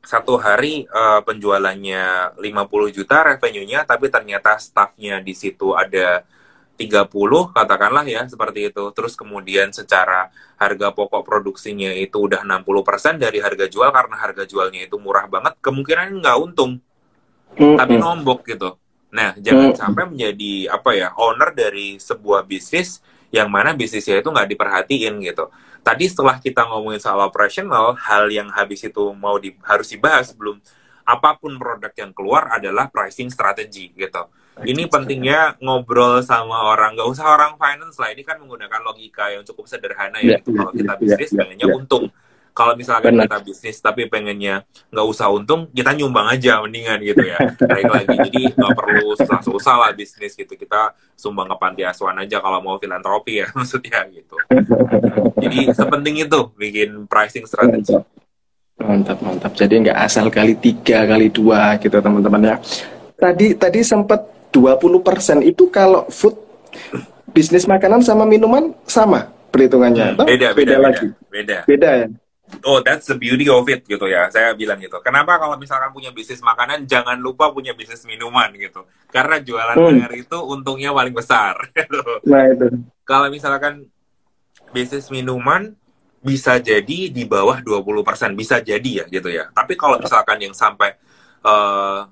satu 0.03 0.36
hari 0.36 0.84
uh, 0.91 1.23
penjualannya 1.23 2.36
50 2.36 2.97
juta 2.97 3.23
revenue-nya, 3.23 3.88
tapi 3.88 4.11
ternyata 4.11 4.59
staffnya 4.59 5.23
di 5.23 5.32
situ 5.32 5.71
ada 5.71 6.28
30 6.78 7.09
katakanlah 7.57 8.05
ya 8.05 8.30
seperti 8.30 8.69
itu. 8.69 8.84
Terus 8.93 9.17
kemudian 9.17 9.73
secara 9.73 10.30
harga 10.61 10.93
pokok 10.93 11.25
produksinya 11.25 11.89
itu 11.91 12.30
udah 12.30 12.45
60% 12.45 13.17
dari 13.17 13.41
harga 13.41 13.65
jual 13.65 13.89
karena 13.89 14.15
harga 14.15 14.43
jualnya 14.45 14.86
itu 14.86 14.95
murah 15.01 15.25
banget, 15.25 15.57
kemungkinan 15.59 16.21
nggak 16.21 16.38
untung. 16.38 16.78
Mm-hmm. 17.57 17.75
Tapi 17.82 17.95
nombok 17.97 18.45
gitu. 18.45 18.78
Nah, 19.09 19.34
jangan 19.41 19.73
mm-hmm. 19.73 19.82
sampai 19.82 20.03
menjadi 20.05 20.53
apa 20.69 20.89
ya, 20.93 21.09
owner 21.17 21.49
dari 21.57 21.97
sebuah 21.97 22.45
bisnis 22.45 23.01
yang 23.34 23.49
mana 23.49 23.73
bisnisnya 23.73 24.21
itu 24.21 24.30
nggak 24.30 24.53
diperhatiin 24.53 25.17
gitu. 25.25 25.49
Tadi 25.82 26.05
setelah 26.05 26.38
kita 26.38 26.67
ngomongin 26.69 27.01
soal 27.01 27.25
operational, 27.25 27.97
hal 27.97 28.30
yang 28.30 28.53
habis 28.53 28.86
itu 28.86 29.03
mau 29.17 29.41
di, 29.41 29.55
harus 29.65 29.89
dibahas 29.89 30.30
sebelum 30.30 30.61
apa 31.07 31.39
pun 31.39 31.55
produk 31.55 31.91
yang 31.95 32.11
keluar 32.11 32.51
adalah 32.51 32.91
pricing 32.91 33.32
strategy 33.32 33.95
gitu 33.95 34.28
ini 34.66 34.89
pentingnya 34.89 35.60
ngobrol 35.62 36.24
sama 36.26 36.74
orang, 36.74 36.97
nggak 36.97 37.10
usah 37.10 37.26
orang 37.30 37.53
finance 37.60 37.99
lah. 38.01 38.10
Ini 38.10 38.24
kan 38.26 38.41
menggunakan 38.41 38.82
logika 38.82 39.30
yang 39.30 39.45
cukup 39.45 39.70
sederhana 39.70 40.18
ya. 40.24 40.41
Gitu. 40.41 40.55
Kalau 40.55 40.72
kita 40.74 40.93
bisnis 40.97 41.30
yeah, 41.30 41.39
pengennya 41.43 41.68
yeah. 41.70 41.78
untung. 41.78 42.05
Kalau 42.58 42.74
misalkan 42.74 43.14
Benar. 43.14 43.30
kita 43.30 43.38
bisnis 43.45 43.78
tapi 43.78 44.10
pengennya 44.10 44.66
nggak 44.89 45.05
usah 45.05 45.30
untung, 45.30 45.70
kita 45.70 45.93
nyumbang 45.93 46.26
aja 46.26 46.58
mendingan 46.66 46.97
gitu 47.05 47.22
ya. 47.22 47.38
Baik 47.53 47.86
lagi, 47.86 48.16
jadi 48.34 48.41
nggak 48.49 48.74
perlu 48.74 49.14
susah-susah 49.14 49.76
lah 49.78 49.91
bisnis 49.93 50.34
gitu. 50.34 50.58
Kita 50.58 50.97
sumbang 51.14 51.45
ke 51.53 51.55
panti 51.62 51.86
asuhan 51.86 52.18
aja 52.18 52.41
kalau 52.41 52.58
mau 52.66 52.82
filantropi 52.82 53.45
ya 53.45 53.47
maksudnya 53.58 54.10
gitu. 54.10 54.41
Jadi 55.38 55.70
sepenting 55.70 56.26
itu 56.26 56.39
bikin 56.58 57.05
pricing 57.05 57.45
strategy. 57.45 57.93
Mantap, 58.82 59.22
mantap. 59.22 59.53
Jadi 59.53 59.89
nggak 59.89 59.97
asal 59.97 60.30
kali 60.34 60.58
tiga 60.58 61.05
kali 61.05 61.30
dua 61.30 61.78
gitu 61.78 61.97
teman-teman 62.01 62.41
ya. 62.41 62.55
Tadi 63.18 63.53
tadi 63.53 63.82
sempat 63.82 64.37
20% 64.58 65.45
itu 65.45 65.70
kalau 65.70 66.10
food 66.10 66.34
bisnis 67.30 67.70
makanan 67.70 68.01
sama 68.01 68.26
minuman 68.26 68.74
sama 68.89 69.30
perhitungannya. 69.53 70.18
Hmm, 70.18 70.26
beda, 70.26 70.58
beda, 70.58 70.58
beda, 70.58 70.76
lagi. 70.82 71.08
Beda. 71.30 71.58
Beda 71.70 71.89
ya. 72.05 72.08
Oh, 72.64 72.80
that's 72.80 73.12
the 73.12 73.18
beauty 73.20 73.51
of 73.51 73.68
it 73.68 73.84
gitu 73.84 74.08
ya. 74.08 74.32
Saya 74.32 74.55
bilang 74.55 74.80
gitu. 74.80 74.97
Kenapa 75.03 75.36
kalau 75.36 75.60
misalkan 75.60 75.91
punya 75.91 76.16
bisnis 76.16 76.39
makanan 76.39 76.88
jangan 76.88 77.20
lupa 77.20 77.51
punya 77.51 77.76
bisnis 77.76 78.08
minuman 78.08 78.47
gitu. 78.55 78.88
Karena 79.12 79.38
jualan 79.43 79.76
hmm. 79.76 80.03
air 80.08 80.14
itu 80.24 80.38
untungnya 80.39 80.95
paling 80.95 81.14
besar 81.14 81.60
gitu. 81.76 82.01
Nah, 82.32 82.47
itu. 82.47 82.68
Kalau 83.03 83.28
misalkan 83.28 83.86
bisnis 84.72 85.12
minuman 85.12 85.76
bisa 86.24 86.58
jadi 86.60 87.12
di 87.12 87.24
bawah 87.28 87.60
20%, 87.62 88.34
bisa 88.34 88.64
jadi 88.64 89.03
ya 89.03 89.05
gitu 89.12 89.28
ya. 89.28 89.51
Tapi 89.51 89.76
kalau 89.76 89.99
misalkan 89.99 90.39
yang 90.39 90.55
sampai 90.55 90.95
uh, 91.43 92.08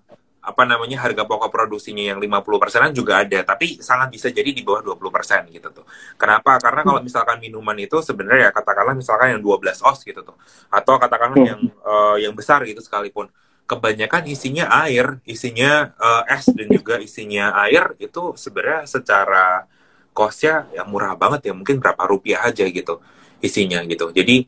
apa 0.45 0.61
namanya 0.63 1.01
harga 1.01 1.25
pokok 1.25 1.49
produksinya 1.49 2.13
yang 2.13 2.21
50 2.21 2.61
persenan 2.61 2.91
juga 2.93 3.25
ada, 3.25 3.41
tapi 3.41 3.81
sangat 3.81 4.13
bisa 4.13 4.29
jadi 4.29 4.53
di 4.53 4.61
bawah 4.61 4.93
20 4.93 5.09
persen 5.09 5.41
gitu 5.49 5.73
tuh. 5.73 5.85
Kenapa? 6.21 6.61
Karena 6.61 6.85
kalau 6.85 7.01
misalkan 7.01 7.41
minuman 7.41 7.73
itu 7.81 7.97
sebenarnya 8.05 8.49
ya 8.49 8.51
katakanlah 8.53 8.93
misalkan 8.93 9.35
yang 9.37 9.41
12 9.41 9.81
oz 9.81 9.99
gitu 10.05 10.21
tuh, 10.21 10.37
atau 10.69 10.93
katakanlah 11.01 11.37
hmm. 11.41 11.49
yang 11.49 11.61
uh, 11.81 12.17
yang 12.21 12.33
besar 12.37 12.61
gitu 12.69 12.79
sekalipun, 12.85 13.33
kebanyakan 13.65 14.29
isinya 14.29 14.69
air, 14.85 15.17
isinya 15.25 15.97
uh, 15.97 16.23
es 16.29 16.45
dan 16.53 16.69
juga 16.69 17.01
isinya 17.01 17.57
air 17.65 17.97
itu 17.97 18.37
sebenarnya 18.37 18.85
secara 18.85 19.65
costnya 20.13 20.69
ya 20.71 20.85
murah 20.85 21.17
banget 21.17 21.49
ya, 21.49 21.53
mungkin 21.57 21.81
berapa 21.81 22.05
rupiah 22.05 22.45
aja 22.45 22.63
gitu 22.69 23.01
isinya 23.41 23.81
gitu. 23.89 24.13
Jadi 24.13 24.45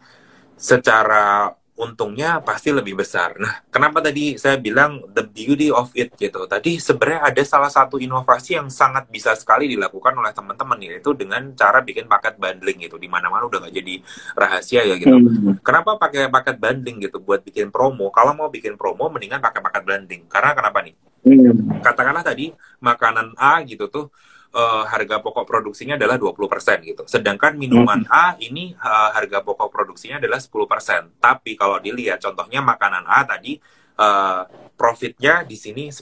secara 0.58 1.52
untungnya 1.78 2.42
pasti 2.42 2.74
lebih 2.74 2.98
besar. 2.98 3.38
Nah, 3.38 3.62
kenapa 3.70 4.02
tadi 4.02 4.34
saya 4.34 4.58
bilang 4.58 5.06
the 5.14 5.22
beauty 5.22 5.70
of 5.70 5.94
it 5.94 6.10
gitu? 6.18 6.50
Tadi 6.50 6.82
sebenarnya 6.82 7.30
ada 7.30 7.44
salah 7.46 7.70
satu 7.70 8.02
inovasi 8.02 8.58
yang 8.58 8.68
sangat 8.74 9.06
bisa 9.14 9.38
sekali 9.38 9.70
dilakukan 9.70 10.18
oleh 10.18 10.34
teman-teman 10.34 10.82
yaitu 10.82 11.14
dengan 11.14 11.54
cara 11.54 11.86
bikin 11.86 12.10
paket 12.10 12.42
bundling 12.42 12.82
gitu. 12.82 12.98
Di 12.98 13.06
mana-mana 13.06 13.46
udah 13.46 13.62
nggak 13.62 13.76
jadi 13.78 13.96
rahasia 14.34 14.82
ya 14.90 14.98
gitu. 14.98 15.14
Hmm. 15.14 15.62
Kenapa 15.62 16.02
pakai 16.02 16.34
paket 16.34 16.58
bundling 16.58 16.98
gitu 16.98 17.22
buat 17.22 17.46
bikin 17.46 17.70
promo? 17.70 18.10
Kalau 18.10 18.34
mau 18.34 18.50
bikin 18.50 18.74
promo 18.74 19.06
mendingan 19.14 19.38
pakai 19.38 19.62
paket 19.62 19.84
bundling. 19.86 20.24
Karena 20.26 20.58
kenapa 20.58 20.82
nih? 20.82 20.98
Hmm. 21.30 21.78
Katakanlah 21.86 22.26
tadi 22.26 22.50
makanan 22.82 23.38
A 23.38 23.62
gitu 23.62 23.86
tuh 23.86 24.10
uh, 24.58 24.84
harga 24.89 25.22
pokok 25.22 25.45
produksinya 25.45 25.93
adalah 25.95 26.18
20% 26.18 26.82
gitu. 26.82 27.03
Sedangkan 27.05 27.53
minuman 27.53 28.01
hmm. 28.01 28.10
A 28.10 28.34
ini 28.41 28.74
uh, 28.74 29.14
harga 29.14 29.45
pokok 29.45 29.70
produksinya 29.70 30.18
adalah 30.18 30.41
10%. 30.41 31.22
Tapi 31.22 31.53
kalau 31.53 31.78
dilihat 31.78 32.18
contohnya 32.18 32.66
makanan 32.66 33.05
A 33.05 33.22
tadi 33.30 33.62
uh, 34.01 34.49
profitnya 34.74 35.45
di 35.45 35.53
sini 35.53 35.93
10%. 35.93 36.01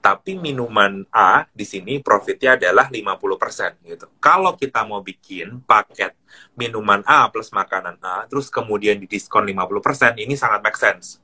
Tapi 0.00 0.32
minuman 0.32 1.04
A 1.12 1.44
di 1.52 1.68
sini 1.68 2.00
profitnya 2.00 2.56
adalah 2.56 2.88
50% 2.88 3.84
gitu. 3.84 4.08
Kalau 4.16 4.56
kita 4.56 4.84
mau 4.88 5.04
bikin 5.04 5.60
paket 5.64 6.16
minuman 6.56 7.04
A 7.04 7.28
plus 7.28 7.52
makanan 7.52 8.00
A, 8.00 8.24
terus 8.24 8.48
kemudian 8.48 8.96
didiskon 8.96 9.44
50%, 9.44 10.16
ini 10.16 10.32
sangat 10.40 10.64
make 10.64 10.80
sense 10.80 11.20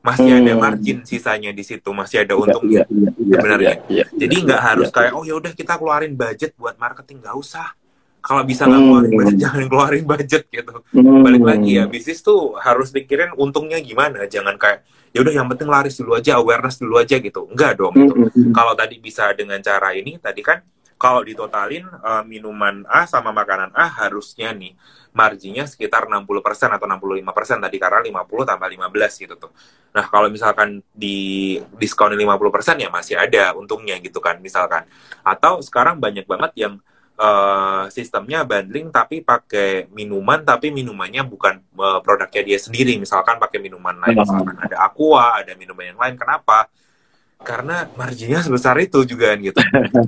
masih 0.00 0.32
hmm. 0.32 0.40
ada 0.40 0.52
margin 0.56 0.98
sisanya 1.04 1.52
di 1.52 1.60
situ, 1.60 1.92
masih 1.92 2.24
ada 2.24 2.32
iya, 2.32 2.40
untungnya 2.40 2.82
iya, 2.84 2.84
iya, 2.88 3.10
iya, 3.12 3.36
sebenarnya. 3.36 3.74
Iya, 3.76 3.84
iya, 3.92 4.04
Jadi 4.16 4.34
nggak 4.48 4.60
iya, 4.60 4.68
harus 4.72 4.88
iya. 4.88 4.96
kayak 4.96 5.12
oh 5.12 5.24
ya 5.28 5.34
udah 5.36 5.52
kita 5.52 5.72
keluarin 5.76 6.14
budget 6.16 6.52
buat 6.56 6.76
marketing 6.80 7.20
nggak 7.20 7.36
usah. 7.36 7.68
Kalau 8.20 8.42
bisa 8.44 8.64
nggak 8.64 8.80
hmm. 8.80 8.88
keluarin 8.88 9.12
budget 9.12 9.36
jangan 9.44 9.64
keluarin 9.68 10.04
budget 10.08 10.42
gitu. 10.48 10.74
Hmm. 10.96 11.20
Balik 11.20 11.44
lagi 11.44 11.70
ya 11.76 11.84
bisnis 11.84 12.20
tuh 12.24 12.56
harus 12.56 12.88
pikirin 12.88 13.36
untungnya 13.36 13.76
gimana, 13.84 14.24
jangan 14.24 14.56
kayak 14.56 14.88
ya 15.12 15.20
udah 15.20 15.34
yang 15.36 15.48
penting 15.52 15.68
laris 15.68 16.00
dulu 16.00 16.16
aja, 16.16 16.40
awareness 16.40 16.80
dulu 16.80 16.96
aja 16.96 17.16
gitu. 17.20 17.44
Enggak 17.52 17.76
dong 17.76 17.92
gitu. 17.92 18.14
Hmm. 18.16 18.52
Kalau 18.56 18.72
tadi 18.72 18.96
bisa 18.96 19.28
dengan 19.36 19.60
cara 19.60 19.92
ini, 19.92 20.16
tadi 20.16 20.40
kan 20.40 20.64
kalau 21.00 21.24
ditotalin 21.24 21.88
uh, 22.04 22.20
minuman 22.28 22.84
A 22.84 23.08
sama 23.08 23.32
makanan 23.32 23.72
A 23.72 23.88
harusnya 23.88 24.52
nih 24.52 24.76
marginnya 25.16 25.64
sekitar 25.64 26.04
60% 26.06 26.76
atau 26.76 26.86
65% 26.86 27.64
tadi 27.64 27.76
karena 27.80 28.04
50 28.04 28.50
tambah 28.52 28.68
15 28.68 29.22
gitu 29.24 29.34
tuh. 29.40 29.50
Nah, 29.96 30.06
kalau 30.06 30.28
misalkan 30.28 30.84
di 30.92 31.56
diskon 31.80 32.12
50% 32.12 32.84
ya 32.84 32.92
masih 32.92 33.16
ada 33.16 33.56
untungnya 33.56 33.96
gitu 33.98 34.20
kan 34.20 34.38
misalkan. 34.44 34.84
Atau 35.24 35.64
sekarang 35.64 35.96
banyak 35.98 36.28
banget 36.28 36.52
yang 36.54 36.74
uh, 37.20 37.84
sistemnya 37.92 38.44
bundling 38.44 38.88
tapi 38.88 39.20
pakai 39.20 39.88
minuman 39.92 40.40
tapi 40.44 40.72
minumannya 40.72 41.24
bukan 41.28 41.64
uh, 41.76 42.00
produknya 42.00 42.42
dia 42.44 42.58
sendiri 42.60 42.96
misalkan 42.96 43.36
pakai 43.36 43.60
minuman 43.60 44.00
lain 44.00 44.16
Hmm. 44.16 44.24
misalkan 44.24 44.56
ada 44.60 44.76
aqua 44.84 45.38
ada 45.38 45.52
minuman 45.54 45.94
yang 45.94 46.00
lain 46.00 46.16
kenapa 46.16 46.66
karena 47.40 47.88
marginnya 47.96 48.44
sebesar 48.44 48.76
itu 48.78 49.00
juga 49.08 49.32
kan, 49.32 49.40
gitu 49.40 49.60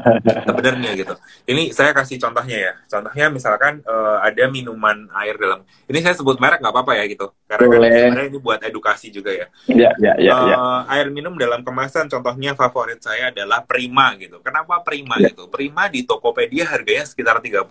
sebenarnya 0.49 0.91
gitu 0.95 1.14
ini 1.49 1.72
saya 1.72 1.97
kasih 1.97 2.20
contohnya 2.20 2.59
ya 2.61 2.72
contohnya 2.87 3.26
misalkan 3.33 3.80
eh, 3.80 4.16
ada 4.20 4.45
minuman 4.47 5.09
air 5.24 5.41
dalam 5.41 5.64
ini 5.89 5.99
saya 6.05 6.12
sebut 6.12 6.37
merek 6.37 6.61
nggak 6.61 6.72
apa-apa 6.72 6.93
ya 7.01 7.05
gitu 7.09 7.33
karena 7.49 7.64
kan 7.68 7.80
sebenarnya 7.89 8.28
ini 8.28 8.39
buat 8.41 8.61
edukasi 8.62 9.09
juga 9.09 9.33
ya 9.33 9.47
Ya, 9.68 9.91
ya, 9.99 10.12
ya, 10.20 10.35
ya. 10.49 10.57
Eh, 10.57 10.80
air 10.99 11.09
minum 11.09 11.33
dalam 11.35 11.64
kemasan 11.64 12.07
contohnya 12.07 12.53
favorit 12.53 13.01
saya 13.01 13.33
adalah 13.33 13.64
Prima 13.64 14.12
gitu. 14.18 14.39
Kenapa 14.45 14.78
Prima 14.85 15.16
Ya. 15.18 15.30
gitu? 15.33 15.47
Prima 15.49 15.87
di 15.89 16.03
Tokopedia 16.05 16.66
harganya 16.68 17.07
sekitar 17.07 17.39
30.000 17.39 17.64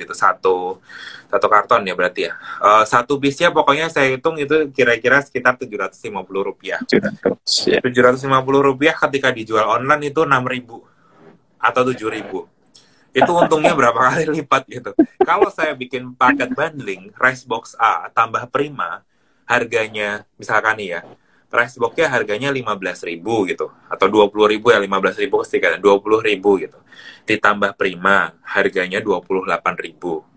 gitu 0.00 0.12
satu 0.14 0.78
satu 1.28 1.46
karton 1.48 1.82
ya 1.84 1.94
berarti 1.96 2.28
ya. 2.28 2.32
Eh, 2.60 2.84
satu 2.84 3.16
bisnya 3.16 3.48
pokoknya 3.50 3.88
saya 3.88 4.12
hitung 4.14 4.36
itu 4.38 4.70
kira-kira 4.70 5.20
sekitar 5.24 5.56
750 5.56 6.42
rupiah. 6.44 6.78
Sudah 6.86 7.12
terus, 7.16 7.52
ya. 7.66 7.80
750 7.80 8.60
rupiah 8.62 8.91
ketika 8.96 9.32
dijual 9.32 9.66
online 9.68 10.12
itu 10.12 10.24
6000 10.24 11.62
atau 11.62 11.82
7000 11.86 12.52
itu 13.12 13.32
untungnya 13.36 13.76
berapa 13.76 13.96
kali 14.08 14.24
lipat 14.40 14.62
gitu. 14.72 14.90
Kalau 15.20 15.52
saya 15.52 15.76
bikin 15.76 16.16
paket 16.16 16.56
bundling 16.56 17.12
rice 17.20 17.44
box 17.44 17.76
A 17.76 18.08
tambah 18.08 18.48
Prima 18.48 19.04
harganya 19.44 20.24
misalkan 20.40 20.80
nih 20.80 20.88
ya 20.96 21.00
rice 21.52 21.76
boxnya 21.76 22.08
harganya 22.08 22.48
15.000 22.48 23.20
gitu 23.52 23.66
atau 23.68 24.06
20.000 24.08 24.56
ya 24.56 24.78
15.000 24.80 25.28
ketika 25.28 25.68
20.000 25.76 26.64
gitu 26.64 26.78
ditambah 27.28 27.76
Prima 27.76 28.32
harganya 28.40 29.04
28.000 29.04 30.32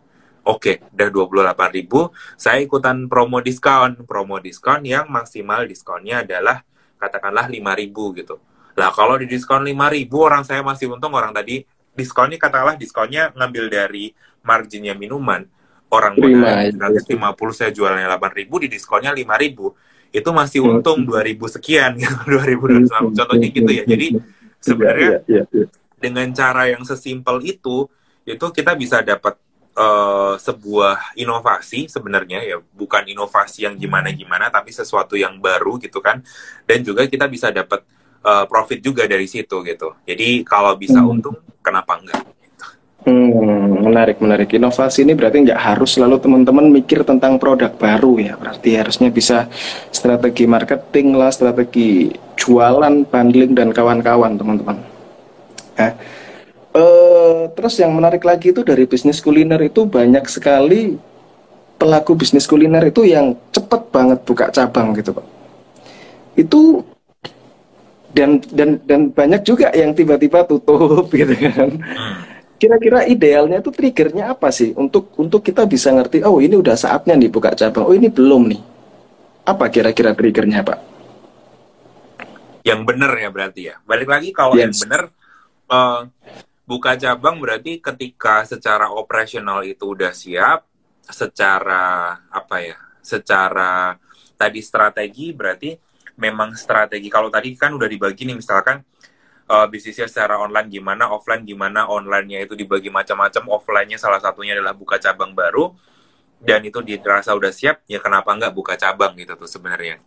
Oke, 0.46 0.78
udah 0.94 1.10
28.000, 1.58 1.90
saya 2.38 2.62
ikutan 2.62 3.10
promo 3.10 3.42
diskon. 3.42 4.06
Promo 4.06 4.38
diskon 4.38 4.86
yang 4.86 5.10
maksimal 5.10 5.66
diskonnya 5.66 6.22
adalah 6.22 6.62
katakanlah 6.98 7.46
5.000 7.48 8.20
gitu. 8.20 8.36
Lah 8.76 8.92
kalau 8.92 9.16
di 9.16 9.26
diskon 9.26 9.64
5.000 9.64 10.12
orang 10.20 10.44
saya 10.44 10.60
masih 10.60 10.92
untung 10.92 11.16
orang 11.16 11.32
tadi 11.32 11.64
diskonnya 11.96 12.36
katakanlah 12.36 12.76
diskonnya 12.76 13.32
ngambil 13.34 13.72
dari 13.72 14.12
marginnya 14.44 14.92
minuman. 14.94 15.48
Orang 15.88 16.18
iya. 16.20 16.68
150 16.74 17.16
saya 17.56 17.72
jualnya 17.72 18.10
8.000 18.20 18.64
di 18.64 18.68
diskonnya 18.68 19.16
5.000. 19.16 20.12
Itu 20.12 20.30
masih 20.32 20.60
Hmm. 20.64 20.80
untung 20.80 21.04
2.000 21.08 21.48
sekian 21.48 21.96
gitu. 22.02 22.16
2.250 22.28 23.16
contohnya 23.16 23.48
gitu 23.48 23.72
ya. 23.72 23.84
Jadi 23.88 24.08
sebenarnya 24.60 25.10
Ya, 25.30 25.44
ya, 25.44 25.44
ya. 25.54 25.66
dengan 25.96 26.28
cara 26.36 26.68
yang 26.68 26.84
sesimpel 26.84 27.40
itu 27.46 27.88
itu 28.26 28.46
kita 28.52 28.74
bisa 28.74 29.06
dapat 29.06 29.38
eh, 29.76 30.34
sebuah 30.40 31.16
inovasi 31.20 31.88
sebenarnya 31.92 32.40
ya 32.44 32.58
bukan 32.60 33.04
inovasi 33.08 33.68
yang 33.68 33.76
gimana 33.78 34.12
gimana 34.16 34.50
tapi 34.50 34.72
sesuatu 34.72 35.16
yang 35.20 35.38
baru 35.40 35.78
gitu 35.84 36.00
kan 36.00 36.24
dan 36.66 36.80
juga 36.84 37.06
kita 37.08 37.28
bisa 37.30 37.52
dapat 37.52 37.84
eh, 38.26 38.46
profit 38.50 38.80
juga 38.82 39.04
dari 39.06 39.28
situ 39.30 39.62
gitu 39.64 39.96
jadi 40.08 40.44
kalau 40.48 40.74
bisa 40.80 41.04
Hmm. 41.04 41.12
untung 41.14 41.38
kenapa 41.62 42.00
enggak 42.00 42.24
Hmm, 43.06 43.86
menarik, 43.86 44.18
menarik. 44.18 44.50
Inovasi 44.58 45.06
ini 45.06 45.14
berarti 45.14 45.46
nggak 45.46 45.62
harus 45.62 45.94
selalu 45.94 46.18
teman-teman 46.26 46.74
mikir 46.74 47.06
tentang 47.06 47.38
produk 47.38 47.70
baru 47.78 48.18
ya. 48.18 48.34
Berarti 48.34 48.74
harusnya 48.82 49.14
bisa 49.14 49.46
strategi 49.94 50.50
marketing 50.50 51.14
lah, 51.14 51.30
strategi 51.30 52.10
jualan, 52.34 53.06
bundling 53.06 53.54
dan 53.54 53.70
kawan-kawan 53.70 54.42
teman-teman. 54.42 54.78
Nah, 55.78 55.92
eh, 56.76 57.42
terus 57.56 57.80
yang 57.80 57.96
menarik 57.96 58.22
lagi 58.28 58.52
itu 58.52 58.62
dari 58.62 58.84
bisnis 58.84 59.24
kuliner 59.24 59.60
itu 59.64 59.88
banyak 59.88 60.28
sekali 60.28 61.00
pelaku 61.80 62.16
bisnis 62.20 62.46
kuliner 62.48 62.84
itu 62.88 63.08
yang 63.08 63.36
cepet 63.56 63.82
banget 63.92 64.20
buka 64.28 64.52
cabang 64.52 64.92
gitu 65.00 65.16
pak. 65.16 65.26
Itu 66.36 66.84
dan 68.16 68.44
dan 68.52 68.80
dan 68.84 69.02
banyak 69.12 69.42
juga 69.44 69.72
yang 69.72 69.96
tiba-tiba 69.96 70.44
tutup 70.44 71.08
gitu 71.20 71.32
kan. 71.36 71.72
Hmm. 71.80 72.16
Kira-kira 72.56 73.04
idealnya 73.04 73.60
itu 73.60 73.68
triggernya 73.72 74.32
apa 74.32 74.48
sih 74.48 74.72
untuk 74.76 75.12
untuk 75.20 75.44
kita 75.44 75.68
bisa 75.68 75.92
ngerti 75.92 76.24
oh 76.24 76.40
ini 76.40 76.56
udah 76.56 76.76
saatnya 76.80 77.16
nih 77.20 77.28
buka 77.28 77.52
cabang 77.52 77.84
oh 77.84 77.96
ini 77.96 78.08
belum 78.08 78.48
nih 78.48 78.62
apa 79.46 79.68
kira-kira 79.70 80.16
triggernya 80.16 80.64
pak? 80.64 80.80
yang 82.66 82.82
benar 82.82 83.14
ya 83.14 83.30
berarti 83.30 83.62
ya 83.70 83.76
balik 83.86 84.10
lagi 84.10 84.34
kalau 84.34 84.58
yang 84.58 84.74
Yes. 84.74 84.82
benar 84.82 85.02
eh, 85.70 86.00
buka 86.66 86.98
cabang 86.98 87.38
berarti 87.38 87.78
ketika 87.78 88.42
secara 88.46 88.90
operasional 88.90 89.62
itu 89.62 89.94
udah 89.94 90.12
siap 90.12 90.66
secara 91.06 92.18
apa 92.34 92.58
ya 92.62 92.78
secara 93.06 93.94
tadi 94.34 94.60
strategi 94.66 95.30
berarti 95.32 95.78
memang 96.18 96.58
strategi. 96.58 97.08
Kalau 97.12 97.30
tadi 97.30 97.54
kan 97.54 97.76
udah 97.78 97.86
dibagi 97.86 98.26
nih 98.26 98.38
misalkan 98.38 98.82
eh, 99.46 99.68
bisnisnya 99.70 100.10
secara 100.10 100.42
online 100.42 100.68
gimana 100.74 101.14
offline 101.14 101.46
gimana 101.46 101.86
online-nya 101.86 102.44
itu 102.50 102.58
dibagi 102.58 102.90
macam-macam 102.90 103.44
offline-nya 103.54 104.02
salah 104.02 104.18
satunya 104.18 104.58
adalah 104.58 104.74
buka 104.74 104.98
cabang 104.98 105.38
baru 105.38 105.76
dan 106.42 106.66
itu 106.66 106.82
dirasa 106.84 107.32
udah 107.34 107.54
siap 107.54 107.86
ya 107.88 108.02
kenapa 108.02 108.34
nggak 108.36 108.54
buka 108.54 108.74
cabang 108.76 109.16
gitu 109.18 109.38
tuh 109.40 109.50
sebenarnya 109.50 110.02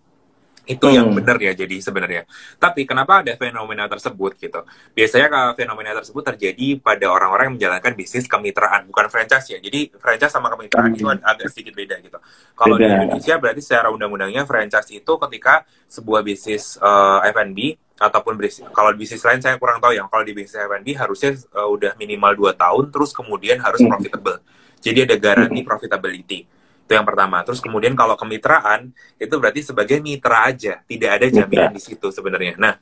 itu 0.69 0.87
yang 0.93 1.09
Hmm. 1.09 1.17
benar 1.17 1.41
ya 1.41 1.57
jadi 1.57 1.77
sebenarnya 1.81 2.23
tapi 2.61 2.85
kenapa 2.85 3.25
ada 3.25 3.33
fenomena 3.35 3.89
tersebut 3.89 4.37
gitu 4.37 4.61
biasanya 4.93 5.27
kalau 5.27 5.53
fenomena 5.57 5.97
tersebut 5.97 6.23
terjadi 6.29 6.77
pada 6.77 7.09
orang-orang 7.09 7.49
yang 7.49 7.57
menjalankan 7.57 7.93
bisnis 7.97 8.29
kemitraan 8.29 8.85
bukan 8.85 9.09
franchise 9.09 9.49
ya 9.49 9.59
jadi 9.59 9.89
franchise 9.97 10.29
sama 10.29 10.53
kemitraan 10.53 10.93
Hmm. 10.93 10.99
itu 11.01 11.09
ag- 11.09 11.25
agak 11.25 11.49
sedikit 11.49 11.73
beda 11.73 11.97
gitu 12.05 12.21
kalau 12.53 12.77
di. 12.77 13.01
Indonesia 13.01 13.35
berarti 13.41 13.61
secara 13.65 13.89
undang-undangnya 13.89 14.45
franchise 14.45 14.93
itu 14.93 15.13
ketika 15.27 15.65
sebuah 15.89 16.21
bisnis 16.21 16.77
eh, 16.77 17.19
F&B 17.33 17.59
ataupun 17.99 18.37
bisnis 18.37 18.69
kalau 18.71 18.93
bisnis 18.93 19.25
lain 19.25 19.41
saya 19.41 19.57
kurang 19.57 19.81
tahu 19.81 19.97
ya 19.97 20.05
kalau 20.07 20.23
di 20.23 20.37
bisnis 20.37 20.61
F&B 20.61 20.93
harusnya 20.95 21.33
eh, 21.33 21.69
udah 21.69 21.97
minimal 21.97 22.37
2 22.37 22.53
tahun 22.55 22.93
terus 22.93 23.11
kemudian 23.11 23.57
harus 23.59 23.81
Hmm. 23.81 23.89
profitable 23.89 24.39
jadi 24.79 25.09
ada 25.09 25.17
garansi 25.17 25.65
profitability 25.65 26.45
itu 26.89 26.97
yang 26.97 27.05
pertama. 27.05 27.45
Terus 27.45 27.61
kemudian 27.61 27.93
kalau 27.93 28.17
kemitraan 28.17 28.97
itu 29.21 29.35
berarti 29.37 29.61
sebagai 29.61 30.01
mitra 30.01 30.49
aja. 30.49 30.81
Tidak 30.89 31.11
ada 31.21 31.29
jaminan 31.29 31.69
di 31.69 31.85
situ 31.85 32.09
sebenarnya. 32.09 32.57
Nah 32.57 32.81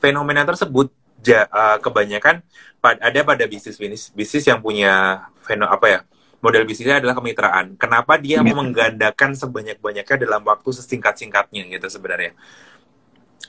fenomena 0.00 0.40
tersebut 0.48 0.88
ja- 1.20 1.44
eh, 1.44 1.78
kebanyakan 1.84 2.40
pad- 2.80 3.04
ada 3.04 3.20
pada 3.20 3.44
bisnis 3.44 3.76
bisnis 3.76 4.08
bisnis 4.16 4.48
yang 4.48 4.64
punya 4.64 5.28
feno 5.44 5.68
apa 5.68 5.84
ya 5.84 6.00
model 6.40 6.64
bisnisnya 6.64 7.04
adalah 7.04 7.12
kemitraan. 7.12 7.76
Kenapa 7.76 8.16
dia 8.16 8.40
Iya. 8.40 8.56
menggandakan 8.56 9.36
sebanyak-banyaknya 9.36 10.16
dalam 10.16 10.42
waktu 10.48 10.72
sesingkat-singkatnya 10.72 11.68
gitu 11.76 11.92
sebenarnya? 11.92 12.32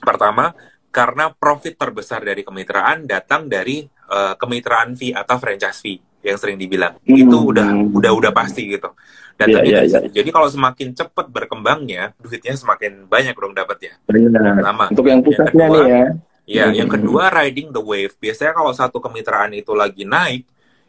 Pertama 0.04 0.52
karena 0.92 1.32
profit 1.32 1.74
terbesar 1.74 2.22
dari 2.22 2.44
kemitraan 2.44 3.08
datang 3.08 3.48
dari 3.48 3.88
eh, 3.88 4.34
kemitraan 4.36 4.92
fee 4.94 5.16
atau 5.16 5.40
franchise 5.40 5.80
fee 5.80 5.96
yang 6.24 6.38
sering 6.40 6.56
dibilang 6.56 6.96
Hmm. 7.04 7.20
itu 7.20 7.36
udah 7.36 7.68
udah 7.92 8.12
udah 8.16 8.32
pasti 8.32 8.64
gitu 8.72 8.88
dan 9.36 9.50
tadi 9.52 9.68
dari 9.68 9.86
iya. 9.90 10.00
situ. 10.00 10.08
jadi 10.14 10.28
kalau 10.32 10.48
semakin 10.48 10.88
cepat 10.96 11.26
berkembangnya 11.28 12.16
duitnya 12.16 12.54
semakin 12.56 13.04
banyak 13.04 13.34
dong 13.34 13.52
dapatnya. 13.52 13.98
Pertama. 14.06 14.88
Untuk 14.88 15.06
yang 15.10 15.20
pusatnya 15.20 15.66
kedua, 15.68 15.84
nih 15.84 15.90
ya. 15.90 16.06
Ya, 16.44 16.64
Hmm. 16.68 16.76
yang 16.76 16.88
kedua 16.92 17.32
riding 17.32 17.72
the 17.74 17.82
wave. 17.82 18.14
Biasanya 18.20 18.52
kalau 18.54 18.72
satu 18.72 19.00
kemitraan 19.00 19.52
itu 19.56 19.72
lagi 19.74 20.04
naik, 20.06 20.44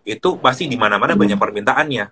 itu 0.06 0.30
pasti 0.40 0.70
di 0.70 0.78
mana-mana 0.78 1.16
Hmm. 1.18 1.22
banyak 1.26 1.40
permintaannya. 1.42 2.06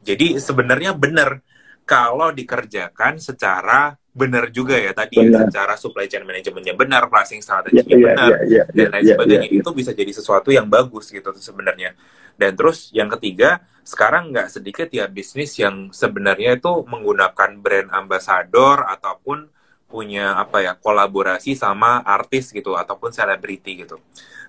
Jadi 0.00 0.38
sebenarnya 0.38 0.96
benar 0.96 1.42
kalau 1.82 2.30
dikerjakan 2.30 3.18
secara 3.18 3.99
benar 4.10 4.50
juga 4.50 4.74
ya 4.74 4.90
tadi 4.90 5.22
ya, 5.22 5.46
secara 5.46 5.78
supply 5.78 6.10
chain 6.10 6.26
manajemennya 6.26 6.74
benar, 6.74 7.06
pricing 7.06 7.38
Iya, 7.38 7.46
strateginya 7.46 7.94
iya, 7.94 8.06
benar 8.10 8.30
iya, 8.30 8.38
iya, 8.42 8.62
dan 8.74 8.86
lain 8.90 9.04
iya, 9.06 9.12
sebagainya. 9.14 9.46
iya, 9.46 9.54
iya. 9.54 9.60
Itu 9.62 9.70
bisa 9.70 9.90
jadi 9.94 10.12
sesuatu 10.12 10.50
yang 10.50 10.66
bagus 10.66 11.14
gitu 11.14 11.30
sebenarnya. 11.38 11.94
Dan 12.34 12.58
terus 12.58 12.90
yang 12.90 13.06
ketiga, 13.06 13.62
sekarang 13.86 14.34
nggak 14.34 14.48
sedikit 14.50 14.88
ya 14.90 15.06
bisnis 15.06 15.54
yang 15.62 15.94
sebenarnya 15.94 16.58
itu 16.58 16.72
menggunakan 16.90 17.50
brand 17.62 17.88
ambassador 17.94 18.82
ataupun 18.88 19.46
punya 19.90 20.38
apa 20.38 20.62
ya 20.62 20.72
kolaborasi 20.78 21.58
sama 21.58 22.02
artis 22.02 22.54
gitu 22.54 22.74
ataupun 22.78 23.10
selebriti 23.10 23.86
gitu. 23.86 23.98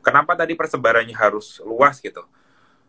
Kenapa 0.02 0.34
tadi 0.38 0.54
persebarannya 0.58 1.14
harus 1.14 1.62
luas 1.62 2.02
gitu? 2.02 2.26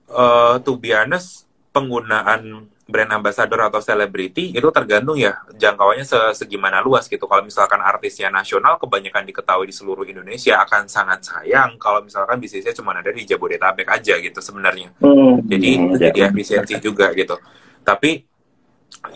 Eh 0.08 0.56
to 0.64 0.76
be 0.80 0.92
honest, 0.92 1.48
penggunaan 1.72 2.68
brand 2.92 3.08
ambassador 3.16 3.64
atau 3.64 3.80
selebriti 3.80 4.52
itu 4.52 4.68
tergantung 4.68 5.16
ya 5.16 5.40
jangkauannya 5.56 6.04
se- 6.04 6.44
segimana 6.44 6.84
luas 6.84 7.08
gitu. 7.08 7.24
Kalau 7.24 7.40
misalkan 7.40 7.80
artisnya 7.80 8.28
nasional 8.28 8.76
kebanyakan 8.76 9.24
diketahui 9.24 9.66
di 9.66 9.74
seluruh 9.74 10.04
Indonesia 10.04 10.60
akan 10.60 10.84
sangat 10.84 11.24
sayang 11.24 11.80
kalau 11.80 12.04
misalkan 12.04 12.36
bisnisnya 12.36 12.76
cuma 12.76 12.92
ada 12.92 13.08
di 13.08 13.24
Jabodetabek 13.24 13.88
aja 13.88 14.20
gitu 14.20 14.38
sebenarnya 14.44 14.92
Hmm, 15.00 15.40
jadi 15.48 15.70
hmm, 15.78 15.94
jadi 15.96 16.18
ya. 16.18 16.28
efisiensi 16.28 16.74
juga 16.82 17.14
gitu 17.16 17.38
tapi 17.86 18.26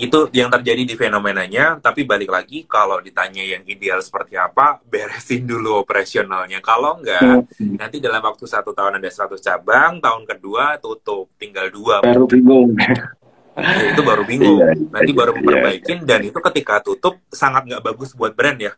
itu 0.00 0.18
yang 0.34 0.50
terjadi 0.50 0.82
di 0.82 0.94
fenomenanya 0.98 1.78
tapi 1.78 2.02
balik 2.02 2.32
lagi 2.32 2.66
kalau 2.66 2.98
ditanya 2.98 3.44
yang 3.44 3.62
ideal 3.68 4.02
seperti 4.02 4.34
apa 4.34 4.80
beresin 4.90 5.46
dulu 5.46 5.84
operasionalnya 5.84 6.58
kalau 6.64 6.98
enggak 6.98 7.46
hmm. 7.60 7.76
nanti 7.76 8.00
dalam 8.00 8.24
waktu 8.24 8.44
satu 8.48 8.72
tahun 8.72 8.98
ada 8.98 9.10
100 9.10 9.36
cabang 9.38 9.92
tahun 10.00 10.22
kedua 10.24 10.80
tutup 10.80 11.30
tinggal 11.36 11.68
dua 11.70 12.02
baru 12.02 12.24
bingung 12.26 12.74
ya, 13.56 13.96
itu 13.96 14.02
baru 14.04 14.22
bingung. 14.28 14.60
Iya, 14.60 14.72
iya, 14.76 14.88
nanti 14.92 15.10
baru 15.16 15.32
iya, 15.32 15.38
memperbaikin 15.40 15.98
dan 16.04 16.20
itu 16.24 16.38
ketika 16.52 16.74
tutup 16.84 17.20
sangat 17.32 17.64
nggak 17.64 17.82
bagus 17.82 18.12
buat 18.12 18.36
brand 18.36 18.58
ya 18.60 18.72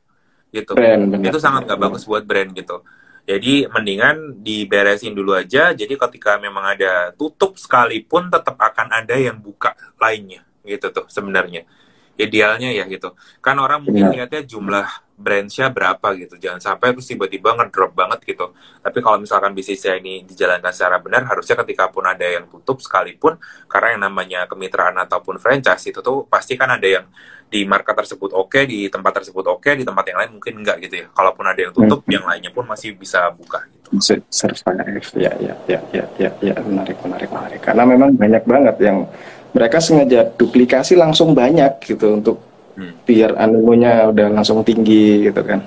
gitu. 0.55 0.73
Brand, 0.79 1.21
itu 1.21 1.39
sangat 1.43 1.69
nggak 1.69 1.81
bagus 1.81 2.03
buat 2.07 2.23
brand 2.25 2.51
gitu. 2.55 2.81
Jadi 3.29 3.69
mendingan 3.69 4.41
diberesin 4.41 5.13
dulu 5.13 5.37
aja. 5.37 5.77
Jadi 5.77 6.01
ketika 6.01 6.41
memang 6.41 6.65
ada 6.65 7.13
tutup 7.13 7.61
sekalipun 7.61 8.33
tetap 8.33 8.57
akan 8.57 8.89
ada 8.89 9.13
yang 9.21 9.37
buka 9.37 9.77
lainnya 10.01 10.41
gitu 10.65 10.89
tuh 10.89 11.05
sebenarnya. 11.13 11.69
Idealnya 12.17 12.73
ya 12.73 12.89
gitu. 12.89 13.13
Kan 13.45 13.61
orang 13.61 13.85
mungkin 13.85 14.09
ya. 14.09 14.25
lihatnya 14.25 14.49
jumlah 14.49 15.08
branchnya 15.19 15.67
berapa 15.75 16.15
gitu. 16.15 16.39
Jangan 16.39 16.63
sampai 16.63 16.95
terus 16.95 17.11
tiba-tiba 17.11 17.59
ngedrop 17.59 17.93
banget 17.93 18.23
gitu. 18.23 18.55
Tapi 18.79 18.99
kalau 19.03 19.19
misalkan 19.19 19.51
bisnisnya 19.51 19.99
ini 19.99 20.23
dijalankan 20.23 20.71
secara 20.71 21.03
benar 21.03 21.27
harusnya 21.27 21.59
ketika 21.67 21.91
pun 21.91 22.07
ada 22.07 22.23
yang 22.23 22.47
tutup 22.47 22.79
sekalipun 22.79 23.35
karena 23.67 23.99
yang 23.99 24.03
namanya 24.07 24.41
kemitraan 24.47 24.95
ataupun 25.03 25.43
franchise 25.43 25.91
itu 25.91 25.99
tuh 25.99 26.25
pasti 26.31 26.55
kan 26.55 26.71
ada 26.71 26.87
yang 26.87 27.05
di 27.49 27.65
market 27.65 27.97
tersebut 27.97 28.37
oke 28.37 28.53
okay, 28.53 28.69
di 28.69 28.93
tempat 28.93 29.25
tersebut 29.25 29.45
oke 29.49 29.65
okay, 29.65 29.73
di 29.73 29.83
tempat 29.83 30.05
yang 30.05 30.21
lain 30.23 30.31
mungkin 30.39 30.55
enggak 30.63 30.79
gitu 30.87 30.95
ya. 31.03 31.07
Kalaupun 31.11 31.45
ada 31.51 31.61
yang 31.61 31.73
tutup 31.75 32.01
hmm. 32.07 32.15
yang 32.15 32.25
lainnya 32.25 32.55
pun 32.55 32.65
masih 32.65 32.95
bisa 32.95 33.27
buka 33.35 33.67
gitu. 33.75 34.23
Survive 34.31 35.11
ya 35.19 35.33
ya 35.43 35.55
ya 35.67 35.81
ya 35.91 36.05
ya 36.15 36.31
ya. 36.39 36.55
Menarik 36.63 36.97
menarik 37.03 37.29
menarik. 37.29 37.61
Karena 37.61 37.83
memang 37.83 38.15
banyak 38.15 38.45
banget 38.47 38.77
yang 38.87 39.11
mereka 39.51 39.83
sengaja 39.83 40.29
duplikasi 40.37 40.95
langsung 40.95 41.35
banyak 41.35 41.83
gitu 41.83 42.15
untuk 42.21 42.48
hmm. 42.79 43.03
biar 43.03 43.35
animonya 43.35 44.07
udah 44.15 44.31
langsung 44.31 44.63
tinggi 44.63 45.27
gitu 45.27 45.43
kan. 45.43 45.61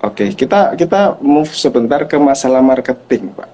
Oke, 0.00 0.32
kita 0.32 0.72
kita 0.76 1.20
move 1.20 1.52
sebentar 1.52 2.08
ke 2.08 2.16
masalah 2.16 2.64
marketing, 2.64 3.36
Pak. 3.36 3.48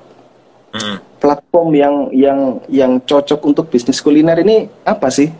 Hmm. 0.72 0.96
Platform 1.20 1.68
yang 1.76 1.94
yang 2.10 2.38
yang 2.66 2.92
cocok 3.02 3.40
untuk 3.46 3.70
bisnis 3.70 4.02
kuliner 4.02 4.38
ini 4.42 4.66
apa 4.82 5.10
sih? 5.10 5.30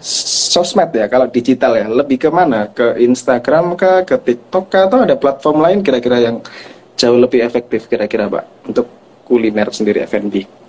Sosmed 0.53 0.93
ya, 0.95 1.09
kalau 1.09 1.27
digital 1.31 1.79
ya, 1.79 1.87
lebih 1.89 2.21
ke 2.23 2.29
mana? 2.29 2.71
Ke 2.71 3.01
Instagram 3.01 3.75
kah, 3.75 4.05
ke 4.05 4.15
TikTok 4.19 4.65
kah, 4.69 4.87
atau 4.87 5.03
ada 5.03 5.17
platform 5.17 5.59
lain 5.65 5.79
kira-kira 5.81 6.21
yang 6.23 6.37
jauh 6.95 7.19
lebih 7.19 7.43
efektif 7.43 7.91
kira-kira, 7.91 8.29
Pak, 8.29 8.45
untuk 8.69 8.87
kuliner 9.27 9.73
sendiri 9.73 10.05
F&B? 10.07 10.63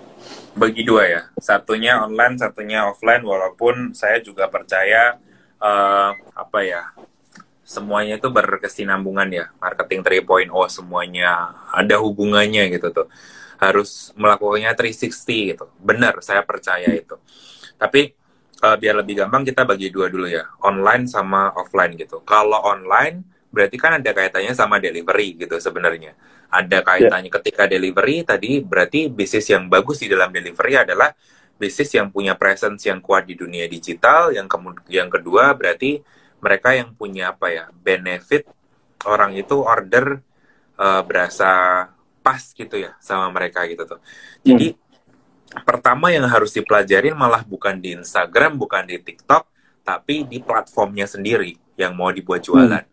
bagi 0.53 0.85
dua 0.85 1.03
ya. 1.09 1.21
Satunya 1.41 2.05
online, 2.05 2.37
satunya 2.37 2.85
offline. 2.85 3.25
Walaupun 3.25 3.91
saya 3.97 4.21
juga 4.21 4.47
percaya 4.47 5.17
uh, 5.63 6.11
apa 6.35 6.59
ya, 6.67 6.91
semuanya 7.63 8.19
itu 8.19 8.27
berkesinambungan 8.27 9.29
ya. 9.31 9.45
Marketing 9.63 10.03
3.0 10.03 10.51
semuanya 10.67 11.55
ada 11.71 11.95
hubungannya 12.03 12.67
gitu 12.75 12.91
tuh. 12.91 13.07
Harus 13.57 14.11
melakukannya 14.19 14.75
360 14.75 15.55
gitu. 15.55 15.65
Benar, 15.79 16.19
saya 16.19 16.43
percaya 16.43 16.91
itu. 16.91 17.15
Tapi 17.79 18.11
uh, 18.59 18.75
biar 18.75 18.99
lebih 18.99 19.23
gampang 19.23 19.47
kita 19.47 19.63
bagi 19.63 19.87
dua 19.87 20.11
dulu 20.11 20.27
ya, 20.27 20.51
online 20.67 21.07
sama 21.07 21.55
offline 21.55 21.95
gitu. 21.95 22.19
Kalau 22.27 22.59
online 22.67 23.23
berarti 23.53 23.77
kan 23.77 24.01
ada 24.01 24.11
kaitannya 24.11 24.51
sama 24.57 24.81
delivery 24.81 25.37
gitu 25.37 25.61
sebenarnya 25.61 26.17
ada 26.53 26.85
kaitannya 26.85 27.29
yeah. 27.29 27.37
ketika 27.41 27.63
delivery 27.69 28.21
tadi 28.21 28.61
berarti 28.61 29.13
bisnis 29.13 29.49
yang 29.49 29.65
bagus 29.69 30.01
di 30.01 30.09
dalam 30.09 30.29
delivery 30.29 30.81
adalah 30.81 31.13
bisnis 31.63 31.95
yang 31.95 32.11
punya 32.11 32.35
presence 32.35 32.83
yang 32.83 32.99
kuat 32.99 33.23
di 33.23 33.39
dunia 33.39 33.63
digital 33.71 34.35
yang 34.35 34.51
kemudian 34.51 34.83
yang 34.91 35.07
kedua 35.07 35.55
berarti 35.55 36.03
mereka 36.43 36.75
yang 36.75 36.91
punya 36.91 37.31
apa 37.31 37.47
ya 37.55 37.65
benefit 37.71 38.43
orang 39.07 39.31
itu 39.39 39.63
order 39.63 40.19
uh, 40.75 40.99
berasa 41.07 41.87
pas 42.19 42.43
gitu 42.51 42.75
ya 42.75 42.99
sama 42.99 43.31
mereka 43.31 43.63
gitu 43.71 43.87
tuh. 43.87 43.99
Jadi 44.43 44.75
hmm. 44.75 45.63
pertama 45.63 46.11
yang 46.11 46.27
harus 46.27 46.51
dipelajarin 46.51 47.15
malah 47.15 47.47
bukan 47.47 47.79
di 47.79 47.95
Instagram 47.95 48.59
bukan 48.59 48.83
di 48.83 48.99
TikTok 48.99 49.47
tapi 49.87 50.27
di 50.27 50.43
platformnya 50.43 51.07
sendiri 51.07 51.55
yang 51.79 51.95
mau 51.95 52.11
dibuat 52.11 52.43
jualan. 52.43 52.83
hmm 52.83 52.92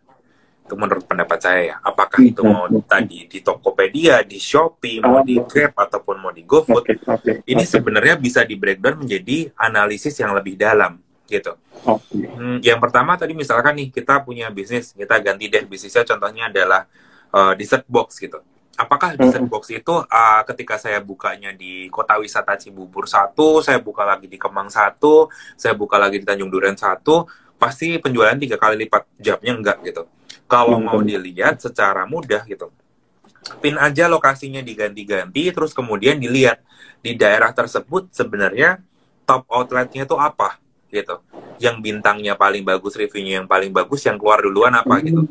itu 0.71 0.79
menurut 0.79 1.03
pendapat 1.03 1.39
saya 1.43 1.61
ya. 1.67 1.75
Apakah 1.83 2.23
itu 2.23 2.47
mau 2.47 2.63
tadi 2.87 3.27
di 3.27 3.43
Tokopedia, 3.43 4.23
di 4.23 4.39
Shopee, 4.39 5.03
mau 5.03 5.19
di 5.19 5.35
Grab 5.43 5.75
ataupun 5.75 6.15
mau 6.23 6.31
di 6.31 6.47
GoFood, 6.47 6.87
okay, 6.87 6.95
okay, 7.03 7.35
ini 7.43 7.67
sebenarnya 7.67 8.15
bisa 8.15 8.47
di 8.47 8.55
breakdown 8.55 9.03
menjadi 9.03 9.51
analisis 9.59 10.15
yang 10.23 10.31
lebih 10.31 10.55
dalam 10.55 10.95
gitu. 11.27 11.59
Okay. 11.83 12.23
Hmm, 12.23 12.63
yang 12.63 12.79
pertama 12.79 13.19
tadi 13.19 13.35
misalkan 13.35 13.75
nih 13.83 13.91
kita 13.91 14.23
punya 14.23 14.47
bisnis, 14.47 14.95
kita 14.95 15.19
ganti 15.19 15.51
deh 15.51 15.67
bisnisnya 15.67 16.07
contohnya 16.07 16.47
adalah 16.47 16.87
uh, 17.35 17.51
dessert 17.59 17.83
box 17.91 18.15
gitu. 18.23 18.39
Apakah 18.79 19.19
dessert 19.19 19.43
box 19.51 19.75
itu 19.75 19.91
uh, 19.91 20.41
ketika 20.47 20.79
saya 20.79 21.03
bukanya 21.03 21.51
di 21.51 21.91
Kota 21.91 22.15
Wisata 22.15 22.55
Cibubur 22.55 23.11
satu, 23.11 23.59
saya 23.59 23.83
buka 23.83 24.07
lagi 24.07 24.31
di 24.31 24.39
Kemang 24.39 24.71
satu, 24.71 25.27
saya 25.59 25.75
buka 25.75 25.99
lagi 25.99 26.23
di 26.23 26.25
Tanjung 26.25 26.47
Duren 26.47 26.79
satu, 26.79 27.27
pasti 27.59 27.99
penjualan 27.99 28.39
tiga 28.39 28.55
kali 28.55 28.87
lipat 28.87 29.19
jamnya 29.19 29.51
enggak 29.51 29.77
gitu 29.83 30.07
kalau 30.51 30.83
hmm. 30.83 30.87
mau 30.91 30.99
dilihat 30.99 31.63
secara 31.63 32.03
mudah 32.03 32.43
gitu 32.43 32.67
pin 33.63 33.79
aja 33.79 34.11
lokasinya 34.11 34.59
diganti-ganti 34.59 35.49
terus 35.55 35.71
kemudian 35.71 36.19
dilihat 36.19 36.59
di 37.01 37.17
daerah 37.17 37.49
tersebut 37.55 38.11
sebenarnya 38.13 38.83
top 39.25 39.47
outletnya 39.49 40.03
itu 40.05 40.13
apa 40.19 40.61
gitu. 40.91 41.23
Yang 41.57 41.77
bintangnya 41.79 42.35
paling 42.35 42.67
bagus 42.67 42.99
reviewnya 42.99 43.41
yang 43.41 43.47
paling 43.47 43.71
bagus 43.71 44.03
yang 44.03 44.19
keluar 44.19 44.43
duluan 44.43 44.75
apa 44.75 44.99
gitu. 45.01 45.23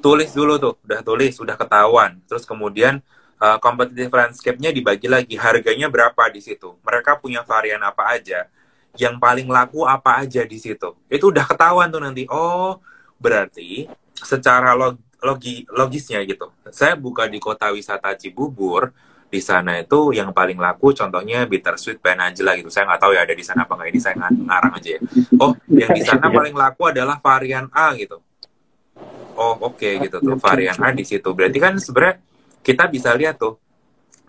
Tulis 0.00 0.32
dulu 0.32 0.56
tuh 0.56 0.74
udah 0.80 1.00
tulis 1.04 1.34
udah 1.36 1.56
ketahuan. 1.60 2.18
Terus 2.24 2.48
kemudian 2.48 3.04
uh, 3.38 3.60
competitive 3.60 4.10
landscape-nya 4.10 4.72
dibagi 4.72 5.06
lagi 5.06 5.36
harganya 5.36 5.92
berapa 5.92 6.32
di 6.32 6.40
situ. 6.40 6.74
Mereka 6.82 7.20
punya 7.20 7.44
varian 7.44 7.84
apa 7.84 8.16
aja 8.16 8.48
yang 8.96 9.20
paling 9.20 9.46
laku 9.46 9.84
apa 9.84 10.24
aja 10.24 10.42
di 10.42 10.56
situ. 10.56 10.96
Itu 11.12 11.30
udah 11.30 11.44
ketahuan 11.44 11.92
tuh 11.92 12.00
nanti 12.00 12.24
oh 12.32 12.80
berarti 13.20 13.86
secara 14.14 14.72
log, 14.78 14.98
logi, 15.20 15.66
logisnya 15.74 16.22
gitu. 16.22 16.54
Saya 16.70 16.94
buka 16.94 17.26
di 17.26 17.42
kota 17.42 17.74
wisata 17.74 18.14
Cibubur, 18.14 18.94
di 19.34 19.42
sana 19.42 19.82
itu 19.82 20.14
yang 20.14 20.30
paling 20.30 20.54
laku 20.62 20.94
contohnya 20.94 21.42
bittersweet 21.50 21.98
Angela 21.98 22.54
gitu. 22.54 22.70
Saya 22.70 22.86
nggak 22.86 23.00
tahu 23.02 23.12
ya 23.18 23.26
ada 23.26 23.34
di 23.34 23.42
sana 23.42 23.66
apa 23.66 23.74
nggak 23.74 23.88
ini 23.90 23.98
saya 23.98 24.14
ngarang 24.30 24.72
aja 24.78 24.88
ya. 24.94 25.00
Oh, 25.42 25.52
yang 25.66 25.90
di 25.90 26.02
sana 26.06 26.30
paling 26.38 26.54
laku 26.54 26.82
adalah 26.86 27.18
varian 27.18 27.66
A 27.74 27.90
gitu. 27.98 28.22
Oh, 29.34 29.58
oke 29.58 29.82
okay, 29.82 29.98
gitu 29.98 30.22
tuh 30.22 30.38
varian 30.38 30.78
A 30.78 30.94
di 30.94 31.02
situ. 31.02 31.26
Berarti 31.34 31.58
kan 31.58 31.74
sebenarnya 31.82 32.22
kita 32.62 32.86
bisa 32.86 33.10
lihat 33.18 33.42
tuh 33.42 33.58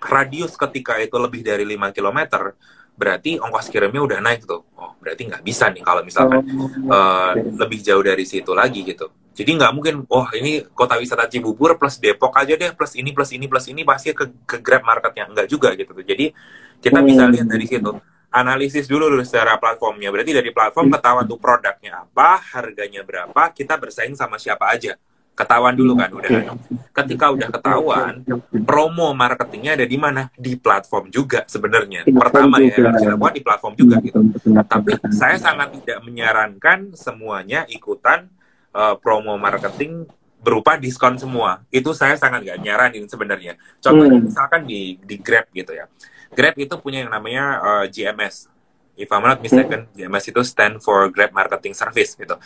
radius 0.02 0.58
ketika 0.58 0.98
itu 0.98 1.16
lebih 1.22 1.46
dari 1.46 1.64
5 1.64 1.94
km 1.94 2.20
berarti 2.96 3.38
ongkos 3.38 3.68
kirimnya 3.68 4.02
udah 4.02 4.20
naik 4.24 4.48
tuh. 4.48 4.64
Oh, 4.80 4.96
berarti 5.04 5.28
nggak 5.28 5.44
bisa 5.44 5.68
nih 5.72 5.84
kalau 5.84 6.02
misalkan 6.02 6.42
oh, 6.56 6.72
uh, 6.90 7.36
lebih 7.36 7.84
jauh 7.84 8.02
dari 8.02 8.24
situ 8.24 8.56
lagi 8.56 8.82
gitu. 8.88 9.12
Jadi 9.36 9.52
nggak 9.52 9.72
mungkin, 9.76 10.08
wah 10.08 10.32
ini 10.32 10.64
kota 10.72 10.96
wisata 10.96 11.28
Cibubur 11.28 11.76
plus 11.76 12.00
Depok 12.00 12.32
aja 12.40 12.56
deh, 12.56 12.72
plus 12.72 12.96
ini, 12.96 13.12
plus 13.12 13.36
ini, 13.36 13.52
plus 13.52 13.68
ini, 13.68 13.84
pasti 13.84 14.16
ke, 14.16 14.32
ke 14.48 14.64
Grab 14.64 14.88
marketnya. 14.88 15.28
Enggak 15.28 15.52
juga 15.52 15.76
gitu. 15.76 15.92
Jadi 15.92 16.32
kita 16.80 17.04
bisa 17.04 17.28
hmm. 17.28 17.32
lihat 17.36 17.48
dari 17.52 17.66
situ. 17.68 17.92
Analisis 18.32 18.88
dulu 18.88 19.12
dulu 19.12 19.24
secara 19.28 19.60
platformnya. 19.60 20.08
Berarti 20.08 20.32
dari 20.32 20.56
platform 20.56 20.88
ketahuan 20.88 21.28
tuh 21.28 21.40
produknya 21.40 22.08
apa, 22.08 22.40
harganya 22.56 23.04
berapa, 23.04 23.42
kita 23.52 23.76
bersaing 23.76 24.16
sama 24.16 24.40
siapa 24.40 24.72
aja. 24.72 24.96
Ketahuan 25.36 25.76
dulu 25.76 26.00
kan, 26.00 26.10
udah. 26.16 26.56
Ketika 26.96 27.28
udah 27.28 27.52
ketahuan, 27.52 28.24
promo 28.64 29.12
marketingnya 29.12 29.76
ada 29.76 29.84
di 29.84 30.00
mana? 30.00 30.32
Di 30.32 30.56
platform 30.56 31.12
juga 31.12 31.44
sebenarnya. 31.44 32.08
Pertama 32.08 32.64
ya, 32.64 32.72
harus 32.72 33.04
dilakukan 33.04 33.36
di 33.36 33.44
platform 33.44 33.74
juga 33.76 33.96
gitu. 34.00 34.20
Tapi 34.64 34.96
saya 35.12 35.36
sangat 35.36 35.76
tidak 35.84 36.00
menyarankan 36.08 36.96
semuanya 36.96 37.68
ikutan 37.68 38.32
uh, 38.72 38.96
promo 38.96 39.36
marketing 39.36 40.08
berupa 40.46 40.78
diskon 40.78 41.18
semua. 41.18 41.66
Itu 41.74 41.98
saya 41.98 42.14
sangat 42.16 42.46
gak 42.46 42.62
nyaranin 42.62 43.10
sebenarnya. 43.10 43.58
Contohnya 43.82 44.22
hmm. 44.22 44.28
misalkan 44.30 44.62
di 44.70 45.02
di 45.02 45.18
Grab 45.18 45.50
gitu 45.50 45.74
ya. 45.74 45.90
Grab 46.32 46.54
itu 46.62 46.78
punya 46.78 47.02
yang 47.02 47.10
namanya 47.10 47.44
uh, 47.60 47.84
eh, 47.84 47.86
GMS. 47.90 48.48
If 48.96 49.12
I'm 49.12 49.26
not 49.28 49.44
mistaken, 49.44 49.90
hmm. 49.90 49.96
GMS 49.98 50.32
itu 50.32 50.42
stand 50.46 50.80
for 50.80 51.10
Grab 51.10 51.34
Marketing 51.34 51.74
Service 51.74 52.14
gitu. 52.14 52.38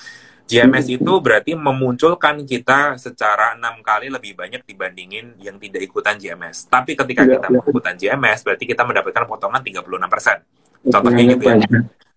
GMS 0.50 0.86
itu 0.89 1.14
berarti 1.22 1.54
memunculkan 1.54 2.41
kita 2.41 2.97
secara 2.97 3.54
enam 3.54 3.86
kali 3.86 4.10
lebih 4.10 4.34
banyak 4.34 4.66
dibandingin 4.66 5.38
yang 5.38 5.62
tidak 5.62 5.86
ikutan 5.86 6.18
GMS. 6.18 6.66
Tapi 6.66 6.97
ketika 6.97 7.22
ya, 7.22 7.38
kita 7.38 7.47
ya. 7.54 7.62
ikutan 7.62 7.93
GMS, 7.93 8.41
berarti 8.41 8.66
kita 8.66 8.82
mendapatkan 8.82 9.30
potongan 9.30 9.62
36%. 9.62 10.89
Contohnya 10.89 11.24
gitu 11.38 11.43
ya. 11.45 11.56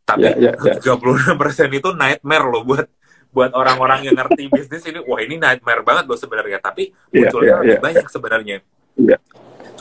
Tapi 0.09 0.25
ya, 0.25 0.33
ya, 0.49 0.53
ya. 0.57 0.81
36% 0.81 1.79
itu 1.79 1.89
nightmare 1.93 2.47
loh 2.49 2.65
buat 2.65 2.89
buat 3.33 3.53
orang-orang 3.57 4.13
yang 4.13 4.17
ngerti 4.17 4.53
bisnis 4.53 4.85
ini 4.85 5.01
wah 5.09 5.17
ini 5.17 5.41
nightmare 5.41 5.81
banget 5.81 6.05
loh 6.05 6.21
sebenarnya 6.21 6.61
tapi 6.61 6.93
iya, 7.17 7.33
munculnya 7.33 7.49
yeah, 7.49 7.57
yeah, 7.57 7.61
lebih 7.65 7.73
yeah. 7.73 7.85
banyak 7.89 8.07
sebenarnya 8.13 8.57
yeah. 9.01 9.21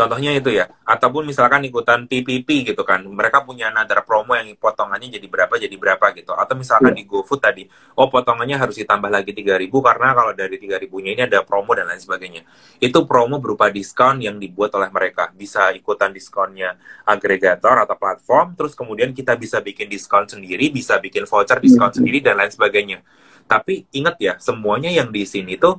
Contohnya 0.02 0.34
itu 0.34 0.50
ya, 0.50 0.66
ataupun 0.82 1.30
misalkan 1.30 1.62
ikutan 1.62 2.10
PPP 2.10 2.74
gitu 2.74 2.82
kan, 2.82 3.06
mereka 3.06 3.46
punya 3.46 3.70
another 3.70 4.02
promo 4.02 4.34
yang 4.34 4.50
potongannya 4.58 5.14
jadi 5.14 5.28
berapa 5.30 5.54
jadi 5.62 5.78
berapa 5.78 6.02
gitu. 6.18 6.34
Atau 6.34 6.58
misalkan 6.58 6.98
di 6.98 7.06
GoFood 7.06 7.38
tadi, 7.38 7.70
oh 7.94 8.10
potongannya 8.10 8.58
harus 8.58 8.82
ditambah 8.82 9.14
lagi 9.14 9.30
3000 9.30 9.70
karena 9.70 10.18
kalau 10.18 10.34
dari 10.34 10.58
3000-nya 10.58 11.12
ini 11.14 11.22
ada 11.30 11.46
promo 11.46 11.78
dan 11.78 11.86
lain 11.86 12.02
sebagainya. 12.02 12.42
Itu 12.82 13.06
promo 13.06 13.38
berupa 13.38 13.70
diskon 13.70 14.26
yang 14.26 14.42
dibuat 14.42 14.74
oleh 14.74 14.90
mereka. 14.90 15.30
Bisa 15.38 15.70
ikutan 15.70 16.10
diskonnya 16.10 16.82
agregator 17.06 17.86
atau 17.86 17.94
platform, 17.94 18.58
terus 18.58 18.74
kemudian 18.74 19.14
kita 19.14 19.38
bisa 19.38 19.62
bikin 19.62 19.86
diskon 19.86 20.26
sendiri, 20.26 20.74
bisa 20.74 20.98
bikin 20.98 21.30
voucher 21.30 21.62
diskon 21.62 21.94
sendiri 21.94 22.26
dan 22.26 22.42
lain 22.42 22.50
sebagainya. 22.50 23.06
Tapi 23.46 23.86
ingat 23.94 24.18
ya, 24.18 24.34
semuanya 24.42 24.90
yang 24.90 25.14
di 25.14 25.30
sini 25.30 25.62
tuh 25.62 25.78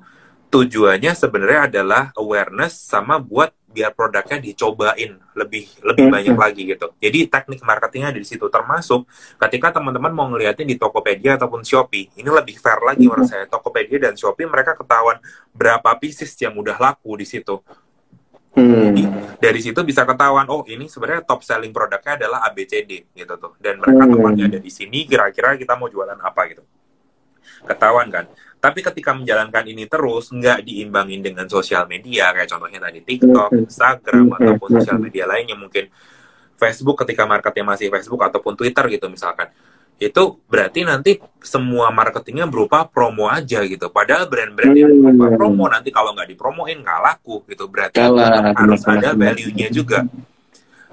tujuannya 0.52 1.16
sebenarnya 1.16 1.60
adalah 1.72 2.02
awareness 2.12 2.76
sama 2.76 3.16
buat 3.16 3.56
biar 3.72 3.96
produknya 3.96 4.38
dicobain 4.38 5.16
lebih 5.32 5.64
lebih 5.80 6.04
hmm. 6.06 6.14
banyak 6.14 6.36
lagi 6.36 6.62
gitu. 6.68 6.92
Jadi 7.00 7.26
teknik 7.26 7.64
marketingnya 7.64 8.12
di 8.12 8.22
situ 8.22 8.46
termasuk 8.52 9.08
ketika 9.40 9.80
teman-teman 9.80 10.12
mau 10.12 10.28
ngeliatin 10.28 10.68
di 10.68 10.76
Tokopedia 10.76 11.40
ataupun 11.40 11.64
Shopee, 11.64 12.12
ini 12.20 12.28
lebih 12.28 12.60
fair 12.60 12.84
lagi 12.84 13.08
menurut 13.08 13.26
saya. 13.26 13.48
Tokopedia 13.48 13.98
dan 14.08 14.14
Shopee 14.14 14.44
mereka 14.44 14.76
ketahuan 14.76 15.18
berapa 15.56 15.96
pieces 15.96 16.36
yang 16.36 16.52
udah 16.54 16.76
laku 16.76 17.16
di 17.16 17.26
situ. 17.26 17.58
Hmm. 18.52 18.92
Jadi 18.92 19.04
dari 19.40 19.60
situ 19.64 19.80
bisa 19.80 20.04
ketahuan, 20.04 20.44
oh 20.52 20.60
ini 20.68 20.84
sebenarnya 20.84 21.24
top 21.24 21.40
selling 21.40 21.72
produknya 21.72 22.20
adalah 22.20 22.44
ABCD 22.52 23.16
gitu 23.16 23.34
tuh. 23.40 23.56
Dan 23.56 23.80
mereka 23.80 24.04
hmm. 24.04 24.12
tempatnya 24.12 24.44
ada 24.52 24.60
di 24.60 24.68
sini, 24.68 25.08
kira-kira 25.08 25.56
kita 25.56 25.72
mau 25.80 25.88
jualan 25.88 26.20
apa 26.20 26.40
gitu. 26.52 26.62
Ketahuan 27.64 28.12
kan. 28.12 28.28
Tapi 28.62 28.78
ketika 28.78 29.10
menjalankan 29.10 29.66
ini 29.66 29.90
terus, 29.90 30.30
nggak 30.30 30.62
diimbangin 30.62 31.18
dengan 31.18 31.50
sosial 31.50 31.90
media, 31.90 32.30
kayak 32.30 32.46
contohnya 32.46 32.78
tadi 32.78 33.02
TikTok, 33.02 33.50
Instagram, 33.58 34.38
ataupun 34.38 34.78
sosial 34.78 35.02
media 35.02 35.26
lainnya, 35.26 35.58
mungkin 35.58 35.90
Facebook 36.54 37.02
ketika 37.02 37.26
marketnya 37.26 37.74
masih 37.74 37.90
Facebook 37.90 38.22
ataupun 38.22 38.54
Twitter 38.54 38.86
gitu 38.86 39.10
misalkan. 39.10 39.50
Itu 39.98 40.38
berarti 40.46 40.86
nanti 40.86 41.18
semua 41.42 41.90
marketingnya 41.90 42.46
berupa 42.46 42.86
promo 42.86 43.26
aja 43.26 43.66
gitu. 43.66 43.90
Padahal 43.90 44.30
brand-brand 44.30 44.78
yang 44.78 44.94
berupa 44.94 45.26
promo 45.34 45.66
nanti 45.66 45.90
kalau 45.90 46.14
nggak 46.14 46.30
dipromoin 46.30 46.78
nggak 46.78 47.00
laku 47.02 47.42
gitu. 47.50 47.66
Berarti 47.66 47.98
Kalah, 47.98 48.54
harus 48.54 48.82
ada 48.86 49.10
value-nya 49.10 49.74
juga. 49.74 50.06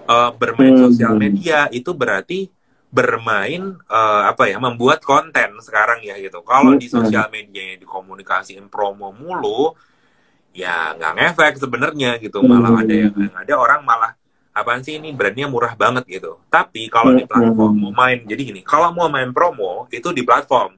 Uh, 0.10 0.34
bermain 0.34 0.74
sosial 0.90 1.14
media 1.22 1.70
itu 1.70 1.94
berarti 1.94 2.50
bermain 2.90 3.78
uh, 3.86 4.22
apa 4.26 4.50
ya 4.50 4.58
membuat 4.58 5.06
konten 5.06 5.62
sekarang 5.62 6.02
ya 6.02 6.18
gitu. 6.18 6.42
Kalau 6.42 6.74
di 6.74 6.90
sosial 6.90 7.30
media 7.30 7.74
yang 7.74 7.86
dikomunikasiin 7.86 8.66
promo 8.66 9.14
mulu, 9.14 9.78
ya 10.58 10.98
nggak 10.98 11.14
ngefek 11.14 11.54
sebenarnya 11.62 12.18
gitu. 12.18 12.42
Malah 12.42 12.82
ada 12.82 12.94
yang, 12.94 13.14
yang 13.14 13.36
ada 13.38 13.54
orang 13.54 13.86
malah 13.86 14.18
apaan 14.50 14.82
sih 14.82 14.98
ini 14.98 15.14
brandnya 15.14 15.46
murah 15.46 15.78
banget 15.78 16.04
gitu. 16.10 16.42
Tapi 16.50 16.90
kalau 16.90 17.14
di 17.14 17.30
platform 17.30 17.78
mau 17.78 17.94
main, 17.94 18.26
jadi 18.26 18.42
gini, 18.42 18.66
kalau 18.66 18.90
mau 18.90 19.06
main 19.06 19.30
promo 19.30 19.86
itu 19.94 20.10
di 20.10 20.26
platform, 20.26 20.74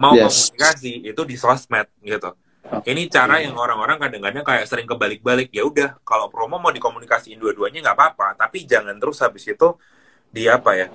mau 0.00 0.16
yes. 0.16 0.48
komunikasi 0.48 1.04
itu 1.04 1.22
di 1.28 1.36
sosmed 1.36 1.86
gitu. 2.00 2.32
Ini 2.66 3.06
cara 3.06 3.38
yang 3.38 3.54
orang-orang 3.54 3.94
kadang-kadang 4.00 4.42
kayak 4.42 4.66
sering 4.66 4.90
kebalik-balik. 4.90 5.54
Ya 5.54 5.62
udah, 5.62 6.00
kalau 6.02 6.26
promo 6.32 6.58
mau 6.58 6.72
dikomunikasiin 6.74 7.38
dua-duanya 7.38 7.78
nggak 7.84 7.94
apa-apa, 7.94 8.34
tapi 8.34 8.66
jangan 8.66 8.96
terus 8.98 9.22
habis 9.22 9.46
itu 9.46 9.78
di 10.26 10.50
apa 10.50 10.74
ya 10.74 10.88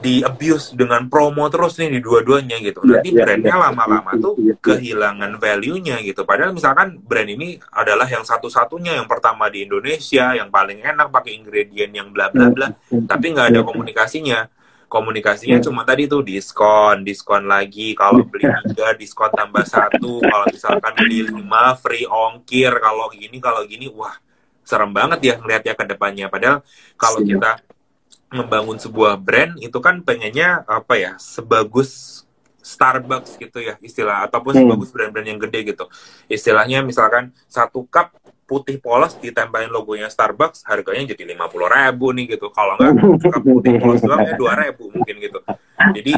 di 0.00 0.24
abuse 0.24 0.72
dengan 0.72 1.08
promo 1.12 1.44
terus 1.52 1.76
nih 1.76 1.92
di 1.92 2.00
dua-duanya 2.00 2.56
gitu. 2.60 2.80
Iya, 2.84 3.00
Nanti 3.00 3.08
yeah, 3.12 3.24
brandnya 3.24 3.54
yeah, 3.56 3.64
lama-lama 3.68 4.12
yeah, 4.12 4.24
tuh 4.24 4.34
yeah, 4.40 4.56
kehilangan 4.60 5.32
value-nya 5.36 5.96
gitu. 6.04 6.24
Padahal 6.24 6.52
misalkan 6.56 7.00
brand 7.00 7.28
ini 7.28 7.60
adalah 7.72 8.08
yang 8.08 8.24
satu-satunya 8.24 8.96
yang 8.96 9.08
pertama 9.08 9.52
di 9.52 9.68
Indonesia 9.68 10.32
yang 10.36 10.48
paling 10.48 10.80
enak 10.80 11.12
pakai 11.12 11.32
ingredient 11.36 11.92
yang 11.92 12.08
bla 12.12 12.32
bla 12.32 12.48
bla, 12.48 12.72
tapi 13.08 13.32
nggak 13.32 13.56
ada 13.56 13.60
komunikasinya. 13.64 14.48
Komunikasinya 14.90 15.62
cuma 15.62 15.86
tadi 15.86 16.10
tuh 16.10 16.26
diskon, 16.26 17.06
diskon 17.06 17.46
lagi 17.46 17.94
kalau 17.94 18.26
beli 18.26 18.50
tiga 18.66 18.90
diskon 18.98 19.30
tambah 19.30 19.62
satu, 19.62 20.18
kalau 20.18 20.50
misalkan 20.50 20.92
beli 20.98 21.30
lima 21.30 21.78
free 21.78 22.10
ongkir, 22.10 22.74
kalau 22.82 23.06
gini 23.14 23.38
kalau 23.38 23.62
gini, 23.70 23.86
wah 23.86 24.18
serem 24.66 24.90
banget 24.90 25.20
ya 25.22 25.34
ngelihatnya 25.38 25.78
ke 25.78 25.84
depannya. 25.94 26.26
Padahal 26.26 26.66
kalau 26.98 27.22
kita 27.22 27.62
membangun 28.30 28.78
sebuah 28.78 29.18
brand 29.18 29.58
itu 29.58 29.78
kan 29.82 30.06
pengennya 30.06 30.62
apa 30.64 30.94
ya 30.96 31.12
sebagus 31.18 32.22
Starbucks 32.60 33.40
gitu 33.40 33.58
ya 33.58 33.74
istilah 33.82 34.30
ataupun 34.30 34.54
hmm. 34.54 34.60
sebagus 34.62 34.88
brand-brand 34.94 35.26
yang 35.26 35.40
gede 35.42 35.74
gitu. 35.74 35.84
Istilahnya 36.30 36.86
misalkan 36.86 37.34
satu 37.50 37.88
cup 37.90 38.14
putih 38.46 38.82
polos 38.82 39.14
ditempelin 39.18 39.70
logonya 39.70 40.10
Starbucks 40.10 40.66
harganya 40.66 41.14
jadi 41.14 41.22
lima 41.22 41.46
puluh 41.46 41.66
ribu 41.70 42.10
nih 42.14 42.36
gitu. 42.38 42.50
Kalau 42.54 42.78
nggak 42.78 42.94
cup 43.34 43.42
putih 43.42 43.78
polos 43.78 44.02
doang 44.02 44.22
ya 44.22 44.34
dua 44.38 44.54
ribu 44.58 44.90
mungkin 44.92 45.16
gitu. 45.18 45.40
Jadi 45.80 46.12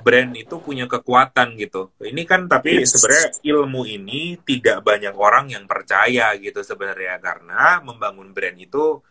brand 0.00 0.32
itu 0.38 0.54
punya 0.62 0.86
kekuatan 0.86 1.58
gitu. 1.58 1.90
Ini 1.98 2.22
kan 2.24 2.46
tapi 2.46 2.86
sebenarnya 2.86 3.28
ilmu 3.42 3.82
ini 3.84 4.38
tidak 4.46 4.86
banyak 4.86 5.12
orang 5.18 5.50
yang 5.50 5.64
percaya 5.66 6.32
gitu 6.38 6.62
sebenarnya. 6.62 7.18
Karena 7.18 7.82
membangun 7.82 8.30
brand 8.30 8.56
itu 8.56 9.02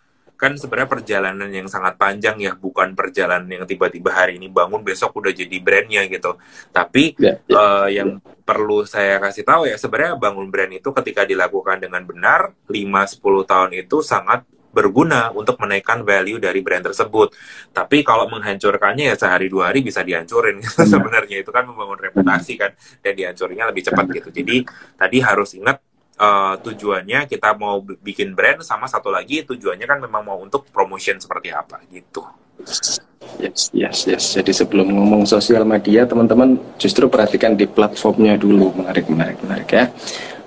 kan 0.41 0.57
sebenarnya 0.57 0.89
perjalanan 0.89 1.49
yang 1.53 1.69
sangat 1.69 2.01
panjang 2.01 2.41
ya 2.41 2.57
bukan 2.57 2.97
perjalanan 2.97 3.45
yang 3.45 3.69
tiba-tiba 3.69 4.09
hari 4.09 4.41
ini 4.41 4.49
bangun 4.49 4.81
besok 4.81 5.13
udah 5.21 5.29
jadi 5.29 5.57
brandnya 5.61 6.09
gitu 6.09 6.33
tapi 6.73 7.13
yeah, 7.21 7.37
ya, 7.45 7.53
ya. 7.53 7.53
yeah. 7.53 7.61
Uh, 7.61 7.87
yang 7.93 8.09
perlu 8.41 8.81
saya 8.89 9.21
kasih 9.21 9.45
tahu 9.45 9.69
ya 9.69 9.77
sebenarnya 9.77 10.17
bangun 10.17 10.49
brand 10.49 10.73
itu 10.73 10.89
ketika 10.89 11.29
dilakukan 11.29 11.77
dengan 11.77 12.01
benar 12.09 12.57
5-10 12.65 13.21
tahun 13.21 13.69
itu 13.77 14.01
sangat 14.01 14.41
berguna 14.71 15.29
untuk 15.35 15.59
menaikkan 15.59 16.01
value 16.01 16.39
dari 16.39 16.63
brand 16.63 16.87
tersebut. 16.87 17.35
Tapi 17.75 18.07
kalau 18.07 18.31
menghancurkannya 18.31 19.11
ya 19.11 19.15
sehari 19.19 19.51
dua 19.51 19.69
hari 19.69 19.83
bisa 19.83 19.99
dihancurin 20.01 20.63
gitu. 20.63 20.87
sebenarnya 20.87 21.43
itu 21.43 21.51
kan 21.51 21.67
membangun 21.67 21.99
reputasi 21.99 22.55
kan 22.55 22.71
dan 23.03 23.13
dihancurnya 23.13 23.67
lebih 23.69 23.83
cepat 23.83 24.05
gitu. 24.15 24.29
Jadi 24.31 24.63
tadi 24.95 25.17
harus 25.19 25.51
ingat 25.59 25.83
uh, 26.17 26.55
tujuannya 26.59 27.29
kita 27.29 27.55
mau 27.55 27.79
bikin 27.79 28.33
brand 28.35 28.65
sama 28.65 28.89
satu 28.89 29.13
lagi 29.13 29.45
tujuannya 29.45 29.85
kan 29.87 29.99
memang 30.01 30.23
mau 30.25 30.37
untuk 30.41 30.67
promotion 30.73 31.21
seperti 31.21 31.53
apa 31.53 31.79
gitu. 31.87 32.25
Yes, 33.41 33.71
yes, 33.73 34.05
yes. 34.05 34.23
Jadi 34.37 34.51
sebelum 34.53 34.91
ngomong 34.91 35.25
sosial 35.25 35.65
media, 35.65 36.05
teman-teman 36.05 36.59
justru 36.77 37.09
perhatikan 37.09 37.57
di 37.57 37.65
platformnya 37.65 38.37
dulu. 38.37 38.75
Menarik, 38.75 39.09
menarik, 39.09 39.37
menarik 39.41 39.69
ya. 39.71 39.85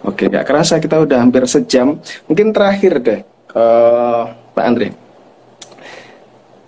Oke, 0.05 0.29
gak 0.29 0.45
kerasa 0.45 0.77
kita 0.79 1.01
udah 1.01 1.19
hampir 1.19 1.43
sejam. 1.49 1.97
Mungkin 2.29 2.53
terakhir 2.53 3.01
deh, 3.01 3.21
uh, 3.57 4.31
Pak 4.53 4.65
Andre. 4.65 4.89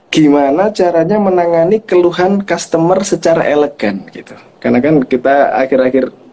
Gimana 0.08 0.72
caranya 0.72 1.20
menangani 1.20 1.84
keluhan 1.84 2.40
customer 2.40 3.04
secara 3.04 3.44
elegan 3.44 4.08
gitu? 4.08 4.32
Karena 4.56 4.80
kan 4.80 5.04
kita 5.04 5.52
akhir-akhir 5.52 6.25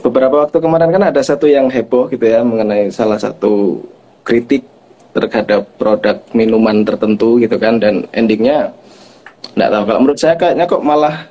beberapa 0.00 0.46
waktu 0.46 0.58
kemarin 0.58 0.90
kan 0.90 1.04
ada 1.10 1.20
satu 1.22 1.46
yang 1.46 1.68
heboh 1.68 2.08
gitu 2.10 2.24
ya 2.26 2.40
mengenai 2.42 2.88
salah 2.90 3.20
satu 3.20 3.84
kritik 4.26 4.64
terhadap 5.10 5.66
produk 5.74 6.22
minuman 6.36 6.86
tertentu 6.86 7.40
gitu 7.42 7.58
kan 7.58 7.82
dan 7.82 8.06
endingnya 8.14 8.70
nggak 9.58 9.70
tahu. 9.70 9.82
Kalau 9.86 10.00
menurut 10.00 10.18
saya 10.20 10.34
kayaknya 10.38 10.64
kok 10.70 10.84
malah 10.84 11.26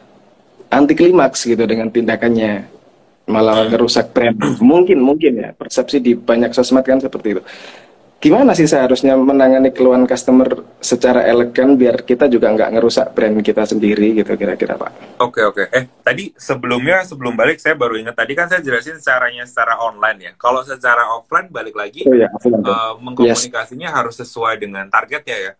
anti 0.70 0.94
klimaks 0.98 1.48
gitu 1.48 1.64
dengan 1.64 1.88
tindakannya. 1.88 2.68
Malah 3.30 3.70
merusak 3.70 4.10
brand. 4.10 4.34
Mungkin 4.58 4.98
mungkin 4.98 5.38
ya. 5.38 5.50
Persepsi 5.54 6.02
di 6.02 6.18
banyak 6.18 6.50
sosmed 6.50 6.82
kan 6.82 6.98
seperti 6.98 7.38
itu 7.38 7.44
gimana 8.20 8.52
sih 8.52 8.68
seharusnya 8.68 9.16
menangani 9.16 9.72
keluhan 9.72 10.04
customer 10.04 10.68
secara 10.84 11.24
elegan 11.24 11.80
biar 11.80 12.04
kita 12.04 12.28
juga 12.28 12.52
nggak 12.52 12.76
ngerusak 12.76 13.08
brand 13.16 13.40
kita 13.40 13.64
sendiri 13.64 14.20
gitu 14.20 14.36
kira-kira 14.36 14.76
pak? 14.76 15.20
Oke 15.24 15.40
oke. 15.48 15.72
Eh 15.72 15.88
tadi 16.04 16.36
sebelumnya 16.36 17.08
sebelum 17.08 17.40
balik 17.40 17.64
saya 17.64 17.80
baru 17.80 17.96
ingat 17.96 18.20
tadi 18.20 18.36
kan 18.36 18.52
saya 18.52 18.60
jelasin 18.60 19.00
caranya 19.00 19.48
secara 19.48 19.80
online 19.80 20.20
ya. 20.20 20.32
Kalau 20.36 20.68
secara 20.68 21.08
offline 21.16 21.48
balik 21.48 21.80
lagi 21.80 22.04
oh, 22.04 22.12
ya, 22.12 22.28
uh, 22.28 23.00
mengkomunikasinya 23.00 23.88
yes. 23.88 23.96
harus 23.96 24.16
sesuai 24.20 24.60
dengan 24.60 24.92
targetnya 24.92 25.38
ya. 25.40 25.54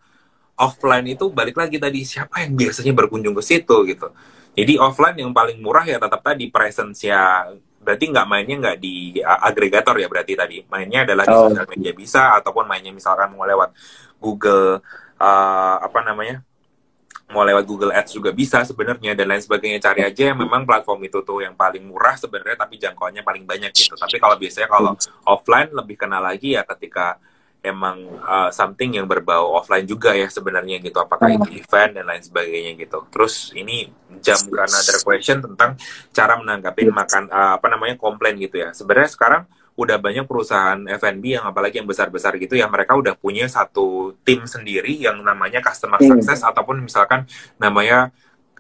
Offline 0.60 1.16
itu 1.16 1.32
balik 1.32 1.56
lagi 1.56 1.80
tadi 1.80 2.04
siapa 2.04 2.44
yang 2.44 2.60
biasanya 2.60 2.92
berkunjung 2.92 3.32
ke 3.40 3.44
situ 3.44 3.88
gitu. 3.88 4.12
Jadi 4.60 4.76
offline 4.76 5.16
yang 5.16 5.32
paling 5.32 5.64
murah 5.64 5.88
ya 5.88 5.96
tetap 5.96 6.20
tadi 6.20 6.52
presence 6.52 7.08
ya 7.08 7.48
berarti 7.90 8.06
nggak 8.06 8.28
mainnya 8.30 8.56
nggak 8.62 8.78
di 8.78 9.18
agregator 9.26 9.98
ya 9.98 10.06
berarti 10.06 10.38
tadi? 10.38 10.62
Mainnya 10.70 11.10
adalah 11.10 11.26
di 11.26 11.34
oh. 11.34 11.50
sosial 11.50 11.66
media 11.66 11.90
bisa 11.98 12.38
ataupun 12.38 12.70
mainnya 12.70 12.94
misalkan 12.94 13.34
mau 13.34 13.50
lewat 13.50 13.74
Google 14.22 14.86
uh, 15.18 15.76
apa 15.82 16.06
namanya 16.06 16.46
mau 17.34 17.42
lewat 17.42 17.66
Google 17.66 17.94
Ads 17.94 18.14
juga 18.14 18.30
bisa 18.30 18.62
sebenarnya 18.62 19.18
dan 19.18 19.26
lain 19.26 19.42
sebagainya. 19.42 19.82
Cari 19.82 20.06
aja 20.06 20.30
yang 20.30 20.38
memang 20.38 20.70
platform 20.70 21.02
itu 21.10 21.26
tuh 21.26 21.42
yang 21.42 21.58
paling 21.58 21.82
murah 21.82 22.14
sebenarnya 22.14 22.62
tapi 22.62 22.78
jangkauannya 22.78 23.26
paling 23.26 23.50
banyak 23.50 23.74
gitu. 23.74 23.98
Tapi 23.98 24.22
kalau 24.22 24.38
biasanya 24.38 24.70
kalau 24.70 24.94
offline 25.26 25.74
lebih 25.74 25.98
kenal 25.98 26.22
lagi 26.22 26.54
ya 26.54 26.62
ketika 26.62 27.18
emang 27.60 28.08
uh, 28.24 28.50
something 28.56 28.96
yang 28.96 29.04
berbau 29.04 29.52
offline 29.60 29.84
juga 29.84 30.16
ya 30.16 30.32
sebenarnya 30.32 30.80
gitu. 30.80 30.96
Apakah 31.00 31.28
itu 31.28 31.60
event 31.60 31.92
dan 32.00 32.06
lain 32.08 32.24
sebagainya 32.24 32.72
gitu. 32.80 33.04
Terus 33.12 33.52
ini 33.52 33.92
jam 34.24 34.40
karena 34.48 34.78
ada 34.80 34.96
question 35.04 35.38
tentang 35.44 35.76
cara 36.16 36.34
menanggapi 36.40 36.88
makan 36.88 37.24
uh, 37.28 37.60
apa 37.60 37.68
namanya 37.68 38.00
komplain 38.00 38.40
gitu 38.40 38.64
ya. 38.64 38.72
Sebenarnya 38.72 39.12
sekarang 39.12 39.44
udah 39.80 39.96
banyak 39.96 40.28
perusahaan 40.28 40.76
F&B 40.76 41.40
yang 41.40 41.48
apalagi 41.48 41.80
yang 41.80 41.88
besar-besar 41.88 42.36
gitu 42.36 42.60
ya 42.60 42.68
mereka 42.68 43.00
udah 43.00 43.16
punya 43.16 43.48
satu 43.48 44.12
tim 44.28 44.44
sendiri 44.44 44.92
yang 44.92 45.24
namanya 45.24 45.64
customer 45.64 45.96
Hmm. 46.04 46.20
success 46.20 46.44
ataupun 46.44 46.84
misalkan 46.84 47.24
namanya 47.56 48.12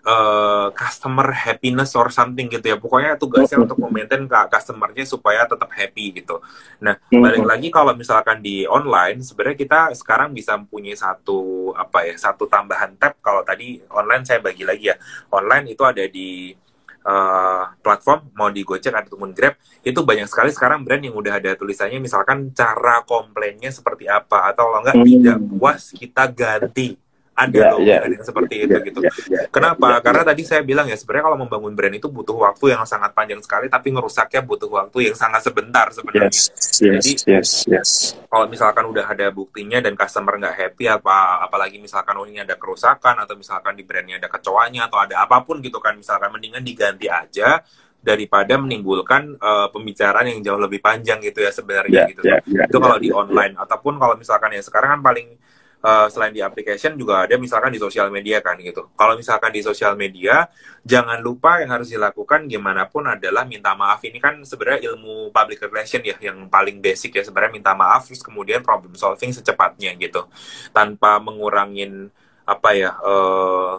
uh, 0.03 0.67
customer 0.71 1.31
happiness 1.31 1.91
or 1.93 2.07
something 2.09 2.47
gitu 2.47 2.63
ya 2.63 2.77
pokoknya 2.77 3.15
tugasnya 3.15 3.57
Hmm. 3.57 3.65
untuk 3.67 3.77
memaintain 3.81 4.23
ke 4.23 4.39
customernya 4.49 5.03
supaya 5.03 5.43
tetap 5.43 5.69
happy 5.69 6.21
gitu 6.21 6.39
nah 6.77 6.95
Hmm. 7.09 7.23
balik 7.23 7.43
lagi 7.43 7.67
kalau 7.69 7.91
misalkan 7.93 8.39
di 8.39 8.63
online 8.63 9.19
sebenarnya 9.19 9.57
kita 9.57 9.79
sekarang 9.93 10.31
bisa 10.31 10.55
mempunyai 10.55 10.95
satu 10.95 11.71
apa 11.73 12.05
ya 12.05 12.15
satu 12.15 12.45
tambahan 12.45 12.95
tab 12.95 13.17
kalau 13.19 13.41
tadi 13.41 13.79
online 13.89 14.23
saya 14.23 14.39
bagi 14.39 14.63
lagi 14.63 14.91
ya 14.91 14.95
online 15.29 15.71
itu 15.71 15.83
ada 15.83 16.03
di 16.03 16.51
uh, 17.05 17.63
platform 17.79 18.31
mau 18.35 18.49
di 18.49 18.61
Gojek 18.61 18.91
ataupun 18.91 19.31
Grab 19.31 19.55
itu 19.81 19.99
banyak 20.03 20.27
sekali 20.27 20.51
sekarang 20.51 20.83
brand 20.83 20.99
yang 20.99 21.15
udah 21.15 21.39
ada 21.39 21.55
tulisannya 21.55 21.97
misalkan 21.97 22.51
cara 22.51 23.01
komplainnya 23.03 23.71
seperti 23.71 24.05
apa 24.05 24.51
atau 24.51 24.67
kalau 24.69 24.79
enggak 24.83 24.95
Hmm. 24.99 25.07
tidak 25.07 25.37
puas 25.49 25.81
kita 25.91 26.23
ganti 26.27 26.99
ada 27.39 27.55
Ya, 27.55 27.71
loh 27.71 27.79
ya, 27.79 28.03
yang 28.03 28.19
seperti 28.19 28.67
itu 28.67 28.75
Ya, 28.75 28.83
gitu 28.83 28.99
ya, 28.99 29.11
ya, 29.31 29.41
Kenapa? 29.47 29.87
ya, 29.95 30.03
Karena 30.03 30.23
tadi 30.27 30.43
saya 30.43 30.59
bilang 30.61 30.85
ya 30.85 30.99
sebenarnya 30.99 31.31
kalau 31.31 31.39
membangun 31.39 31.71
brand 31.71 31.95
itu 31.95 32.11
butuh 32.11 32.35
waktu 32.35 32.75
yang 32.75 32.83
sangat 32.83 33.15
panjang 33.15 33.39
sekali, 33.39 33.71
tapi 33.71 33.95
ngerusaknya 33.95 34.43
butuh 34.43 34.67
waktu 34.67 34.97
yang 35.07 35.15
sangat 35.15 35.47
sebentar 35.47 35.87
sebenarnya. 35.95 36.27
Yes, 36.27 36.51
yes, 36.83 37.03
Jadi- 37.07 37.15
yes, 37.31 37.49
yes. 37.65 37.89
Kalau 38.27 38.45
misalkan 38.45 38.83
udah 38.85 39.07
ada 39.07 39.31
buktinya 39.31 39.79
dan 39.79 39.95
customer 39.95 40.35
nggak 40.35 40.55
happy, 40.59 40.85
apa 40.91 41.39
apalagi 41.41 41.79
misalkan 41.79 42.19
oh 42.19 42.27
ini 42.27 42.43
ada 42.43 42.59
kerusakan 42.59 43.23
atau 43.23 43.33
misalkan 43.33 43.73
di 43.73 43.87
brandnya 43.87 44.19
ada 44.19 44.27
kecoanya 44.27 44.91
atau 44.91 44.99
ada 44.99 45.23
apa 45.23 45.39
pun 45.41 45.63
gitu 45.63 45.79
kan, 45.79 45.95
misalkan 45.95 46.27
mendingan 46.29 46.61
diganti 46.61 47.07
aja 47.07 47.63
daripada 47.99 48.55
menimbulkan 48.55 49.35
eh, 49.35 49.67
pembicaraan 49.71 50.23
yang 50.27 50.39
jauh 50.39 50.59
lebih 50.59 50.79
panjang 50.79 51.19
gitu 51.19 51.43
ya 51.43 51.51
sebenarnya 51.51 51.91
Ya, 51.91 52.05
gitu. 52.07 52.21
ya, 52.23 52.39
ya, 52.47 52.63
itu 52.63 52.77
ya, 52.77 52.83
kalau 52.83 52.95
di 52.95 53.11
ya, 53.11 53.15
online 53.15 53.53
ataupun 53.59 53.99
kalau 53.99 54.15
misalkan 54.15 54.55
ya 54.55 54.63
sekarang 54.63 54.95
kan 54.95 55.01
paling 55.03 55.35
eh, 55.79 56.07
selain 56.11 56.33
di 56.35 56.41
application 56.43 56.95
juga 56.99 57.25
ada 57.25 57.35
misalkan 57.39 57.71
di 57.71 57.79
sosial 57.79 58.11
media 58.11 58.43
kan 58.43 58.59
gitu. 58.59 58.91
Kalau 58.93 59.15
misalkan 59.15 59.51
di 59.55 59.61
sosial 59.63 59.95
media 59.95 60.47
jangan 60.83 61.19
lupa 61.23 61.59
yang 61.63 61.71
harus 61.75 61.91
dilakukan 61.91 62.47
gimana 62.51 62.87
pun 62.87 63.07
adalah 63.07 63.43
minta 63.47 63.73
maaf 63.75 64.03
ini 64.03 64.19
kan 64.19 64.39
sebenarnya 64.43 64.91
ilmu 64.93 65.31
public 65.31 65.63
relation 65.67 66.01
ya 66.03 66.15
yang 66.19 66.47
paling 66.51 66.79
basic 66.83 67.15
ya 67.19 67.23
sebenarnya 67.23 67.53
minta 67.59 67.71
maaf 67.75 68.07
terus 68.07 68.23
kemudian 68.23 68.63
problem 68.63 68.95
solving 68.95 69.31
secepatnya 69.31 69.95
gitu 69.99 70.27
tanpa 70.75 71.19
mengurangin 71.23 72.11
apa 72.49 72.69
ya 72.73 72.91
eh, 72.97 73.73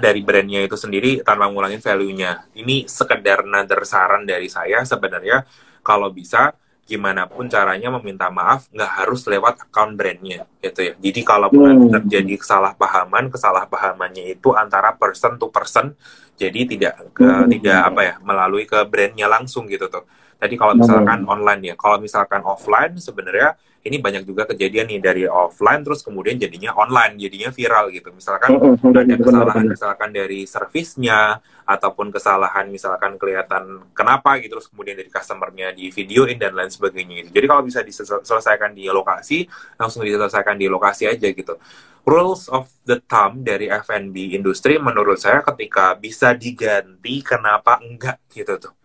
dari 0.00 0.20
brandnya 0.24 0.64
itu 0.64 0.76
sendiri 0.76 1.20
tanpa 1.24 1.48
ngulangin 1.48 1.80
value-nya. 1.80 2.52
Ini 2.56 2.88
sekedar 2.88 3.44
nader 3.44 3.82
saran 3.84 4.24
dari 4.28 4.48
saya 4.48 4.84
sebenarnya 4.84 5.44
kalau 5.80 6.12
bisa 6.12 6.52
gimana 6.90 7.30
pun 7.30 7.46
caranya 7.46 7.94
meminta 7.94 8.26
maaf 8.34 8.66
nggak 8.74 8.92
harus 8.98 9.22
lewat 9.30 9.70
account 9.70 9.94
brandnya 9.94 10.42
gitu 10.58 10.90
ya. 10.90 10.92
Jadi 10.98 11.20
kalaupun 11.22 11.86
Hmm. 11.86 11.90
terjadi 11.94 12.34
kesalahpahaman, 12.42 13.30
kesalahpahamannya 13.30 14.34
itu 14.34 14.50
antara 14.58 14.90
person 14.98 15.38
to 15.38 15.46
person, 15.54 15.94
jadi 16.34 16.66
tidak 16.66 17.14
ke, 17.14 17.22
Hmm. 17.22 17.46
tidak 17.46 17.78
apa 17.94 18.00
ya 18.02 18.14
melalui 18.26 18.66
ke 18.66 18.82
brandnya 18.90 19.30
langsung 19.30 19.70
gitu 19.70 19.86
tuh. 19.86 20.02
Tadi 20.40 20.58
kalau 20.58 20.74
misalkan 20.74 21.22
online 21.28 21.62
ya, 21.70 21.74
kalau 21.78 22.02
misalkan 22.02 22.42
offline 22.42 22.98
sebenarnya 22.98 23.54
ini 23.80 23.96
banyak 23.96 24.28
juga 24.28 24.44
kejadian 24.44 24.92
nih 24.92 25.00
dari 25.00 25.24
offline 25.24 25.80
terus 25.80 26.04
kemudian 26.04 26.36
jadinya 26.36 26.76
online, 26.76 27.16
jadinya 27.16 27.48
viral 27.48 27.88
gitu. 27.88 28.12
Misalkan 28.12 28.60
Mm, 28.60 28.92
ada 28.92 29.16
kesalahan 29.16 29.64
misalkan 29.72 30.10
dari 30.12 30.44
servisnya 30.44 31.40
ataupun 31.64 32.12
kesalahan 32.12 32.68
misalkan 32.68 33.16
kelihatan 33.16 33.80
kenapa 33.96 34.36
gitu 34.42 34.60
terus 34.60 34.68
kemudian 34.68 34.98
dari 35.00 35.08
customernya 35.08 35.72
di 35.72 35.88
videoin 35.88 36.36
dan 36.36 36.52
lain 36.52 36.68
sebagainya 36.68 37.24
gitu. 37.24 37.30
Jadi 37.40 37.46
kalau 37.48 37.62
bisa 37.64 37.80
diselesaikan 37.80 38.76
di 38.76 38.84
lokasi 38.90 39.48
langsung 39.80 40.04
diselesaikan 40.04 40.60
di 40.60 40.66
lokasi 40.68 41.08
aja 41.08 41.28
gitu. 41.32 41.56
Rules 42.04 42.48
of 42.48 42.68
the 42.88 43.00
thumb 43.04 43.44
dari 43.44 43.68
F&B 43.68 44.36
industri 44.36 44.80
menurut 44.80 45.20
saya 45.20 45.44
ketika 45.44 45.96
bisa 45.96 46.32
diganti 46.32 47.20
kenapa 47.20 47.80
enggak 47.80 48.20
gitu 48.32 48.56
tuh. 48.56 48.79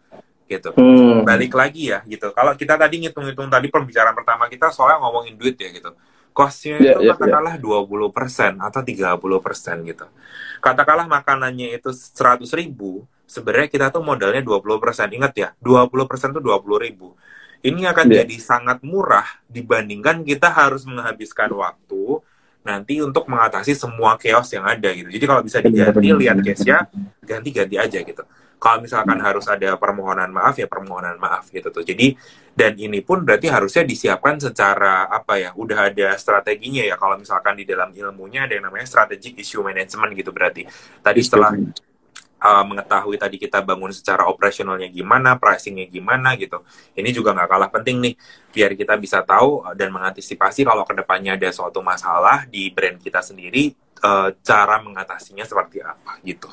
Gitu 0.45 0.69
Hmm. 0.77 1.25
balik 1.25 1.57
lagi 1.57 1.89
ya 1.89 2.05
gitu. 2.05 2.29
Kalau 2.29 2.53
kita 2.53 2.77
tadi 2.77 3.01
ngitung-ngitung 3.01 3.49
tadi 3.49 3.67
pembicaraan 3.73 4.13
pertama 4.13 4.45
kita 4.45 4.69
soalnya 4.69 5.01
ngomongin 5.01 5.33
duit 5.33 5.57
ya 5.57 5.73
gitu. 5.73 5.89
Costnya 6.35 6.77
Iya, 6.83 6.91
itu 6.99 6.99
iya, 7.07 7.11
katakanlah 7.15 7.55
20% 7.57 8.59
atau 8.59 8.83
30% 8.83 9.81
gitu. 9.87 10.05
Katakanlah 10.59 11.07
makanannya 11.07 11.71
itu 11.79 11.95
100 11.95 12.51
ribu, 12.51 13.07
sebenarnya 13.23 13.71
kita 13.71 13.85
tuh 13.89 14.03
modalnya 14.03 14.43
20%. 14.43 15.07
Ingat 15.15 15.33
ya, 15.33 15.49
20% 15.63 16.35
tuh 16.35 16.43
20 16.43 16.77
ribu. 16.77 17.15
Ini 17.63 17.89
akan 17.89 18.11
Iya. 18.11 18.27
jadi 18.27 18.35
sangat 18.37 18.83
murah 18.85 19.25
dibandingkan 19.49 20.21
kita 20.27 20.51
harus 20.51 20.85
menghabiskan 20.85 21.49
waktu 21.55 22.21
nanti 22.65 22.97
untuk 23.01 23.25
mengatasi 23.29 23.73
semua 23.73 24.17
chaos 24.17 24.49
yang 24.53 24.65
ada 24.65 24.89
gitu. 24.91 25.09
Jadi 25.09 25.25
kalau 25.25 25.41
bisa 25.41 25.61
diganti, 25.61 26.09
lihat 26.13 26.37
case-nya, 26.41 26.89
ganti-ganti 27.25 27.75
aja 27.77 27.99
gitu. 28.01 28.23
Kalau 28.55 28.81
misalkan 28.81 29.19
harus 29.21 29.45
ada 29.45 29.77
permohonan 29.77 30.31
maaf 30.31 30.57
ya 30.57 30.65
permohonan 30.65 31.19
maaf 31.21 31.51
gitu 31.53 31.69
tuh. 31.69 31.85
Jadi 31.85 32.17
dan 32.55 32.73
ini 32.79 33.03
pun 33.03 33.21
berarti 33.21 33.51
harusnya 33.51 33.83
disiapkan 33.83 34.39
secara 34.39 35.11
apa 35.11 35.37
ya? 35.37 35.49
Udah 35.53 35.91
ada 35.91 36.15
strateginya 36.17 36.81
ya. 36.81 36.95
Kalau 36.95 37.19
misalkan 37.19 37.59
di 37.59 37.67
dalam 37.67 37.93
ilmunya 37.93 38.47
ada 38.47 38.57
yang 38.57 38.67
namanya 38.71 38.87
strategic 38.87 39.37
issue 39.43 39.61
management 39.61 40.15
gitu 40.17 40.31
berarti. 40.31 40.65
Tadi 41.03 41.19
setelah 41.21 41.51
uh, 42.45 42.63
mengetahui 42.65 43.17
tadi 43.17 43.35
kita 43.41 43.65
bangun 43.65 43.89
secara 43.89 44.29
operasionalnya 44.29 44.89
gimana, 44.93 45.37
pricingnya 45.41 45.89
gimana 45.89 46.37
gitu. 46.37 46.61
Ini 46.93 47.09
juga 47.09 47.33
nggak 47.33 47.49
kalah 47.49 47.69
penting 47.71 47.97
nih, 48.01 48.13
biar 48.53 48.71
kita 48.77 48.93
bisa 49.01 49.25
tahu 49.25 49.65
dan 49.73 49.89
mengantisipasi 49.89 50.61
kalau 50.67 50.85
ke 50.85 50.93
depannya 50.93 51.37
ada 51.37 51.49
suatu 51.49 51.81
masalah 51.81 52.45
di 52.45 52.69
brand 52.69 53.01
kita 53.01 53.25
sendiri, 53.25 53.73
uh, 54.05 54.29
cara 54.45 54.81
mengatasinya 54.81 55.43
seperti 55.43 55.81
apa 55.81 56.21
gitu. 56.21 56.49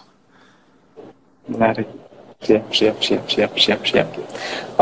Menarik. 1.48 1.88
Siap, 2.42 2.74
siap, 2.74 2.96
siap, 2.98 3.22
siap, 3.30 3.52
siap, 3.54 3.80
siap. 3.86 4.08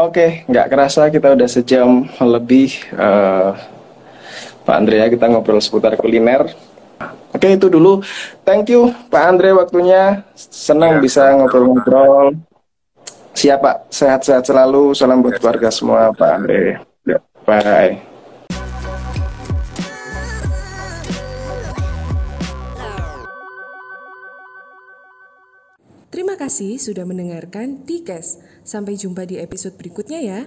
Oke, 0.01 0.49
nggak 0.49 0.67
kerasa 0.73 1.13
kita 1.13 1.37
udah 1.37 1.45
sejam 1.45 2.09
lebih, 2.25 2.73
eh, 2.97 3.53
Pak 4.65 4.77
Andrea 4.81 5.13
kita 5.13 5.29
ngobrol 5.29 5.61
seputar 5.61 5.93
kuliner. 6.01 6.49
Oke, 7.31 7.57
itu 7.57 7.69
dulu. 7.69 8.01
Thank 8.49 8.73
you, 8.73 8.91
Pak 9.13 9.23
Andre 9.37 9.53
waktunya. 9.55 10.25
Senang 10.35 10.99
Ya, 10.99 11.05
bisa 11.05 11.23
ngobrol-ngobrol. 11.37 12.37
Siap, 13.37 13.59
Pak. 13.63 13.77
Sehat-sehat 13.93 14.45
selalu. 14.45 14.93
Salam 14.93 15.23
buat 15.23 15.39
keluarga 15.39 15.71
semua. 15.71 16.11
Pak 16.11 16.31
Andre. 16.43 16.83
Ya, 17.07 17.19
Bye. 17.47 18.10
kasih 26.41 26.81
sudah 26.81 27.05
mendengarkan 27.05 27.85
Tikes. 27.85 28.41
Sampai 28.65 28.97
jumpa 28.97 29.29
di 29.29 29.37
episode 29.37 29.77
berikutnya 29.77 30.25
ya. 30.25 30.41